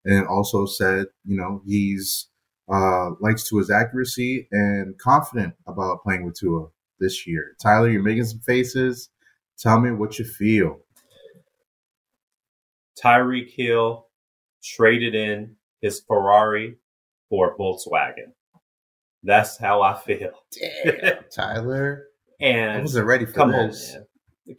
And 0.03 0.27
also 0.27 0.65
said, 0.65 1.07
you 1.23 1.35
know, 1.35 1.61
he's 1.65 2.27
uh, 2.71 3.11
likes 3.19 3.47
Tua's 3.47 3.71
accuracy 3.71 4.47
and 4.51 4.97
confident 4.97 5.53
about 5.67 6.03
playing 6.03 6.25
with 6.25 6.37
Tua 6.39 6.67
this 6.99 7.25
year. 7.27 7.55
Tyler, 7.61 7.89
you're 7.89 8.03
making 8.03 8.25
some 8.25 8.39
faces. 8.39 9.09
Tell 9.57 9.79
me 9.79 9.91
what 9.91 10.19
you 10.19 10.25
feel. 10.25 10.79
Tyreek 13.01 13.51
Hill 13.51 14.07
traded 14.63 15.15
in 15.15 15.55
his 15.81 16.01
Ferrari 16.07 16.77
for 17.29 17.53
a 17.53 17.57
Volkswagen. 17.57 18.33
That's 19.23 19.57
how 19.57 19.81
I 19.81 19.97
feel. 19.99 20.31
Damn, 20.83 21.25
Tyler. 21.31 22.07
and 22.39 22.79
I 22.79 22.81
wasn't 22.81 23.07
ready 23.07 23.25
for 23.25 23.33
come 23.33 23.51
this. 23.51 23.93
On, 23.93 23.99
man. 23.99 24.04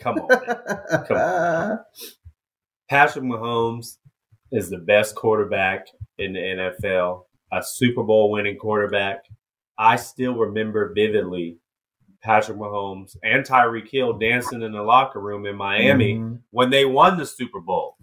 Come 0.01 0.19
on, 0.19 0.29
man. 0.29 1.05
come 1.07 1.17
on. 1.17 1.79
Patrick 2.89 3.25
Mahomes 3.25 3.99
is 4.53 4.71
the 4.71 4.79
best 4.79 5.15
quarterback 5.15 5.87
in 6.19 6.33
the 6.33 6.39
NFL, 6.39 7.25
a 7.53 7.63
Super 7.63 8.03
Bowl 8.03 8.31
winning 8.31 8.59
quarterback. 8.59 9.25
I 9.79 9.97
still 9.97 10.35
remember 10.35 10.93
vividly 10.95 11.59
Patrick 12.23 12.59
Mahomes 12.59 13.17
and 13.23 13.45
Tyreek 13.45 13.89
Hill 13.91 14.15
dancing 14.15 14.63
in 14.63 14.73
the 14.73 14.83
locker 14.83 15.21
room 15.21 15.47
in 15.47 15.57
Miami 15.57 16.15
mm-hmm. 16.15 16.37
when 16.51 16.71
they 16.71 16.85
won 16.85 17.19
the 17.19 17.27
Super 17.27 17.61
Bowl 17.61 17.97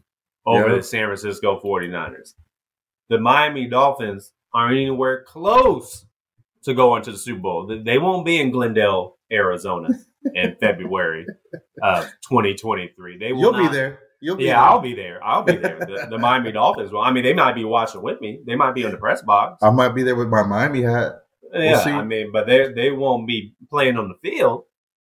over 0.45 0.69
yep. 0.69 0.77
the 0.77 0.83
San 0.83 1.07
Francisco 1.07 1.59
49ers. 1.59 2.33
The 3.09 3.19
Miami 3.19 3.67
Dolphins 3.67 4.31
aren't 4.53 4.77
anywhere 4.77 5.23
close 5.23 6.05
to 6.63 6.73
going 6.73 7.03
to 7.03 7.11
the 7.11 7.17
Super 7.17 7.41
Bowl. 7.41 7.81
They 7.83 7.97
won't 7.97 8.25
be 8.25 8.39
in 8.39 8.51
Glendale, 8.51 9.17
Arizona 9.31 9.89
in 10.33 10.55
February 10.59 11.25
of 11.81 12.05
2023. 12.29 13.17
They 13.17 13.33
will 13.33 13.41
You'll 13.41 13.51
not, 13.53 13.71
be 13.71 13.77
there. 13.77 13.99
You'll 14.21 14.37
be 14.37 14.45
yeah, 14.45 14.53
there. 14.53 14.63
I'll 14.63 14.79
be 14.79 14.95
there. 14.95 15.23
I'll 15.23 15.43
be 15.43 15.57
there. 15.57 15.79
The, 15.79 16.07
the 16.11 16.17
Miami 16.17 16.51
Dolphins. 16.53 16.91
Well, 16.91 17.01
I 17.01 17.11
mean, 17.11 17.23
they 17.23 17.33
might 17.33 17.55
be 17.55 17.65
watching 17.65 18.01
with 18.01 18.21
me. 18.21 18.39
They 18.45 18.55
might 18.55 18.73
be 18.73 18.83
in 18.83 18.91
the 18.91 18.97
press 18.97 19.21
box. 19.21 19.61
I 19.61 19.69
might 19.69 19.89
be 19.89 20.03
there 20.03 20.15
with 20.15 20.29
my 20.29 20.43
Miami 20.43 20.83
hat. 20.83 21.23
Yeah, 21.53 21.85
we'll 21.85 21.95
I 21.95 22.03
mean, 22.03 22.31
but 22.31 22.47
they 22.47 22.71
they 22.71 22.91
won't 22.91 23.27
be 23.27 23.53
playing 23.69 23.97
on 23.97 24.07
the 24.07 24.29
field. 24.29 24.63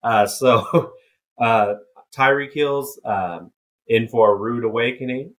Uh, 0.03 0.27
so 0.27 0.91
uh, 1.41 1.75
Tyreek 2.15 2.53
Hill's 2.53 2.99
um, 3.05 3.51
in 3.87 4.07
for 4.07 4.33
a 4.33 4.35
rude 4.35 4.63
awakening, 4.63 5.33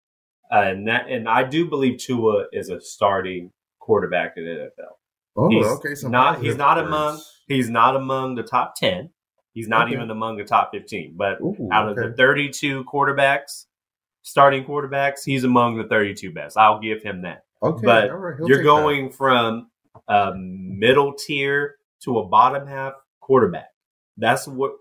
uh, 0.50 0.62
and 0.62 0.88
that 0.88 1.08
and 1.08 1.28
I 1.28 1.44
do 1.44 1.68
believe 1.68 1.98
Tua 1.98 2.46
is 2.52 2.70
a 2.70 2.80
starting 2.80 3.52
quarterback 3.78 4.34
in 4.36 4.44
the 4.44 4.50
NFL. 4.50 4.92
Oh, 5.36 5.48
he's 5.48 5.66
okay. 5.66 5.94
So 5.94 6.08
not 6.08 6.42
he's 6.42 6.56
not 6.56 6.78
among 6.78 7.20
he's 7.46 7.70
not 7.70 7.96
among 7.96 8.34
the 8.34 8.42
top 8.42 8.74
ten. 8.76 9.10
He's 9.58 9.66
not 9.66 9.88
okay. 9.88 9.96
even 9.96 10.08
among 10.12 10.36
the 10.36 10.44
top 10.44 10.70
fifteen. 10.70 11.14
But 11.16 11.40
Ooh, 11.40 11.68
out 11.72 11.88
of 11.88 11.98
okay. 11.98 12.10
the 12.10 12.14
thirty-two 12.14 12.84
quarterbacks, 12.84 13.66
starting 14.22 14.64
quarterbacks, 14.64 15.24
he's 15.24 15.42
among 15.42 15.78
the 15.78 15.88
thirty-two 15.88 16.32
best. 16.32 16.56
I'll 16.56 16.78
give 16.78 17.02
him 17.02 17.22
that. 17.22 17.42
Okay, 17.60 17.84
but 17.84 18.16
right. 18.16 18.36
you're 18.46 18.62
going 18.62 19.08
that. 19.08 19.16
from 19.16 19.68
a 20.06 20.32
middle 20.36 21.12
tier 21.14 21.74
to 22.04 22.20
a 22.20 22.24
bottom 22.28 22.68
half 22.68 22.92
quarterback. 23.20 23.70
That's 24.16 24.46
what 24.46 24.74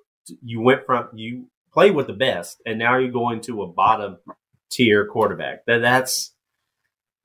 you 0.44 0.62
went 0.62 0.86
from. 0.86 1.10
You 1.16 1.48
play 1.74 1.90
with 1.90 2.06
the 2.06 2.14
best, 2.14 2.62
and 2.68 2.78
now 2.78 3.00
you're 3.00 3.10
going 3.10 3.42
to 3.42 3.64
a 3.64 3.68
bottom 3.68 4.18
tier 4.70 5.08
quarterback. 5.08 5.66
That 5.66 5.80
that's. 5.80 6.36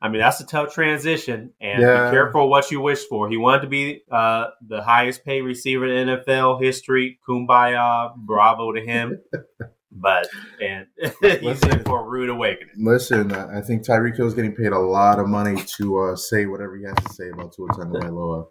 I 0.03 0.09
mean, 0.09 0.21
that's 0.21 0.41
a 0.41 0.47
tough 0.47 0.75
transition, 0.75 1.53
and 1.61 1.81
yeah. 1.81 2.11
be 2.11 2.17
careful 2.17 2.51
what 2.51 2.73
you 2.73 2.81
wish 2.81 3.07
for. 3.07 3.31
He 3.31 3.37
wanted 3.37 3.63
to 3.63 3.69
be 3.69 4.03
uh, 4.11 4.47
the 4.67 4.83
highest 4.83 5.25
paid 5.25 5.43
receiver 5.43 5.87
in 5.87 6.09
NFL 6.09 6.61
history. 6.61 7.21
Kumbaya, 7.27 8.13
bravo 8.17 8.73
to 8.73 8.81
him. 8.81 9.21
but 9.93 10.27
and 10.61 10.87
he's 11.41 11.63
in 11.63 11.85
for 11.85 12.01
a 12.01 12.09
rude 12.09 12.31
awakening. 12.31 12.75
Listen, 12.79 13.33
I 13.33 13.61
think 13.61 13.87
Tyreek 13.87 14.17
Hill 14.17 14.27
is 14.27 14.35
getting 14.35 14.57
paid 14.57 14.73
a 14.73 14.79
lot 14.79 15.21
of 15.21 15.29
money 15.29 15.63
to 15.77 15.99
uh, 15.99 16.17
say 16.17 16.47
whatever 16.47 16.77
he 16.77 16.85
has 16.85 16.97
to 16.97 17.13
say 17.13 17.29
about 17.29 17.53
Tua 17.55 17.69
Tagovailoa. 17.69 18.47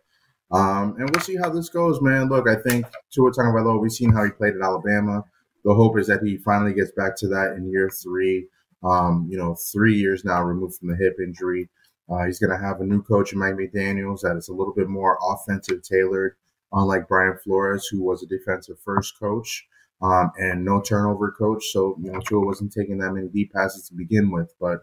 Um, 0.51 0.95
and 0.97 1.09
we'll 1.09 1.23
see 1.23 1.35
how 1.35 1.49
this 1.49 1.69
goes, 1.69 2.01
man. 2.01 2.29
Look, 2.29 2.47
I 2.47 2.55
think 2.55 2.85
Tua 3.13 3.31
Tagovailoa, 3.31 3.81
we've 3.81 3.91
seen 3.91 4.13
how 4.13 4.23
he 4.23 4.31
played 4.31 4.55
at 4.55 4.61
Alabama. 4.61 5.23
The 5.63 5.73
hope 5.73 5.97
is 5.99 6.07
that 6.07 6.21
he 6.23 6.37
finally 6.37 6.73
gets 6.73 6.91
back 6.95 7.15
to 7.17 7.27
that 7.29 7.55
in 7.57 7.69
year 7.69 7.89
three. 7.89 8.47
Um, 8.83 9.27
you 9.29 9.37
know, 9.37 9.55
three 9.71 9.95
years 9.95 10.25
now 10.25 10.43
removed 10.43 10.77
from 10.77 10.89
the 10.89 10.95
hip 10.95 11.15
injury. 11.23 11.69
Uh, 12.09 12.25
he's 12.25 12.39
going 12.39 12.49
to 12.49 12.65
have 12.65 12.81
a 12.81 12.85
new 12.85 13.01
coach 13.01 13.31
in 13.31 13.39
Mike 13.39 13.53
McDaniels 13.53 14.21
that 14.21 14.35
is 14.35 14.49
a 14.49 14.53
little 14.53 14.73
bit 14.73 14.89
more 14.89 15.17
offensive 15.29 15.81
tailored, 15.83 16.35
unlike 16.73 17.07
Brian 17.07 17.37
Flores, 17.43 17.87
who 17.87 18.03
was 18.03 18.23
a 18.23 18.27
defensive 18.27 18.77
first 18.83 19.17
coach 19.19 19.65
um, 20.01 20.31
and 20.37 20.65
no 20.65 20.81
turnover 20.81 21.31
coach. 21.31 21.63
So, 21.71 21.95
you 22.01 22.11
know, 22.11 22.19
Tua 22.19 22.45
wasn't 22.45 22.73
taking 22.73 22.97
that 22.97 23.13
many 23.13 23.27
deep 23.27 23.53
passes 23.53 23.87
to 23.87 23.95
begin 23.95 24.31
with. 24.31 24.53
But 24.59 24.79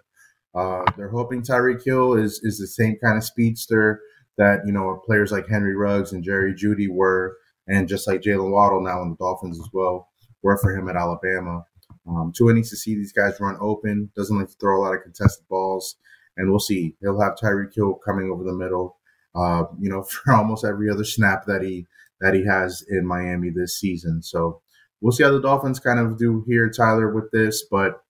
uh, 0.55 0.85
they're 0.97 1.11
hoping 1.11 1.43
Tyreek 1.43 1.85
Hill 1.85 2.15
is, 2.15 2.41
is 2.43 2.59
the 2.59 2.67
same 2.67 2.97
kind 3.03 3.19
of 3.19 3.25
speedster 3.25 4.01
that, 4.39 4.61
you 4.65 4.73
know, 4.73 5.03
players 5.05 5.33
like 5.33 5.49
Henry 5.49 5.75
Ruggs 5.75 6.13
and 6.13 6.23
Jerry 6.23 6.55
Jeudy 6.55 6.89
were, 6.89 7.37
and 7.67 7.89
just 7.89 8.07
like 8.07 8.23
Jaylen 8.23 8.53
Waddle 8.53 8.81
now 8.81 9.03
in 9.03 9.11
the 9.11 9.17
Dolphins 9.17 9.59
as 9.59 9.69
well, 9.73 10.09
were 10.43 10.57
for 10.57 10.75
him 10.75 10.89
at 10.89 10.97
Alabama. 10.97 11.65
Um, 12.09 12.33
Tua 12.35 12.55
needs 12.55 12.71
to 12.71 12.77
see 12.77 12.95
these 12.95 13.13
guys 13.13 13.41
run 13.41 13.57
open, 13.61 14.11
doesn't 14.17 14.37
like 14.37 14.49
to 14.49 14.55
throw 14.55 14.81
a 14.81 14.83
lot 14.83 14.95
of 14.95 15.03
contested 15.03 15.47
balls, 15.49 15.97
and 16.37 16.51
we'll 16.51 16.59
see. 16.59 16.97
He'll 17.01 17.21
have 17.21 17.35
Tyreek 17.37 17.75
Hill 17.75 17.99
coming 18.05 18.31
over 18.31 18.45
the 18.45 18.55
middle, 18.55 18.97
uh, 19.35 19.65
you 19.79 19.91
know, 19.91 20.03
for 20.25 20.33
almost 20.33 20.65
every 20.65 20.91
other 20.91 21.05
snap 21.05 21.45
that 21.47 21.63
he 21.63 21.87
that 22.21 22.35
he 22.35 22.45
has 22.45 22.85
in 22.89 23.07
Miami 23.07 23.51
this 23.51 23.79
season. 23.79 24.23
So 24.23 24.61
we'll 25.01 25.13
see 25.13 25.23
how 25.23 25.31
the 25.31 25.41
Dolphins 25.41 25.79
kind 25.79 26.01
of 26.01 26.19
do 26.19 26.45
here, 26.49 26.69
Tyler, 26.71 27.13
with 27.13 27.31
this. 27.31 27.65
But 27.71 28.03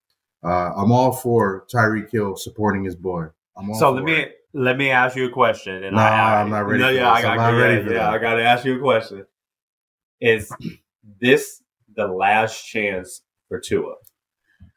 uh, 0.44 0.72
I'm 0.76 0.92
all 0.92 1.12
for 1.12 1.66
Tyreek 1.72 2.10
Hill 2.10 2.36
supporting 2.36 2.84
his 2.84 2.96
boy. 2.96 3.26
so 3.78 3.90
let 3.90 4.04
me 4.04 4.14
it. 4.14 4.36
let 4.54 4.78
me 4.78 4.90
ask 4.90 5.16
you 5.16 5.26
a 5.26 5.32
question. 5.32 5.84
And 5.84 5.96
no, 5.96 6.02
I, 6.02 6.40
am 6.40 6.50
not 6.50 6.66
ready. 6.66 6.82
No, 6.82 6.88
yeah, 6.88 7.10
I 7.10 7.22
got, 7.22 7.32
I'm 7.32 7.54
not 7.54 7.60
ready 7.60 7.84
yeah, 7.90 7.96
yeah 7.96 8.10
I 8.10 8.18
got 8.18 8.34
to 8.34 8.44
ask 8.44 8.64
you 8.64 8.76
a 8.76 8.80
question. 8.80 9.26
Is 10.20 10.50
this 11.20 11.62
the 11.94 12.06
last 12.06 12.64
chance 12.64 13.22
for 13.48 13.60
Tua? 13.60 13.94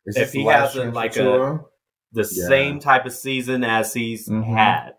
if 0.06 0.32
he 0.32 0.46
has 0.46 0.76
a, 0.76 0.86
like 0.86 1.16
a 1.16 1.60
the 2.12 2.30
yeah. 2.32 2.48
same 2.48 2.80
type 2.80 3.06
of 3.06 3.14
season 3.14 3.64
as 3.64 3.94
he's 3.94 4.28
mm-hmm. 4.28 4.54
had, 4.54 4.92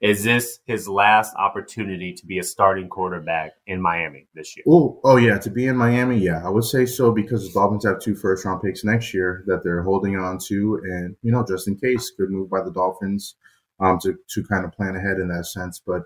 is 0.00 0.24
this 0.24 0.58
his 0.66 0.86
last 0.86 1.34
opportunity 1.36 2.12
to 2.12 2.26
be 2.26 2.38
a 2.38 2.42
starting 2.42 2.88
quarterback 2.88 3.52
in 3.66 3.80
Miami 3.80 4.26
this 4.34 4.54
year? 4.56 4.64
Oh, 4.68 5.00
oh 5.04 5.16
yeah, 5.16 5.38
to 5.38 5.50
be 5.50 5.66
in 5.66 5.76
Miami, 5.76 6.18
yeah, 6.18 6.44
I 6.44 6.50
would 6.50 6.64
say 6.64 6.84
so 6.84 7.12
because 7.12 7.46
the 7.46 7.58
Dolphins 7.58 7.86
have 7.86 8.00
two 8.00 8.14
first 8.14 8.44
round 8.44 8.60
picks 8.60 8.84
next 8.84 9.14
year 9.14 9.44
that 9.46 9.62
they're 9.64 9.82
holding 9.82 10.16
on 10.18 10.38
to, 10.48 10.80
and 10.84 11.16
you 11.22 11.32
know, 11.32 11.44
just 11.48 11.68
in 11.68 11.76
case, 11.76 12.12
good 12.18 12.30
move 12.30 12.50
by 12.50 12.62
the 12.62 12.72
Dolphins 12.72 13.36
um, 13.80 13.98
to 14.00 14.14
to 14.30 14.44
kind 14.44 14.64
of 14.64 14.72
plan 14.72 14.96
ahead 14.96 15.18
in 15.18 15.28
that 15.28 15.46
sense. 15.46 15.80
But 15.84 16.02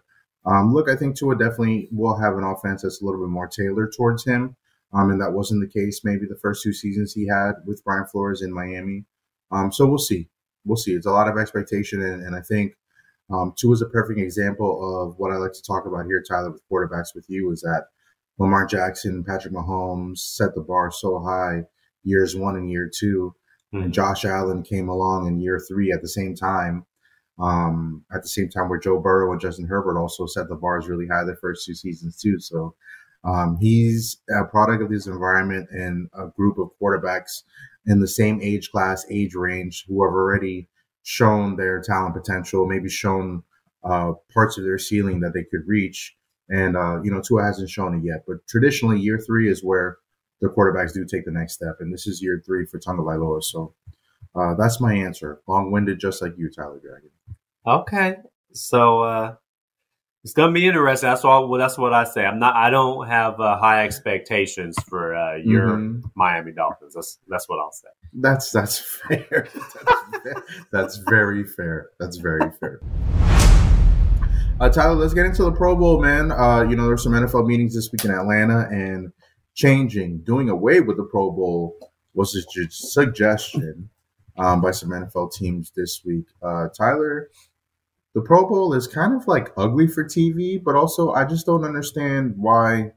um, 0.46 0.72
look, 0.72 0.88
I 0.88 0.94
think 0.94 1.16
Tua 1.16 1.36
definitely 1.36 1.88
will 1.90 2.16
have 2.16 2.36
an 2.36 2.44
offense 2.44 2.82
that's 2.82 3.02
a 3.02 3.04
little 3.04 3.20
bit 3.20 3.30
more 3.30 3.48
tailored 3.48 3.92
towards 3.96 4.24
him, 4.24 4.54
um, 4.92 5.10
and 5.10 5.20
that 5.20 5.32
wasn't 5.32 5.60
the 5.60 5.80
case 5.80 6.00
maybe 6.04 6.26
the 6.28 6.38
first 6.40 6.62
two 6.62 6.72
seasons 6.72 7.12
he 7.12 7.26
had 7.26 7.52
with 7.66 7.84
Brian 7.84 8.06
Flores 8.06 8.42
in 8.42 8.52
Miami. 8.52 9.04
Um, 9.50 9.72
so 9.72 9.86
we'll 9.86 9.98
see, 9.98 10.28
we'll 10.64 10.76
see. 10.76 10.92
It's 10.92 11.06
a 11.06 11.12
lot 11.12 11.28
of 11.28 11.38
expectation, 11.38 12.02
and, 12.02 12.22
and 12.22 12.34
I 12.34 12.40
think 12.40 12.74
um, 13.30 13.52
Tua 13.56 13.74
is 13.74 13.82
a 13.82 13.86
perfect 13.86 14.18
example 14.18 15.02
of 15.02 15.18
what 15.18 15.32
I 15.32 15.36
like 15.36 15.52
to 15.52 15.62
talk 15.62 15.86
about 15.86 16.06
here, 16.06 16.22
Tyler, 16.26 16.52
with 16.52 16.62
quarterbacks 16.70 17.14
with 17.14 17.26
you 17.28 17.50
is 17.52 17.60
that 17.60 17.84
Lamar 18.38 18.66
Jackson, 18.66 19.24
Patrick 19.24 19.52
Mahomes 19.52 20.18
set 20.18 20.54
the 20.54 20.62
bar 20.62 20.90
so 20.90 21.18
high 21.18 21.64
years 22.04 22.36
one 22.36 22.56
and 22.56 22.70
year 22.70 22.90
2 22.92 23.34
mm-hmm. 23.74 23.84
and 23.84 23.92
Josh 23.92 24.24
Allen 24.24 24.62
came 24.62 24.88
along 24.88 25.26
in 25.26 25.40
year 25.40 25.60
three 25.68 25.92
at 25.92 26.00
the 26.00 26.08
same 26.08 26.34
time. 26.34 26.84
Um, 27.40 28.04
at 28.12 28.22
the 28.22 28.28
same 28.28 28.48
time 28.48 28.68
where 28.68 28.80
Joe 28.80 28.98
Burrow 28.98 29.30
and 29.30 29.40
Justin 29.40 29.68
Herbert 29.68 29.96
also 29.96 30.26
set 30.26 30.48
the 30.48 30.56
bars 30.56 30.88
really 30.88 31.06
high 31.06 31.22
the 31.22 31.36
first 31.36 31.64
two 31.64 31.74
seasons 31.74 32.20
too. 32.20 32.40
So 32.40 32.74
um, 33.24 33.58
he's 33.60 34.18
a 34.30 34.44
product 34.44 34.82
of 34.82 34.90
this 34.90 35.06
environment 35.06 35.68
and 35.70 36.08
a 36.14 36.28
group 36.28 36.58
of 36.58 36.70
quarterbacks 36.80 37.42
in 37.86 38.00
the 38.00 38.08
same 38.08 38.40
age 38.42 38.70
class, 38.70 39.04
age 39.10 39.34
range 39.34 39.84
who 39.88 40.04
have 40.04 40.12
already 40.12 40.68
shown 41.02 41.56
their 41.56 41.80
talent 41.80 42.14
potential, 42.14 42.66
maybe 42.66 42.88
shown 42.88 43.42
uh, 43.84 44.12
parts 44.32 44.58
of 44.58 44.64
their 44.64 44.78
ceiling 44.78 45.20
that 45.20 45.32
they 45.34 45.44
could 45.44 45.66
reach. 45.66 46.14
And, 46.48 46.76
uh, 46.76 47.02
you 47.02 47.10
know, 47.10 47.20
Tua 47.20 47.44
hasn't 47.44 47.70
shown 47.70 47.94
it 47.94 48.04
yet. 48.04 48.24
But 48.26 48.46
traditionally, 48.48 49.00
year 49.00 49.18
three 49.18 49.50
is 49.50 49.64
where 49.64 49.98
the 50.40 50.48
quarterbacks 50.48 50.94
do 50.94 51.04
take 51.04 51.24
the 51.24 51.32
next 51.32 51.54
step. 51.54 51.76
And 51.80 51.92
this 51.92 52.06
is 52.06 52.22
year 52.22 52.42
three 52.44 52.66
for 52.66 52.78
Tagovailoa. 52.78 53.42
So 53.42 53.74
uh, 54.34 54.54
that's 54.54 54.80
my 54.80 54.94
answer. 54.94 55.40
Long 55.46 55.70
winded, 55.70 55.98
just 55.98 56.22
like 56.22 56.32
you, 56.36 56.50
Tyler 56.50 56.80
Dragon. 56.80 57.10
Okay. 57.66 58.16
So, 58.52 59.02
uh, 59.02 59.34
it's 60.28 60.34
gonna 60.34 60.52
be 60.52 60.66
interesting. 60.66 61.08
That's 61.08 61.24
all. 61.24 61.48
Well, 61.48 61.58
that's 61.58 61.78
what 61.78 61.94
I 61.94 62.04
say. 62.04 62.22
I'm 62.22 62.38
not. 62.38 62.54
I 62.54 62.68
don't 62.68 63.08
have 63.08 63.40
uh, 63.40 63.56
high 63.56 63.86
expectations 63.86 64.76
for 64.86 65.14
uh, 65.14 65.36
your 65.36 65.68
mm-hmm. 65.68 66.06
Miami 66.16 66.52
Dolphins. 66.52 66.92
That's 66.94 67.18
that's 67.28 67.48
what 67.48 67.58
I'll 67.58 67.72
say. 67.72 67.88
That's 68.12 68.52
that's 68.52 68.78
fair. 68.78 69.48
That's, 69.54 70.40
that's 70.70 70.96
very 70.98 71.44
fair. 71.44 71.88
That's 71.98 72.18
very 72.18 72.50
fair. 72.60 72.78
Uh, 74.60 74.68
Tyler, 74.68 74.96
let's 74.96 75.14
get 75.14 75.24
into 75.24 75.44
the 75.44 75.52
Pro 75.52 75.74
Bowl, 75.74 76.02
man. 76.02 76.30
Uh, 76.30 76.60
you 76.60 76.76
know, 76.76 76.86
there's 76.86 77.04
some 77.04 77.12
NFL 77.12 77.46
meetings 77.46 77.74
this 77.74 77.90
week 77.90 78.04
in 78.04 78.10
Atlanta, 78.10 78.68
and 78.70 79.10
changing, 79.54 80.18
doing 80.24 80.50
away 80.50 80.82
with 80.82 80.98
the 80.98 81.04
Pro 81.04 81.30
Bowl 81.30 81.74
was 82.12 82.36
a 82.36 82.42
suggestion 82.68 83.88
um, 84.36 84.60
by 84.60 84.72
some 84.72 84.90
NFL 84.90 85.32
teams 85.32 85.72
this 85.74 86.02
week. 86.04 86.26
Uh, 86.42 86.68
Tyler, 86.76 87.30
the 88.18 88.24
Pro 88.24 88.48
Bowl 88.48 88.74
is 88.74 88.88
kind 88.88 89.14
of 89.14 89.28
like 89.28 89.52
ugly 89.56 89.86
for 89.86 90.02
TV, 90.02 90.60
but 90.60 90.74
also 90.74 91.12
I 91.12 91.24
just 91.24 91.46
don't 91.46 91.62
understand 91.62 92.34
why 92.36 92.90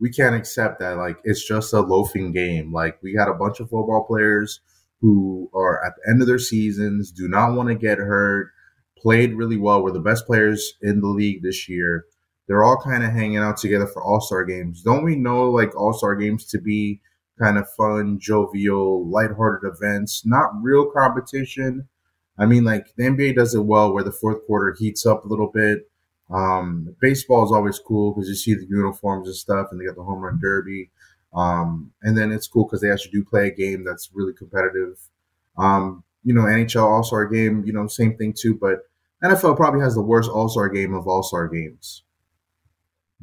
we 0.00 0.10
can't 0.10 0.34
accept 0.34 0.80
that. 0.80 0.96
Like 0.96 1.18
it's 1.22 1.46
just 1.46 1.72
a 1.72 1.80
loafing 1.80 2.32
game. 2.32 2.72
Like 2.72 3.00
we 3.00 3.14
had 3.14 3.28
a 3.28 3.34
bunch 3.34 3.60
of 3.60 3.70
football 3.70 4.04
players 4.04 4.58
who 5.00 5.48
are 5.54 5.84
at 5.86 5.92
the 5.94 6.10
end 6.10 6.20
of 6.20 6.26
their 6.26 6.40
seasons, 6.40 7.12
do 7.12 7.28
not 7.28 7.54
want 7.54 7.68
to 7.68 7.76
get 7.76 7.98
hurt, 7.98 8.50
played 8.98 9.34
really 9.34 9.56
well, 9.56 9.80
were 9.80 9.92
the 9.92 10.00
best 10.00 10.26
players 10.26 10.72
in 10.82 11.00
the 11.00 11.06
league 11.06 11.44
this 11.44 11.68
year. 11.68 12.06
They're 12.48 12.64
all 12.64 12.82
kind 12.82 13.04
of 13.04 13.12
hanging 13.12 13.36
out 13.36 13.58
together 13.58 13.86
for 13.86 14.02
All 14.02 14.20
Star 14.20 14.44
games. 14.44 14.82
Don't 14.82 15.04
we 15.04 15.14
know 15.14 15.52
like 15.52 15.76
All 15.76 15.92
Star 15.92 16.16
games 16.16 16.46
to 16.46 16.60
be 16.60 17.00
kind 17.40 17.58
of 17.58 17.70
fun, 17.76 18.18
jovial, 18.18 19.08
lighthearted 19.08 19.72
events, 19.72 20.26
not 20.26 20.50
real 20.60 20.90
competition? 20.90 21.88
I 22.38 22.46
mean, 22.46 22.64
like 22.64 22.94
the 22.96 23.04
NBA 23.04 23.36
does 23.36 23.54
it 23.54 23.64
well 23.64 23.92
where 23.92 24.04
the 24.04 24.12
fourth 24.12 24.44
quarter 24.46 24.74
heats 24.78 25.06
up 25.06 25.24
a 25.24 25.28
little 25.28 25.50
bit. 25.52 25.88
Um, 26.30 26.96
baseball 27.00 27.44
is 27.44 27.52
always 27.52 27.78
cool 27.78 28.12
because 28.12 28.28
you 28.28 28.34
see 28.34 28.54
the 28.54 28.66
uniforms 28.68 29.28
and 29.28 29.36
stuff, 29.36 29.68
and 29.70 29.80
they 29.80 29.84
got 29.84 29.96
the 29.96 30.02
home 30.02 30.20
run 30.20 30.40
derby. 30.40 30.90
Um, 31.34 31.92
and 32.02 32.16
then 32.16 32.32
it's 32.32 32.48
cool 32.48 32.64
because 32.64 32.80
they 32.80 32.90
actually 32.90 33.12
do 33.12 33.24
play 33.24 33.48
a 33.48 33.54
game 33.54 33.84
that's 33.84 34.10
really 34.14 34.32
competitive. 34.32 34.98
Um, 35.58 36.04
you 36.22 36.32
know, 36.34 36.42
NHL 36.42 36.84
All 36.84 37.02
Star 37.02 37.26
game, 37.26 37.64
you 37.66 37.72
know, 37.72 37.86
same 37.86 38.16
thing 38.16 38.34
too. 38.36 38.54
But 38.54 38.80
NFL 39.22 39.56
probably 39.56 39.80
has 39.80 39.94
the 39.94 40.02
worst 40.02 40.30
All 40.30 40.48
Star 40.48 40.68
game 40.68 40.94
of 40.94 41.06
All 41.06 41.22
Star 41.22 41.48
games. 41.48 42.04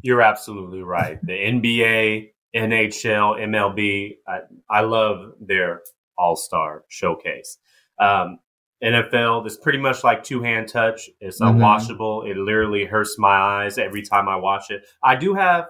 You're 0.02 0.22
absolutely 0.22 0.82
right. 0.82 1.20
The 1.24 1.34
NBA, 1.34 2.32
NHL, 2.56 3.40
MLB, 3.40 4.18
I, 4.28 4.40
I 4.70 4.82
love 4.82 5.34
their 5.40 5.82
All 6.18 6.36
Star 6.36 6.84
showcase. 6.90 7.58
Um, 8.00 8.40
NFL 8.84 9.46
is 9.46 9.58
pretty 9.58 9.78
much 9.78 10.04
like 10.04 10.24
two 10.24 10.42
hand 10.42 10.68
touch. 10.68 11.10
It's 11.20 11.40
mm-hmm. 11.40 12.28
It 12.28 12.38
literally 12.38 12.86
hurts 12.86 13.18
my 13.18 13.30
eyes 13.30 13.78
every 13.78 14.02
time 14.02 14.28
I 14.28 14.36
watch 14.36 14.72
it. 14.72 14.84
I 15.04 15.16
do 15.16 15.34
have 15.36 15.68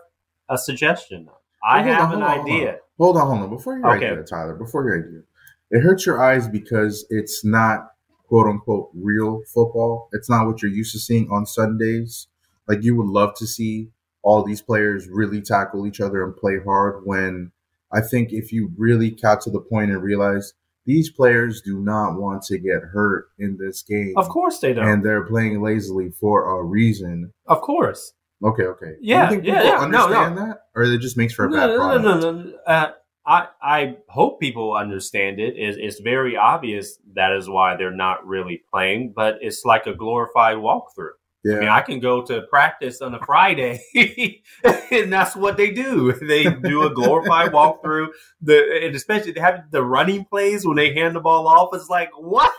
a 0.49 0.57
suggestion. 0.57 1.27
I 1.63 1.83
well, 1.85 1.93
have 1.93 2.11
on, 2.11 2.21
an 2.21 2.23
idea. 2.23 2.77
hold 2.97 3.17
on, 3.17 3.27
hold 3.27 3.41
on. 3.41 3.49
Before 3.49 3.77
you 3.77 3.85
okay. 3.85 4.07
idea, 4.07 4.23
Tyler, 4.23 4.55
before 4.55 4.85
your 4.85 5.05
idea, 5.05 5.21
it 5.69 5.81
hurts 5.81 6.05
your 6.05 6.23
eyes 6.23 6.47
because 6.47 7.05
it's 7.09 7.43
not 7.45 7.91
quote 8.27 8.47
unquote 8.47 8.89
real 8.93 9.41
football. 9.53 10.09
It's 10.13 10.29
not 10.29 10.47
what 10.47 10.61
you're 10.61 10.71
used 10.71 10.93
to 10.93 10.99
seeing 10.99 11.29
on 11.29 11.45
Sundays. 11.45 12.27
Like 12.67 12.83
you 12.83 12.95
would 12.95 13.07
love 13.07 13.35
to 13.35 13.47
see 13.47 13.89
all 14.23 14.43
these 14.43 14.61
players 14.61 15.07
really 15.09 15.41
tackle 15.41 15.85
each 15.85 15.99
other 15.99 16.23
and 16.23 16.35
play 16.35 16.59
hard 16.63 17.01
when 17.05 17.51
I 17.91 18.01
think 18.01 18.31
if 18.31 18.53
you 18.53 18.71
really 18.77 19.11
got 19.11 19.41
to 19.41 19.49
the 19.49 19.59
point 19.59 19.91
and 19.91 20.01
realize 20.01 20.53
these 20.85 21.11
players 21.11 21.61
do 21.61 21.79
not 21.79 22.19
want 22.19 22.43
to 22.43 22.57
get 22.57 22.81
hurt 22.81 23.27
in 23.37 23.57
this 23.57 23.81
game. 23.83 24.13
Of 24.17 24.29
course 24.29 24.59
they 24.59 24.73
don't. 24.73 24.87
And 24.87 25.05
they're 25.05 25.25
playing 25.25 25.61
lazily 25.61 26.11
for 26.19 26.59
a 26.59 26.63
reason. 26.63 27.31
Of 27.47 27.61
course. 27.61 28.13
Okay, 28.43 28.63
okay. 28.63 28.93
Yeah, 28.99 29.29
Do 29.29 29.35
you 29.35 29.41
think 29.41 29.47
yeah, 29.47 29.63
yeah. 29.63 29.79
Understand 29.79 30.35
no, 30.35 30.41
no. 30.41 30.47
that, 30.47 30.61
or 30.75 30.83
it 30.83 30.97
just 30.99 31.17
makes 31.17 31.33
for 31.33 31.45
a 31.45 31.49
no, 31.49 31.57
bad 31.57 31.75
product? 31.75 32.03
No, 32.03 32.19
no, 32.19 32.31
no. 32.31 32.53
Uh, 32.65 32.91
I 33.25 33.47
I 33.61 33.97
hope 34.09 34.39
people 34.39 34.75
understand 34.75 35.39
it. 35.39 35.53
It's, 35.55 35.77
it's 35.79 35.99
very 35.99 36.35
obvious 36.35 36.97
that 37.13 37.33
is 37.33 37.47
why 37.47 37.75
they're 37.77 37.95
not 37.95 38.25
really 38.25 38.63
playing, 38.71 39.13
but 39.15 39.37
it's 39.41 39.63
like 39.63 39.85
a 39.85 39.93
glorified 39.93 40.57
walkthrough. 40.57 41.11
Yeah. 41.43 41.55
I 41.55 41.59
mean, 41.59 41.69
I 41.69 41.81
can 41.81 41.99
go 41.99 42.21
to 42.23 42.43
practice 42.43 43.01
on 43.01 43.15
a 43.15 43.19
Friday, 43.25 43.81
and 44.63 45.11
that's 45.11 45.35
what 45.35 45.57
they 45.57 45.71
do. 45.71 46.13
They 46.13 46.43
do 46.43 46.83
a 46.83 46.93
glorified 46.93 47.51
walkthrough. 47.51 48.09
The 48.41 48.85
and 48.85 48.95
especially 48.95 49.31
they 49.31 49.41
have 49.41 49.71
the 49.71 49.83
running 49.83 50.25
plays 50.25 50.65
when 50.65 50.77
they 50.77 50.93
hand 50.93 51.15
the 51.15 51.19
ball 51.19 51.47
off. 51.47 51.69
It's 51.73 51.89
like 51.89 52.09
what? 52.15 52.51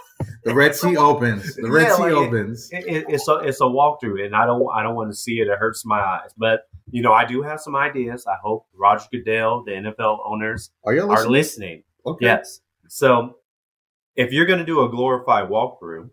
The 0.44 0.54
Red 0.54 0.74
Sea 0.74 0.96
opens. 0.96 1.54
The 1.54 1.70
Red 1.70 1.88
yeah, 1.88 1.96
Sea 1.96 2.02
like 2.02 2.12
opens. 2.12 2.70
It, 2.72 2.86
it, 2.86 3.04
it's 3.08 3.28
a 3.28 3.36
it's 3.38 3.60
a 3.60 3.64
walkthrough, 3.64 4.24
and 4.24 4.34
I 4.34 4.46
don't 4.46 4.66
I 4.74 4.82
don't 4.82 4.96
want 4.96 5.10
to 5.12 5.16
see 5.16 5.40
it. 5.40 5.46
It 5.46 5.58
hurts 5.58 5.84
my 5.84 6.00
eyes. 6.00 6.30
But 6.36 6.62
you 6.90 7.02
know, 7.02 7.12
I 7.12 7.24
do 7.24 7.42
have 7.42 7.60
some 7.60 7.76
ideas. 7.76 8.26
I 8.26 8.34
hope 8.42 8.66
Roger 8.74 9.06
Goodell, 9.12 9.62
the 9.64 9.72
NFL 9.72 10.18
owners, 10.24 10.70
are, 10.84 10.94
listening? 10.94 11.10
are 11.10 11.28
listening. 11.28 11.82
Okay. 12.04 12.26
Yes. 12.26 12.60
So 12.88 13.36
if 14.16 14.32
you're 14.32 14.46
going 14.46 14.58
to 14.58 14.64
do 14.64 14.82
a 14.82 14.90
glorified 14.90 15.48
walkthrough 15.48 16.10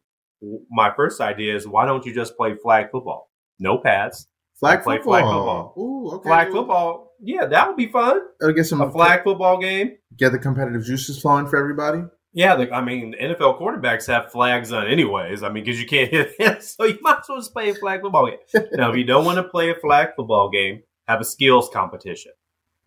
my 0.69 0.91
first 0.95 1.19
idea 1.21 1.55
is 1.55 1.67
why 1.67 1.85
don't 1.85 2.05
you 2.05 2.13
just 2.13 2.35
play 2.37 2.55
flag 2.61 2.87
football? 2.91 3.29
No 3.59 3.77
pads. 3.77 4.27
Flag 4.59 4.83
play 4.83 4.97
football. 4.97 5.11
flag 5.13 5.23
football. 5.23 5.73
Ooh, 5.77 6.09
okay. 6.15 6.29
Flag 6.29 6.51
football. 6.51 7.11
Yeah, 7.21 7.45
that 7.45 7.67
would 7.67 7.77
be 7.77 7.87
fun. 7.87 8.21
Uh, 8.41 8.51
get 8.51 8.65
some 8.65 8.81
A 8.81 8.91
flag 8.91 9.23
football 9.23 9.57
game. 9.59 9.97
Get 10.17 10.31
the 10.31 10.39
competitive 10.39 10.83
juices 10.85 11.19
flowing 11.21 11.47
for 11.47 11.57
everybody. 11.57 12.03
Yeah, 12.31 12.55
the, 12.55 12.71
I 12.71 12.81
mean, 12.81 13.15
NFL 13.19 13.59
quarterbacks 13.59 14.07
have 14.07 14.31
flags 14.31 14.71
on 14.71 14.87
anyways. 14.87 15.41
I 15.43 15.49
mean, 15.49 15.63
because 15.63 15.79
you 15.81 15.87
can't 15.87 16.11
hit 16.11 16.35
him, 16.39 16.57
so 16.61 16.85
you 16.85 16.97
might 17.01 17.19
as 17.19 17.25
well 17.29 17.39
just 17.39 17.53
play 17.53 17.69
a 17.69 17.75
flag 17.75 18.01
football 18.01 18.27
game. 18.27 18.37
now, 18.73 18.91
if 18.91 18.97
you 18.97 19.03
don't 19.03 19.25
want 19.25 19.37
to 19.37 19.43
play 19.43 19.71
a 19.71 19.75
flag 19.75 20.09
football 20.15 20.49
game, 20.49 20.83
have 21.07 21.19
a 21.21 21.25
skills 21.25 21.69
competition. 21.73 22.31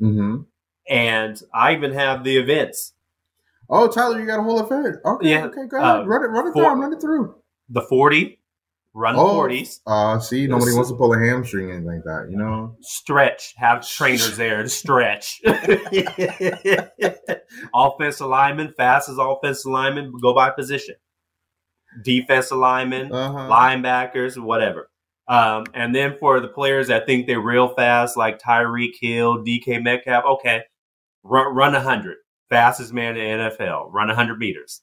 Mm-hmm. 0.00 0.36
And 0.88 1.42
I 1.52 1.74
even 1.74 1.92
have 1.92 2.22
the 2.24 2.36
events. 2.36 2.94
Oh, 3.68 3.88
Tyler, 3.88 4.20
you 4.20 4.26
got 4.26 4.40
a 4.40 4.42
whole 4.42 4.60
event. 4.60 4.96
Okay, 5.04 5.30
Yeah, 5.30 5.44
okay, 5.46 5.66
go 5.68 5.76
ahead. 5.78 5.96
uh, 6.02 6.04
run 6.06 6.22
it, 6.24 6.28
run 6.28 6.48
it 6.48 6.52
for- 6.52 6.62
down, 6.62 6.80
run 6.80 6.92
it 6.92 7.00
through. 7.00 7.34
The 7.68 7.82
40, 7.82 8.38
run 8.94 9.16
Oh. 9.16 9.34
40s, 9.34 9.80
Uh, 9.86 10.18
see, 10.18 10.46
nobody 10.46 10.72
wants 10.74 10.90
to 10.90 10.96
pull 10.96 11.14
a 11.14 11.18
hamstring 11.18 11.68
or 11.70 11.72
anything 11.72 11.86
like 11.86 12.04
that, 12.04 12.28
you 12.30 12.36
know? 12.36 12.76
stretch, 12.80 13.54
have 13.56 13.86
trainers 13.88 14.36
there 14.36 14.62
to 14.62 14.68
stretch. 14.68 15.40
offensive 17.74 18.26
lineman, 18.26 18.74
fastest 18.76 19.18
offensive 19.20 19.70
lineman, 19.72 20.12
go 20.20 20.34
by 20.34 20.50
position. 20.50 20.94
Defensive 22.04 22.58
lineman, 22.58 23.12
Uh-huh. 23.12 23.48
linebackers, 23.50 24.40
whatever. 24.42 24.90
Um, 25.28 25.64
and 25.74 25.94
then 25.94 26.16
for 26.18 26.40
the 26.40 26.48
players 26.48 26.88
that 26.88 27.06
think 27.06 27.26
they're 27.26 27.40
real 27.40 27.68
fast, 27.74 28.16
like 28.16 28.38
Tyreek 28.40 28.94
Hill, 29.00 29.44
DK 29.44 29.78
Metcalf, 29.82 30.24
okay, 30.24 30.62
run, 31.22 31.54
run 31.54 31.72
100. 31.74 32.16
Fastest 32.50 32.92
man 32.92 33.16
in 33.16 33.38
the 33.38 33.44
NFL, 33.50 33.88
run 33.90 34.08
100 34.08 34.38
meters. 34.38 34.82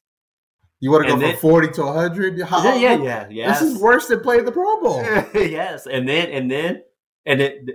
You 0.81 0.91
want 0.91 1.03
to 1.07 1.09
go 1.09 1.19
And 1.19 1.31
from 1.33 1.39
40 1.41 1.67
to 1.73 1.81
100? 1.83 2.41
How- 2.43 2.63
yeah, 2.63 2.75
yeah, 2.75 3.03
yeah. 3.03 3.27
Yes. 3.29 3.59
This 3.59 3.73
is 3.73 3.81
worse 3.81 4.07
than 4.07 4.21
playing 4.21 4.45
the 4.45 4.51
Pro 4.51 4.79
Bowl. 4.81 5.03
yes. 5.33 5.85
And 5.87 6.07
then, 6.07 6.29
and 6.29 6.49
then, 6.49 6.83
and 7.25 7.41
it, 7.41 7.65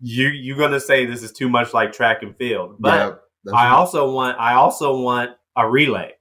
you, 0.00 0.28
you're 0.28 0.56
going 0.56 0.72
to 0.72 0.80
say 0.80 1.04
this 1.06 1.22
is 1.22 1.32
too 1.32 1.48
much 1.48 1.74
like 1.74 1.92
track 1.92 2.22
and 2.22 2.36
field, 2.36 2.76
but 2.78 3.22
Yeah, 3.44 3.52
I 3.54 3.68
also 3.68 4.10
want, 4.12 4.38
I 4.38 4.54
also 4.54 4.98
want 5.00 5.32
a 5.56 5.68
relay, 5.68 6.12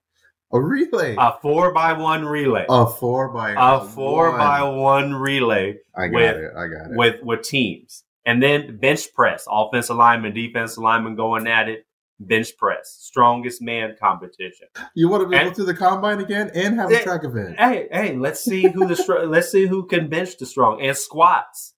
a 0.53 0.59
relay. 0.59 1.15
a 1.17 1.33
four 1.41 1.73
by 1.73 1.93
one 1.93 2.25
relay, 2.25 2.65
A 2.69 2.85
four 2.87 3.29
by 3.29 3.51
a 3.57 3.81
four 3.85 4.29
one. 4.31 4.39
by 4.39 4.63
one 4.63 5.13
relay 5.13 5.77
I 5.95 6.07
got 6.07 6.13
with- 6.15 6.35
it. 6.37 6.51
I 6.57 6.67
got 6.67 6.91
it. 6.91 6.97
with 6.97 7.23
with 7.23 7.41
teams, 7.43 8.03
and 8.25 8.41
then 8.41 8.77
bench 8.77 9.13
press, 9.13 9.45
offensive 9.49 9.95
lineman, 9.97 10.33
defensive 10.33 10.81
lineman 10.83 11.15
going 11.15 11.47
at 11.47 11.67
it, 11.67 11.85
bench 12.19 12.55
press, 12.57 12.97
strongest 13.01 13.61
man 13.61 13.95
competition. 14.01 14.67
you 14.95 15.09
want 15.09 15.23
to 15.23 15.27
be 15.29 15.35
and- 15.35 15.47
able 15.47 15.55
to 15.55 15.63
the 15.63 15.73
combine 15.73 16.19
again 16.19 16.49
and 16.53 16.75
have 16.79 16.91
a 16.91 17.01
track 17.03 17.23
event. 17.23 17.59
Hey, 17.59 17.87
hey, 17.91 18.15
let's 18.15 18.41
see 18.43 18.63
who 18.67 18.87
the 18.87 19.25
let's 19.29 19.51
see 19.51 19.65
who 19.67 19.85
can 19.87 20.07
bench 20.09 20.37
the 20.37 20.45
strong 20.45 20.81
and 20.81 20.95
squats. 20.95 21.73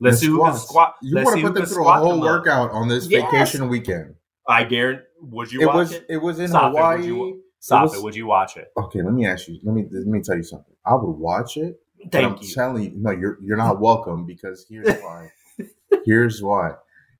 Let's 0.00 0.16
And 0.16 0.20
see 0.20 0.26
who 0.28 0.44
can 0.44 0.56
squat. 0.56 0.94
You 1.02 1.16
want 1.24 1.36
to 1.36 1.42
put 1.46 1.54
them 1.54 1.66
through 1.66 1.86
a 1.88 1.92
whole 1.94 2.10
them 2.10 2.20
up. 2.22 2.24
workout 2.26 2.70
on 2.72 2.88
this 2.88 3.06
Yes. 3.08 3.22
vacation 3.30 3.68
weekend. 3.68 4.14
I 4.48 4.64
guarantee. 4.64 5.04
Would 5.20 5.52
you 5.52 5.62
It 5.62 5.66
watch 5.66 5.76
was 5.76 5.92
it? 5.92 6.06
it 6.08 6.16
was 6.16 6.38
in 6.40 6.48
Stop 6.48 6.62
it, 6.62 6.66
would 6.74 6.78
Hawaii. 6.78 7.06
you- 7.06 7.42
Stop 7.60 7.82
was- 7.84 7.94
it. 7.94 8.02
Would 8.02 8.16
you 8.16 8.26
watch 8.26 8.56
it? 8.56 8.68
Okay, 8.76 9.02
let 9.02 9.12
me 9.12 9.24
ask 9.24 9.46
you. 9.46 9.58
Let 9.62 9.72
me 9.74 9.86
let 9.92 10.06
me 10.06 10.20
tell 10.20 10.36
you 10.36 10.42
something. 10.42 10.74
I 10.84 10.94
would 10.94 11.12
watch 11.12 11.56
it. 11.56 11.76
but 12.10 12.24
I'm 12.24 12.36
you. 12.40 12.52
telling 12.52 12.82
you, 12.82 12.92
no, 12.96 13.12
you're 13.12 13.38
you're 13.40 13.56
not 13.56 13.80
welcome 13.80 14.26
because 14.26 14.66
here's 14.68 15.00
why. 15.00 15.30
here's 16.04 16.42
why. 16.42 16.72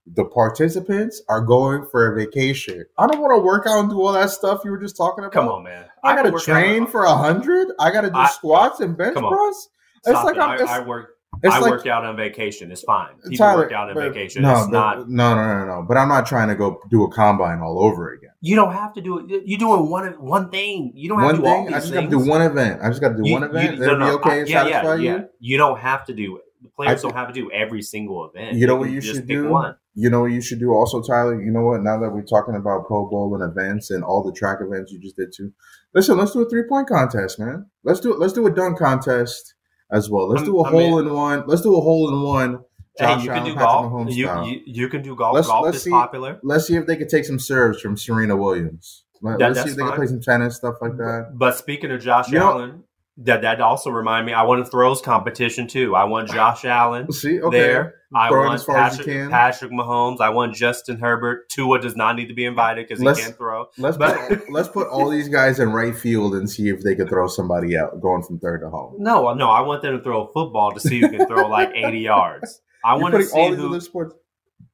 The 0.06 0.24
participants 0.24 1.22
are 1.28 1.40
going 1.40 1.86
for 1.90 2.12
a 2.12 2.16
vacation. 2.16 2.84
I 2.98 3.06
don't 3.06 3.20
want 3.20 3.34
to 3.38 3.42
work 3.44 3.66
out 3.68 3.80
and 3.80 3.90
do 3.90 4.00
all 4.02 4.12
that 4.12 4.30
stuff 4.30 4.62
you 4.64 4.70
were 4.72 4.78
just 4.78 4.96
talking 4.96 5.22
about. 5.24 5.32
Come 5.32 5.48
on, 5.48 5.62
man. 5.62 5.84
I 6.02 6.14
can 6.16 6.30
gotta 6.32 6.44
train 6.44 6.82
out- 6.84 6.90
for 6.90 7.04
a 7.04 7.14
hundred. 7.14 7.68
I 7.78 7.90
gotta 7.92 8.10
do 8.10 8.16
I- 8.16 8.28
squats 8.28 8.80
and 8.80 8.96
bench 8.96 9.14
press. 9.16 9.68
It's 10.04 10.08
Stop 10.10 10.24
like 10.24 10.34
it. 10.36 10.40
I'm. 10.40 10.60
It's, 10.60 10.62
I, 10.70 10.78
I 10.78 10.80
work. 10.80 11.10
it's 11.44 11.54
I 11.54 11.58
like 11.60 11.70
work 11.70 11.86
out 11.86 12.04
on 12.04 12.16
vacation. 12.16 12.72
It's 12.72 12.82
fine. 12.82 13.14
People 13.22 13.36
Tyler, 13.38 13.62
work 13.62 13.72
out 13.72 13.88
on 13.90 13.94
but- 13.94 14.12
vacation. 14.12 14.42
No, 14.42 14.52
it's 14.58 14.66
but- 14.66 14.72
not. 14.72 15.08
No, 15.08 15.34
no, 15.36 15.58
no, 15.60 15.66
no. 15.66 15.84
But 15.86 15.96
I'm 15.96 16.08
not 16.08 16.26
trying 16.26 16.48
to 16.48 16.56
go 16.56 16.80
do 16.90 17.04
a 17.04 17.10
combine 17.12 17.60
all 17.60 17.78
over 17.84 18.12
again. 18.12 18.30
You 18.40 18.56
don't 18.56 18.72
have 18.72 18.92
to 18.94 19.00
do 19.00 19.18
it. 19.20 19.42
You're 19.46 19.58
doing 19.60 19.88
one 19.88 20.04
one 20.20 20.50
thing. 20.50 20.90
You 20.96 21.08
don't 21.10 21.20
have 21.20 21.26
One 21.26 21.34
to 21.36 21.40
do 21.42 21.46
all 21.46 21.54
thing. 21.58 21.66
these 21.66 21.74
I 21.76 21.78
just 21.78 21.92
got 21.94 22.00
to 22.00 22.08
do 22.08 22.18
one 22.18 22.42
event. 22.42 22.80
I 22.82 22.88
just 22.88 23.00
got 23.00 23.10
to 23.10 23.14
do 23.14 23.22
You- 23.24 23.34
one 23.34 23.44
event. 23.44 23.78
you- 23.78 23.86
no, 23.86 23.96
no, 23.96 24.14
okay 24.16 24.40
I- 24.40 24.44
yeah, 24.46 24.66
yeah, 24.66 24.94
you. 24.94 25.02
yeah. 25.04 25.20
You 25.38 25.58
don't 25.58 25.78
have 25.78 26.04
to 26.06 26.12
do 26.12 26.38
it. 26.38 26.42
The 26.62 26.68
players 26.70 27.00
I- 27.04 27.08
don't 27.08 27.16
have 27.16 27.28
to 27.28 27.34
do 27.34 27.50
every 27.52 27.82
single 27.82 28.30
event. 28.30 28.56
You 28.56 28.66
know 28.66 28.76
what 28.76 28.90
you 28.90 29.00
should 29.00 29.26
do? 29.26 29.48
One. 29.48 29.76
You 29.94 30.08
know 30.08 30.20
what 30.20 30.32
you 30.32 30.40
should 30.40 30.58
do 30.60 30.70
also, 30.72 31.02
Tyler? 31.02 31.40
You 31.42 31.50
know 31.50 31.62
what? 31.62 31.82
Now 31.82 31.98
that 32.00 32.10
we're 32.10 32.22
talking 32.22 32.54
about 32.54 32.86
Pro 32.86 33.06
Bowl 33.08 33.34
and 33.34 33.42
events 33.50 33.90
and 33.90 34.02
all 34.02 34.22
the 34.22 34.32
track 34.32 34.58
events 34.60 34.90
you 34.92 34.98
just 35.00 35.16
did 35.16 35.32
too, 35.36 35.52
listen, 35.94 36.16
let's 36.16 36.32
do 36.32 36.40
a 36.40 36.48
three 36.48 36.62
point 36.68 36.88
contest, 36.88 37.38
man. 37.38 37.66
Let's 37.84 38.00
do 38.00 38.12
it. 38.14 38.18
Let's 38.18 38.32
do 38.32 38.46
a 38.46 38.50
dunk 38.50 38.78
contest 38.78 39.54
as 39.90 40.08
well. 40.08 40.28
Let's 40.28 40.42
I'm- 40.42 40.50
do 40.50 40.58
a 40.60 40.62
I 40.64 40.70
hole 40.70 40.96
mean- 40.98 41.08
in 41.08 41.14
one. 41.14 41.44
Let's 41.46 41.62
do 41.62 41.76
a 41.76 41.80
hole 41.80 42.08
in 42.08 42.22
one. 42.22 42.60
Hey, 42.98 43.06
you 43.06 43.10
Allen, 43.10 43.26
can 43.26 43.44
do 43.44 43.54
Patrick 43.54 43.58
golf. 43.58 44.10
You, 44.10 44.30
you 44.44 44.60
you 44.66 44.88
can 44.88 45.02
do 45.02 45.16
golf. 45.16 45.34
Let's- 45.34 45.46
golf 45.48 45.64
let's 45.64 45.76
is 45.78 45.82
see- 45.84 45.90
popular. 45.90 46.38
Let's 46.42 46.66
see 46.66 46.76
if 46.76 46.86
they 46.86 46.96
could 46.96 47.08
take 47.08 47.24
some 47.24 47.38
serves 47.38 47.80
from 47.80 47.96
Serena 47.96 48.36
Williams. 48.36 49.04
Let, 49.22 49.38
That- 49.38 49.50
us 49.52 49.62
see 49.64 49.70
if 49.70 49.76
they 49.76 49.82
can 49.82 49.92
play 49.92 50.06
some 50.06 50.20
tennis 50.20 50.56
stuff 50.56 50.74
like 50.80 50.96
that. 50.98 51.32
But 51.34 51.56
speaking 51.56 51.90
of 51.90 52.00
Josh 52.00 52.30
You 52.30 52.38
know- 52.40 52.50
Allen, 52.50 52.84
that 53.18 53.42
that 53.42 53.60
also 53.60 53.90
remind 53.90 54.26
me. 54.26 54.32
I 54.32 54.42
want 54.42 54.60
a 54.62 54.64
throws 54.64 55.00
competition 55.02 55.66
too. 55.68 55.94
I 55.94 56.04
want 56.04 56.30
Josh 56.30 56.64
Allen 56.64 57.10
See, 57.12 57.40
okay. 57.40 57.58
there. 57.58 57.94
I 58.14 58.30
want 58.30 58.54
as 58.54 58.64
far 58.64 58.76
as 58.76 58.98
you 58.98 59.04
Patrick. 59.04 59.30
Patrick 59.30 59.70
Mahomes. 59.72 60.20
I 60.20 60.30
want 60.30 60.54
Justin 60.54 60.98
Herbert. 60.98 61.48
Tua 61.50 61.80
does 61.80 61.96
not 61.96 62.16
need 62.16 62.28
to 62.28 62.34
be 62.34 62.44
invited 62.44 62.86
because 62.88 63.00
he 63.00 63.22
can't 63.22 63.36
throw. 63.36 63.66
Let's 63.78 63.96
But- 63.96 64.28
put, 64.28 64.50
let's 64.50 64.68
put 64.68 64.88
all 64.88 65.08
these 65.08 65.28
guys 65.28 65.60
in 65.60 65.72
right 65.72 65.94
field 65.96 66.34
and 66.34 66.48
see 66.48 66.68
if 66.68 66.82
they 66.82 66.94
could 66.94 67.08
throw 67.08 67.26
somebody 67.26 67.76
out 67.76 68.00
going 68.00 68.22
from 68.22 68.38
third 68.38 68.60
to 68.60 68.70
home. 68.70 68.96
No, 68.98 69.32
no, 69.34 69.48
I 69.50 69.60
want 69.62 69.82
them 69.82 69.96
to 69.96 70.02
throw 70.02 70.24
a 70.26 70.32
football 70.32 70.72
to 70.72 70.80
see 70.80 71.00
who 71.00 71.08
can 71.10 71.26
throw 71.26 71.48
like 71.48 71.70
80 71.74 71.98
yards. 71.98 72.60
I 72.84 72.94
You're 72.94 73.02
want 73.02 73.14
to 73.14 73.22
see 73.24 73.38
all 73.38 73.50
these 73.50 73.58
who 73.58 73.68
other 73.68 73.80
sports. 73.80 74.14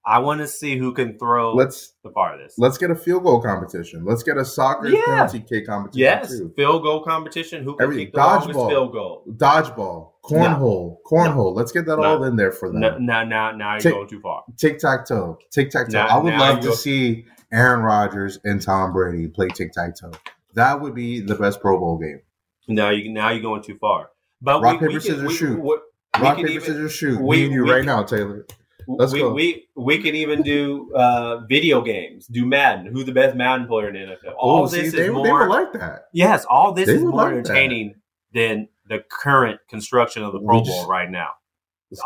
I 0.04 0.20
want 0.20 0.40
to 0.40 0.46
see 0.48 0.78
who 0.78 0.92
can 0.94 1.18
throw 1.18 1.54
Let's 1.54 1.92
the 2.02 2.10
farthest. 2.10 2.58
let's 2.58 2.78
get 2.78 2.90
a 2.90 2.94
field 2.94 3.24
goal 3.24 3.42
competition. 3.42 4.04
Let's 4.06 4.22
get 4.22 4.36
a 4.38 4.44
soccer 4.44 4.88
Yeah. 4.88 5.02
penalty 5.04 5.40
kick 5.40 5.66
competition 5.66 6.00
Yes, 6.00 6.30
too. 6.30 6.52
field 6.56 6.82
goal 6.82 7.02
competition. 7.02 7.62
Who 7.64 7.74
can 7.76 7.84
Every- 7.84 7.96
kick 8.06 8.14
the 8.14 8.18
dodgeball. 8.20 8.68
field 8.70 8.92
goal? 8.92 9.24
Dodgeball, 9.30 10.12
cornhole, 10.24 10.96
cornhole. 11.06 11.54
Let's 11.54 11.72
get 11.72 11.84
that 11.86 11.98
No. 11.98 12.04
all 12.04 12.24
in 12.24 12.36
there 12.36 12.52
for 12.52 12.70
them. 12.70 12.80
No, 12.80 12.96
now, 12.98 13.24
now, 13.24 13.52
now 13.52 13.72
you're 13.72 13.80
Tick- 13.80 13.94
going 13.94 14.08
too 14.08 14.20
far. 14.20 14.44
Tic 14.56 14.78
tac 14.78 15.06
toe, 15.06 15.38
tic 15.50 15.70
tac 15.70 15.88
toe. 15.90 15.98
I 15.98 16.18
would 16.18 16.34
love 16.34 16.60
to 16.60 16.72
see 16.72 17.26
Aaron 17.52 17.82
Rodgers 17.82 18.38
and 18.44 18.60
Tom 18.62 18.92
Brady 18.92 19.28
play 19.28 19.48
tic 19.48 19.72
tac 19.72 19.94
toe. 20.00 20.12
That 20.54 20.80
would 20.80 20.94
be 20.94 21.20
the 21.20 21.34
best 21.34 21.60
Pro 21.60 21.78
Bowl 21.78 21.98
game. 21.98 22.20
Now 22.66 22.90
you 22.90 23.10
now 23.12 23.30
you're 23.30 23.42
going 23.42 23.62
too 23.62 23.76
far. 23.78 24.10
But 24.40 24.62
Rock, 24.62 24.74
we, 24.74 24.78
paper, 24.78 24.86
we 24.88 24.92
can, 24.94 25.00
scissors, 25.00 25.28
we, 25.28 25.34
shoot. 25.34 25.60
We 25.60 25.76
Rock 26.20 26.36
paper 26.36 26.48
even, 26.48 26.60
scissors 26.62 26.92
shoot. 26.92 27.20
we- 27.20 27.36
Me 27.38 27.44
and 27.46 27.52
you 27.54 27.64
right 27.70 27.78
can- 27.78 27.86
now, 27.86 28.02
Taylor. 28.04 28.46
Let's 28.88 29.12
we, 29.12 29.18
go. 29.20 29.32
we 29.34 29.66
we 29.76 29.98
can 30.02 30.14
even 30.14 30.40
do 30.42 30.90
uh, 30.94 31.40
video 31.46 31.82
games. 31.82 32.26
Do 32.26 32.46
Madden. 32.46 32.86
Who's 32.86 33.04
the 33.04 33.12
best 33.12 33.36
Madden 33.36 33.66
player 33.66 33.88
in 33.88 33.94
the 33.94 34.14
NFL? 34.14 34.34
All 34.38 34.60
Oh, 34.60 34.66
this 34.66 34.72
see, 34.80 34.86
is 34.86 34.92
they, 34.94 35.10
more. 35.10 35.24
they 35.24 35.32
would 35.32 35.48
like 35.48 35.72
that. 35.74 36.04
yes, 36.14 36.46
all 36.48 36.72
this 36.72 36.86
They 36.86 36.94
is 36.94 37.02
more 37.02 37.12
like 37.12 37.28
that. 37.30 37.36
entertaining 37.38 37.94
than 38.32 38.68
the 38.88 39.04
current 39.10 39.60
construction 39.68 40.22
of 40.22 40.32
the 40.32 40.40
Pro 40.40 40.60
just- 40.60 40.70
Bowl 40.70 40.86
right 40.88 41.10
now. 41.10 41.28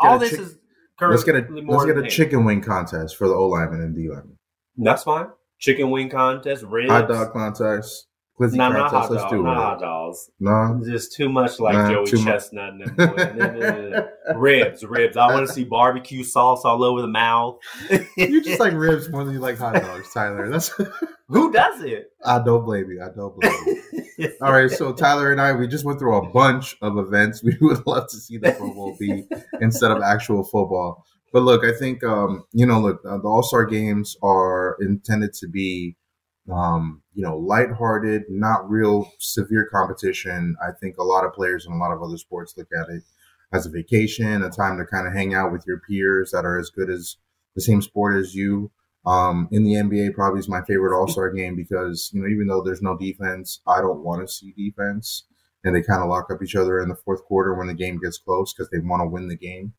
All 0.01 0.19
this 0.19 0.31
chick- 0.31 0.39
is 0.41 0.57
let's 1.01 1.23
get 1.23 1.35
a 1.35 1.45
let's 1.67 1.85
get 1.85 1.97
a 1.97 2.07
chicken 2.07 2.43
wing 2.45 2.61
contest 2.61 3.15
for 3.17 3.27
the 3.27 3.33
O 3.33 3.47
lineman 3.47 3.81
and 3.81 3.95
D 3.95 4.09
lineman. 4.09 4.37
That's 4.77 5.03
fine. 5.03 5.27
Chicken 5.59 5.89
wing 5.91 6.09
contest, 6.09 6.63
ribs. 6.63 6.89
Hot 6.89 7.07
dog 7.07 7.31
contest, 7.31 8.07
glizzy 8.39 8.55
not 8.55 8.71
contest. 8.73 8.93
hot 8.93 9.11
Let's 9.11 9.23
dog. 9.23 9.31
do 9.31 9.43
Not 9.43 9.53
it. 9.53 9.55
hot 9.61 9.79
dogs. 9.79 10.29
No, 10.39 10.81
Just 10.85 11.13
too 11.13 11.29
much 11.29 11.59
like 11.59 11.75
Nah, 11.75 11.91
Joey 12.05 12.23
Chestnut. 12.23 12.73
And 12.73 14.05
ribs, 14.35 14.83
ribs. 14.83 15.17
I 15.17 15.27
want 15.33 15.47
to 15.47 15.53
see 15.53 15.63
barbecue 15.63 16.23
sauce 16.23 16.63
all 16.65 16.83
over 16.83 17.01
the 17.01 17.07
mouth. 17.07 17.59
you 18.17 18.41
just 18.41 18.59
like 18.59 18.73
ribs 18.73 19.09
more 19.09 19.23
than 19.23 19.33
you 19.33 19.39
like 19.39 19.57
hot 19.57 19.73
dogs, 19.73 20.11
Tyler. 20.13 20.49
That's 20.49 20.69
Who 21.27 21.51
does 21.51 21.81
it? 21.81 22.11
I 22.23 22.39
don't 22.39 22.65
blame 22.65 22.89
you. 22.89 23.01
I 23.01 23.09
don't 23.15 23.39
blame 23.39 23.81
you. 24.17 24.31
All 24.41 24.51
right, 24.51 24.69
so 24.69 24.93
Tyler 24.93 25.31
and 25.31 25.41
I, 25.41 25.53
we 25.53 25.67
just 25.67 25.85
went 25.85 25.99
through 25.99 26.15
a 26.15 26.29
bunch 26.29 26.77
of 26.81 26.97
events. 26.97 27.43
We 27.43 27.57
would 27.61 27.85
love 27.85 28.07
to 28.09 28.17
see 28.17 28.37
the 28.37 28.51
Pro 28.51 28.73
Bowl 28.73 28.95
be 28.99 29.25
instead 29.59 29.91
of 29.91 30.01
actual 30.01 30.43
football. 30.43 31.05
But 31.31 31.41
look, 31.41 31.65
I 31.65 31.71
think 31.71 32.03
um, 32.03 32.43
you 32.51 32.65
know, 32.65 32.79
look, 32.79 33.01
uh, 33.07 33.17
the 33.17 33.27
All 33.27 33.43
Star 33.43 33.65
games 33.65 34.15
are 34.21 34.77
intended 34.79 35.33
to 35.35 35.47
be, 35.47 35.95
um, 36.51 37.01
you 37.13 37.23
know, 37.23 37.37
lighthearted, 37.37 38.23
not 38.29 38.69
real 38.69 39.09
severe 39.19 39.67
competition. 39.71 40.55
I 40.61 40.71
think 40.79 40.97
a 40.97 41.03
lot 41.03 41.25
of 41.25 41.33
players 41.33 41.65
in 41.65 41.73
a 41.73 41.77
lot 41.77 41.91
of 41.91 42.01
other 42.03 42.17
sports 42.17 42.53
look 42.55 42.67
at 42.79 42.89
it 42.89 43.03
as 43.53 43.65
a 43.65 43.69
vacation, 43.69 44.41
a 44.43 44.49
time 44.49 44.77
to 44.77 44.85
kind 44.85 45.07
of 45.07 45.13
hang 45.13 45.33
out 45.33 45.51
with 45.51 45.63
your 45.67 45.79
peers 45.87 46.31
that 46.31 46.43
are 46.43 46.59
as 46.59 46.71
good 46.71 46.89
as 46.89 47.17
the 47.55 47.61
same 47.61 47.81
sport 47.81 48.15
as 48.17 48.33
you. 48.33 48.71
Um, 49.05 49.49
in 49.51 49.63
the 49.63 49.73
NBA, 49.73 50.15
probably 50.15 50.39
is 50.39 50.49
my 50.49 50.61
favorite 50.63 50.97
All 50.97 51.07
Star 51.07 51.29
game 51.29 51.55
because 51.55 52.09
you 52.13 52.21
know 52.21 52.27
even 52.27 52.47
though 52.47 52.63
there's 52.63 52.81
no 52.81 52.97
defense, 52.97 53.61
I 53.67 53.81
don't 53.81 54.03
want 54.03 54.21
to 54.21 54.33
see 54.33 54.53
defense, 54.57 55.25
and 55.63 55.75
they 55.75 55.83
kind 55.83 56.01
of 56.01 56.09
lock 56.09 56.31
up 56.31 56.41
each 56.41 56.55
other 56.55 56.79
in 56.79 56.87
the 56.87 56.95
fourth 56.95 57.23
quarter 57.25 57.53
when 57.53 57.67
the 57.67 57.73
game 57.73 57.99
gets 57.99 58.17
close 58.17 58.53
because 58.53 58.69
they 58.69 58.79
want 58.79 59.01
to 59.01 59.07
win 59.07 59.27
the 59.27 59.35
game, 59.35 59.73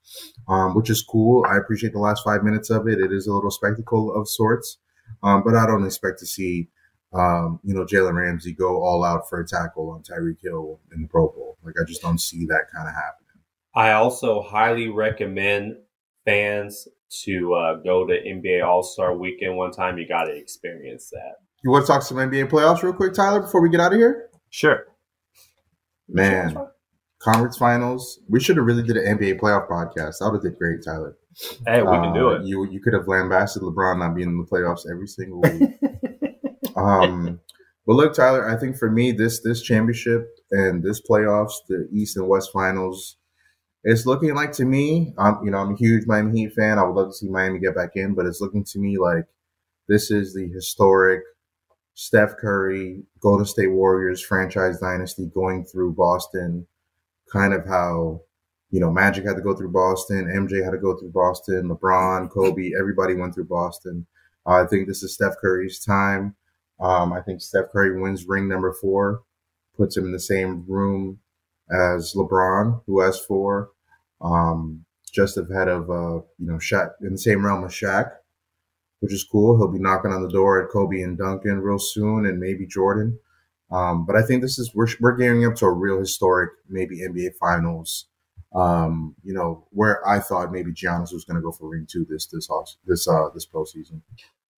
um, 0.47 0.75
which 0.75 0.91
is 0.91 1.03
cool. 1.03 1.45
I 1.49 1.57
appreciate 1.57 1.95
the 1.95 2.01
last 2.01 2.23
five 2.23 2.45
minutes 2.45 2.71
of 2.71 2.87
it. 2.87 3.01
It 3.01 3.13
is 3.13 3.27
a 3.27 3.33
little 3.33 3.51
spectacle 3.51 4.15
of 4.15 4.29
sorts, 4.29 4.79
um, 5.23 5.43
but 5.43 5.55
I 5.55 5.67
don't 5.67 5.87
expect 5.87 6.19
to 6.19 6.27
see 6.27 6.69
um, 7.15 7.61
you 7.65 7.75
know 7.75 7.87
Jalen 7.87 8.15
Ramsey 8.17 8.53
go 8.53 8.83
all 8.83 9.05
out 9.05 9.29
for 9.29 9.41
a 9.41 9.47
tackle 9.47 9.91
on 9.91 10.03
Tyreek 10.03 10.43
Hill 10.43 10.81
in 10.95 11.01
the 11.01 11.09
Pro 11.09 11.29
Bowl. 11.29 11.57
Like 11.65 11.77
I 11.81 11.85
just 11.85 12.03
don't 12.03 12.21
see 12.21 12.45
that 12.47 12.67
kind 12.75 12.87
of 12.87 12.95
happening. 12.95 13.24
I 13.75 13.93
also 13.93 14.43
highly 14.43 14.89
recommend 14.89 15.77
fans 16.25 16.87
to 17.25 17.55
uh, 17.55 17.75
go 17.77 18.07
to 18.07 18.13
NBA 18.13 18.65
All 18.65 18.83
Star 18.83 19.17
Weekend 19.17 19.57
one 19.57 19.73
time. 19.73 19.99
You 19.99 20.07
got 20.07 20.25
to 20.25 20.37
experience 20.37 21.11
that. 21.11 21.37
You 21.63 21.71
want 21.71 21.87
to 21.87 21.93
talk 21.93 22.03
some 22.03 22.19
NBA 22.19 22.51
playoffs 22.51 22.83
real 22.83 22.93
quick, 22.93 23.15
Tyler, 23.15 23.41
before 23.41 23.63
we 23.63 23.71
get 23.71 23.81
out 23.81 23.93
of 23.93 23.99
here? 23.99 24.29
Sure. 24.51 24.87
Man, 26.09 26.57
conference 27.21 27.57
finals. 27.57 28.21
We 28.29 28.39
should 28.39 28.59
have 28.59 28.67
really 28.67 28.83
did 28.83 28.97
an 28.97 29.19
NBA 29.19 29.41
playoff 29.41 29.69
podcast. 29.69 30.19
That 30.19 30.31
would 30.31 30.45
have 30.45 30.53
did 30.53 30.59
great, 30.59 30.85
Tyler. 30.85 31.17
Hey, 31.67 31.83
we 31.83 31.89
uh, 31.89 32.03
can 32.03 32.15
do 32.15 32.29
uh, 32.29 32.35
it. 32.35 32.45
You 32.45 32.71
you 32.71 32.81
could 32.81 32.93
have 32.93 33.09
lambasted 33.09 33.63
LeBron 33.63 33.99
not 33.99 34.15
being 34.15 34.29
in 34.29 34.39
the 34.39 34.45
playoffs 34.45 34.83
every 34.89 35.07
single 35.07 35.41
week. 35.41 35.71
um, 36.77 37.41
but 37.87 37.95
look, 37.95 38.15
Tyler, 38.15 38.49
I 38.49 38.57
think 38.57 38.77
for 38.77 38.91
me, 38.91 39.13
this 39.13 39.41
this 39.41 39.63
championship 39.63 40.29
and 40.51 40.83
this 40.83 41.01
playoffs, 41.01 41.55
the 41.69 41.89
East 41.93 42.17
and 42.17 42.29
West 42.29 42.51
finals, 42.53 43.17
it's 43.85 44.07
looking 44.07 44.35
like 44.35 44.53
to 44.53 44.65
me. 44.65 45.13
I'm 45.19 45.45
you 45.45 45.51
know 45.51 45.59
I'm 45.59 45.75
a 45.75 45.77
huge 45.77 46.07
Miami 46.07 46.41
Heat 46.41 46.55
fan. 46.55 46.79
I 46.79 46.85
would 46.85 46.97
love 46.97 47.09
to 47.09 47.15
see 47.15 47.29
Miami 47.29 47.59
get 47.59 47.77
back 47.77 47.91
in, 47.95 48.15
but 48.15 48.27
it's 48.27 48.41
looking 48.41 48.65
to 48.65 48.79
me 48.79 48.99
like 48.99 49.27
this 49.89 50.11
is 50.11 50.35
the 50.35 50.49
historic 50.49 51.23
Steph 51.95 52.37
Curry 52.39 53.03
Golden 53.21 53.47
State 53.47 53.71
Warriors 53.71 54.23
franchise 54.23 54.81
dynasty 54.81 55.27
going 55.27 55.65
through 55.65 55.93
Boston. 55.93 56.67
Kind 57.31 57.53
of 57.53 57.67
how 57.67 58.23
you 58.71 58.81
know 58.81 58.91
Magic 58.91 59.27
had 59.27 59.37
to 59.37 59.43
go 59.43 59.55
through 59.55 59.73
Boston, 59.73 60.27
MJ 60.27 60.65
had 60.65 60.73
to 60.73 60.79
go 60.79 60.97
through 60.97 61.13
Boston, 61.13 61.69
LeBron, 61.69 62.31
Kobe, 62.31 62.73
everybody 62.79 63.15
went 63.15 63.35
through 63.35 63.45
Boston. 63.45 64.07
Uh, 64.47 64.63
I 64.63 64.67
think 64.67 64.89
this 64.89 65.03
is 65.03 65.15
Steph 65.15 65.37
Curry's 65.41 65.83
time. 65.85 66.37
Um, 66.81 67.13
I 67.13 67.21
think 67.21 67.41
Steph 67.41 67.71
Curry 67.71 68.01
wins 68.01 68.27
ring 68.27 68.49
number 68.49 68.73
four, 68.73 69.23
puts 69.77 69.97
him 69.97 70.05
in 70.05 70.13
the 70.13 70.21
same 70.21 70.65
room 70.67 71.21
as 71.71 72.15
LeBron, 72.15 72.83
who 72.87 73.01
has 73.01 73.19
four, 73.19 73.71
um, 74.21 74.85
just 75.13 75.39
ahead 75.39 75.69
of 75.69 75.91
uh, 75.91 76.23
you 76.39 76.47
know 76.47 76.55
Shaq 76.57 76.93
in 77.01 77.13
the 77.13 77.19
same 77.19 77.45
realm 77.45 77.65
as 77.65 77.73
Shaq, 77.73 78.11
which 79.01 79.13
is 79.13 79.27
cool. 79.31 79.57
He'll 79.57 79.73
be 79.73 79.79
knocking 79.79 80.13
on 80.13 80.23
the 80.23 80.31
door 80.31 80.63
at 80.63 80.71
Kobe 80.71 81.01
and 81.01 81.17
Duncan 81.17 81.61
real 81.61 81.79
soon, 81.79 82.27
and 82.27 82.39
maybe 82.39 82.67
Jordan. 82.67 83.19
Um, 83.71 84.05
but 84.07 84.17
I 84.17 84.23
think 84.23 84.43
this 84.43 84.59
is 84.59 84.75
we're 84.75 84.89
we're 85.01 85.17
gearing 85.17 85.45
up 85.45 85.55
to 85.57 85.67
a 85.67 85.73
real 85.73 85.99
historic, 85.99 86.51
maybe 86.69 87.01
NBA 87.01 87.37
Finals. 87.41 88.07
Um, 88.55 89.17
you 89.25 89.35
know, 89.35 89.67
where 89.71 90.07
I 90.07 90.21
thought 90.21 90.53
maybe 90.53 90.73
Giannis 90.73 91.13
was 91.13 91.25
going 91.25 91.37
to 91.37 91.43
go 91.43 91.51
for 91.51 91.69
ring 91.69 91.87
two 91.91 92.07
this 92.09 92.27
this 92.27 92.49
this 92.87 93.09
uh 93.09 93.29
this 93.35 93.47
postseason. 93.47 94.03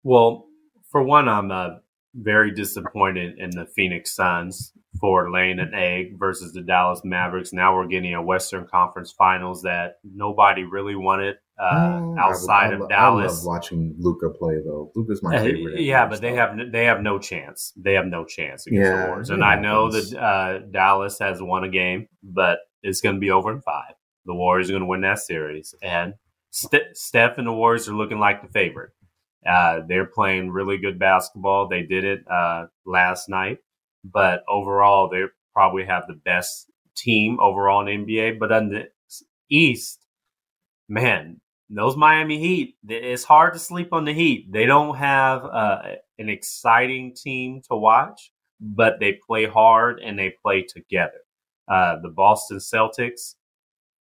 Well, 0.03 0.47
for 0.91 1.03
one, 1.03 1.29
I'm 1.29 1.51
uh, 1.51 1.77
very 2.15 2.53
disappointed 2.53 3.39
in 3.39 3.51
the 3.51 3.67
Phoenix 3.75 4.15
Suns 4.15 4.73
for 5.01 5.31
laying 5.31 5.59
an 5.59 5.73
egg 5.75 6.19
versus 6.19 6.53
the 6.53 6.63
Dallas 6.63 7.01
Mavericks. 7.05 7.53
Now 7.53 7.75
we're 7.75 7.89
getting 7.89 8.15
a 8.15 8.23
Western 8.23 8.67
Conference 8.67 9.13
Finals 9.13 9.63
that 9.63 9.97
nobody 10.05 10.63
really 10.63 10.95
wanted 10.95 11.37
uh, 11.59 12.15
outside 12.19 12.73
I, 12.73 12.77
I, 12.77 12.81
of 12.81 12.89
Dallas. 12.89 13.33
I 13.33 13.37
love 13.37 13.47
watching 13.47 13.95
Luka 13.99 14.31
play 14.31 14.57
though. 14.65 14.93
Luka's 14.95 15.23
my 15.23 15.37
uh, 15.37 15.43
favorite. 15.43 15.81
Yeah, 15.81 16.07
but 16.07 16.21
they 16.21 16.35
have 16.35 16.57
they 16.73 16.85
have 16.85 17.01
no 17.01 17.19
chance. 17.19 17.73
They 17.77 17.95
have 17.95 18.07
no 18.07 18.25
chance 18.25 18.67
against 18.67 18.89
yeah, 18.89 19.03
the 19.03 19.09
Warriors. 19.09 19.31
And 19.31 19.45
I 19.45 19.61
know 19.61 19.91
that 19.91 20.17
uh, 20.17 20.59
Dallas 20.71 21.19
has 21.19 21.39
won 21.41 21.65
a 21.65 21.69
game, 21.69 22.09
but 22.23 22.59
it's 22.83 23.01
going 23.01 23.17
to 23.17 23.21
be 23.21 23.31
over 23.31 23.53
in 23.53 23.61
five. 23.63 23.95
The 24.27 24.35
Warriors 24.35 24.71
are 24.71 24.73
going 24.73 24.83
to 24.83 24.89
win 24.89 25.03
that 25.03 25.19
series, 25.19 25.75
and 25.83 26.15
St- 26.51 26.97
Steph 26.97 27.37
and 27.39 27.47
the 27.47 27.53
Warriors 27.53 27.89
are 27.89 27.95
looking 27.95 28.19
like 28.19 28.43
the 28.43 28.49
favorite. 28.49 28.91
Uh, 29.49 29.81
they're 29.89 30.07
playing 30.07 30.51
really 30.51 30.79
good 30.79 30.99
basketball. 30.99 31.69
They 31.69 31.83
did 31.83 32.05
it 32.05 32.25
uh, 32.31 32.67
last 32.87 33.29
night, 33.29 33.59
but 34.05 34.43
overall, 34.49 35.09
they 35.09 35.25
probably 35.53 35.85
have 35.85 36.05
the 36.07 36.15
best 36.15 36.71
team 36.97 37.39
overall 37.41 37.87
in 37.87 38.07
NBA. 38.07 38.39
But 38.39 38.53
on 38.53 38.71
the 38.71 38.89
East, 39.51 40.07
man, 40.89 41.41
those 41.71 41.97
Miami 41.97 42.39
Heat, 42.39 42.77
it's 42.89 43.25
hard 43.25 43.53
to 43.55 43.59
sleep 43.59 43.93
on 43.93 44.05
the 44.05 44.13
Heat. 44.13 44.53
They 44.53 44.67
don't 44.67 44.97
have 44.97 45.45
uh, 45.45 45.83
an 46.19 46.29
exciting 46.29 47.15
team 47.15 47.63
to 47.71 47.77
watch, 47.77 48.33
but 48.61 49.01
they 49.01 49.19
play 49.27 49.47
hard 49.47 50.01
and 50.01 50.19
they 50.19 50.35
play 50.43 50.63
together. 50.63 51.21
Uh, 51.69 51.97
the 52.03 52.11
Boston 52.11 52.59
Celtics, 52.59 53.35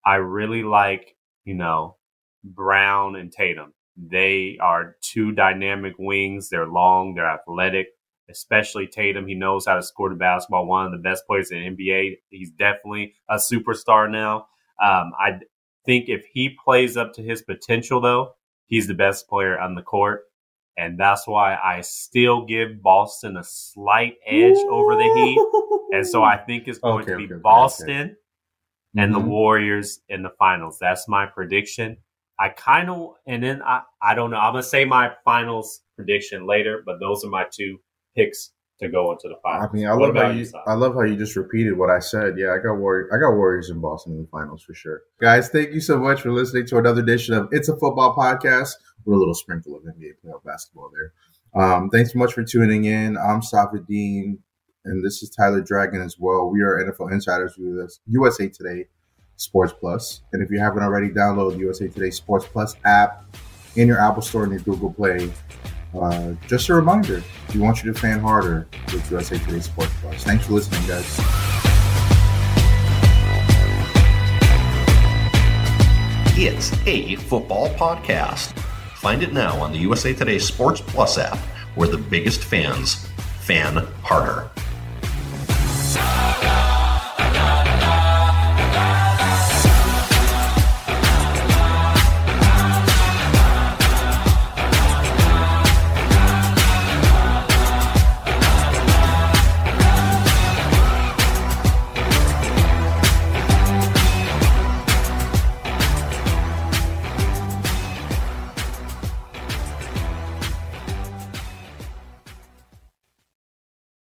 I 0.06 0.16
really 0.16 0.64
like, 0.64 1.16
you 1.46 1.54
know, 1.56 1.98
Brown 2.44 3.16
and 3.16 3.32
Tatum. 3.32 3.74
They 4.00 4.58
are 4.62 4.95
two 5.02 5.34
dynamic 5.34 5.95
wings. 6.00 6.50
They're 6.50 6.68
long, 6.68 7.16
they're 7.16 7.30
athletic, 7.30 7.88
especially 8.30 8.88
Tatum. 8.88 9.28
He 9.28 9.36
knows 9.36 9.66
how 9.66 9.76
to 9.76 9.84
score 9.84 10.10
the 10.10 10.16
basketball. 10.16 10.66
One 10.66 10.86
of 10.86 10.91
the 10.91 10.97
best 10.97 11.26
players 11.28 11.52
in 11.52 11.76
the 11.76 11.84
NBA. 11.84 12.18
He's 12.30 12.52
definitely 12.52 13.16
a 13.30 13.36
superstar 13.36 14.10
now. 14.10 14.47
Um, 14.82 15.12
I 15.20 15.39
think 15.86 16.08
if 16.08 16.26
he 16.32 16.58
plays 16.64 16.95
up 16.95 17.14
to 17.16 17.22
his 17.22 17.41
potential, 17.41 18.00
though, 18.00 18.36
he's 18.68 18.88
the 18.88 18.93
best 18.93 19.28
player 19.28 19.60
on 19.60 19.76
the 19.76 19.82
court. 19.82 20.22
And 20.78 20.97
that's 20.97 21.28
why 21.28 21.58
I 21.62 21.82
still 21.82 22.45
give 22.45 22.82
Boston 22.82 23.36
a 23.36 23.43
slight 23.43 24.16
edge 24.26 24.58
over 24.70 24.95
the 24.95 25.04
Heat. 25.16 25.39
And 25.91 26.06
so 26.06 26.24
I 26.24 26.38
think 26.38 26.68
it's 26.68 26.78
going 26.78 27.02
okay, 27.02 27.14
to 27.14 27.18
be 27.18 27.24
okay, 27.26 27.41
Boston 27.41 27.89
okay. 27.89 28.14
and 28.95 29.12
mm-hmm. 29.12 29.24
the 29.24 29.28
Warriors 29.28 30.02
in 30.08 30.22
the 30.22 30.30
finals. 30.38 30.78
That's 30.80 31.08
my 31.08 31.26
prediction. 31.26 31.97
I 32.40 32.50
kind 32.50 32.90
of, 32.90 33.16
and 33.28 33.44
then 33.44 33.62
I, 33.62 33.82
I 34.02 34.16
don't 34.16 34.32
know. 34.32 34.38
I'm 34.38 34.54
gonna 34.54 34.64
say 34.64 34.86
my 34.86 35.12
finals 35.26 35.82
prediction 35.98 36.48
later, 36.48 36.82
but 36.86 37.00
those 37.00 37.26
are 37.26 37.30
my 37.30 37.46
two 37.52 37.80
picks 38.16 38.52
to 38.80 38.88
go 38.88 39.12
into 39.12 39.28
the 39.28 39.36
finals. 39.44 39.70
I 39.70 39.76
mean, 39.76 39.88
I 39.88 39.94
what 39.94 40.16
love 40.16 40.24
how 40.24 40.32
you, 40.32 40.48
I 40.66 40.74
love 40.74 40.94
how 40.94 41.02
you 41.02 41.18
just 41.18 41.36
repeated 41.36 41.78
what 41.78 41.90
I 41.90 42.00
said. 42.00 42.36
Yeah, 42.38 42.54
I 42.54 42.60
got 42.60 42.76
Warriors, 42.76 43.12
I 43.14 43.20
got 43.20 43.36
Warriors 43.36 43.70
in 43.70 43.82
Boston 43.82 44.14
in 44.14 44.22
the 44.22 44.28
finals 44.28 44.64
for 44.64 44.74
sure. 44.74 45.02
Guys, 45.20 45.50
thank 45.50 45.74
you 45.74 45.82
so 45.82 46.00
much 46.00 46.22
for 46.22 46.32
listening 46.32 46.66
to 46.68 46.78
another 46.78 47.02
edition 47.02 47.36
of 47.36 47.50
It's 47.52 47.68
a 47.68 47.78
Football 47.78 48.16
Podcast 48.16 48.72
with 49.04 49.16
a 49.16 49.20
little 49.20 49.36
sprinkle 49.36 49.76
of 49.76 49.84
NBA 49.84 50.14
playoff 50.24 50.44
basketball 50.46 50.92
there. 50.94 51.62
Um, 51.62 51.90
thanks 51.90 52.14
so 52.14 52.20
much 52.20 52.34
for 52.34 52.44
tuning 52.44 52.86
in. 52.86 53.18
I'm 53.18 53.42
Safid 53.42 53.86
Deen, 53.86 54.40
and 54.86 55.04
this 55.04 55.22
is 55.24 55.30
Tyler 55.30 55.62
Dragon 55.62 56.02
as 56.02 56.16
well. 56.18 56.50
We 56.50 56.62
are 56.62 56.78
NFL 56.78 57.12
insiders 57.12 57.56
with 57.58 57.80
us, 57.80 58.00
USA 58.08 58.48
Today 58.48 58.86
Sports 59.40 59.74
Plus. 59.80 60.22
And 60.34 60.44
if 60.44 60.52
you 60.52 60.60
haven't 60.60 60.84
already, 60.84 61.08
download 61.10 61.54
the 61.54 61.60
USA 61.60 61.88
Today 61.88 62.10
Sports 62.10 62.46
Plus 62.46 62.76
app 62.84 63.24
in 63.78 63.88
your 63.88 63.98
Apple 63.98 64.22
Store 64.22 64.44
and 64.44 64.52
your 64.52 64.62
Google 64.62 64.92
Play. 64.92 65.32
Uh, 65.98 66.34
just 66.46 66.68
a 66.68 66.74
reminder, 66.74 67.24
we 67.54 67.62
want 67.62 67.82
you 67.82 67.92
to 67.92 67.98
fan 67.98 68.20
harder 68.20 68.68
with 68.94 69.10
USA 69.10 69.38
Today 69.38 69.62
Sports 69.62 69.94
Plus. 70.02 70.24
Thanks 70.24 70.46
for 70.46 70.54
listening, 70.54 70.86
guys. 70.88 71.20
It's 76.38 76.74
a 76.86 77.16
football 77.16 77.70
podcast. 77.76 78.58
Find 78.98 79.24
it 79.24 79.32
now 79.32 79.60
on 79.62 79.72
the 79.72 79.80
USA 79.80 80.14
Today 80.14 80.40
Sports 80.40 80.82
Plus 80.82 81.18
app, 81.18 81.38
where 81.76 81.88
the 81.88 81.98
biggest 81.98 82.44
fans 82.44 83.08
fan 83.40 83.78
harder. 84.04 84.50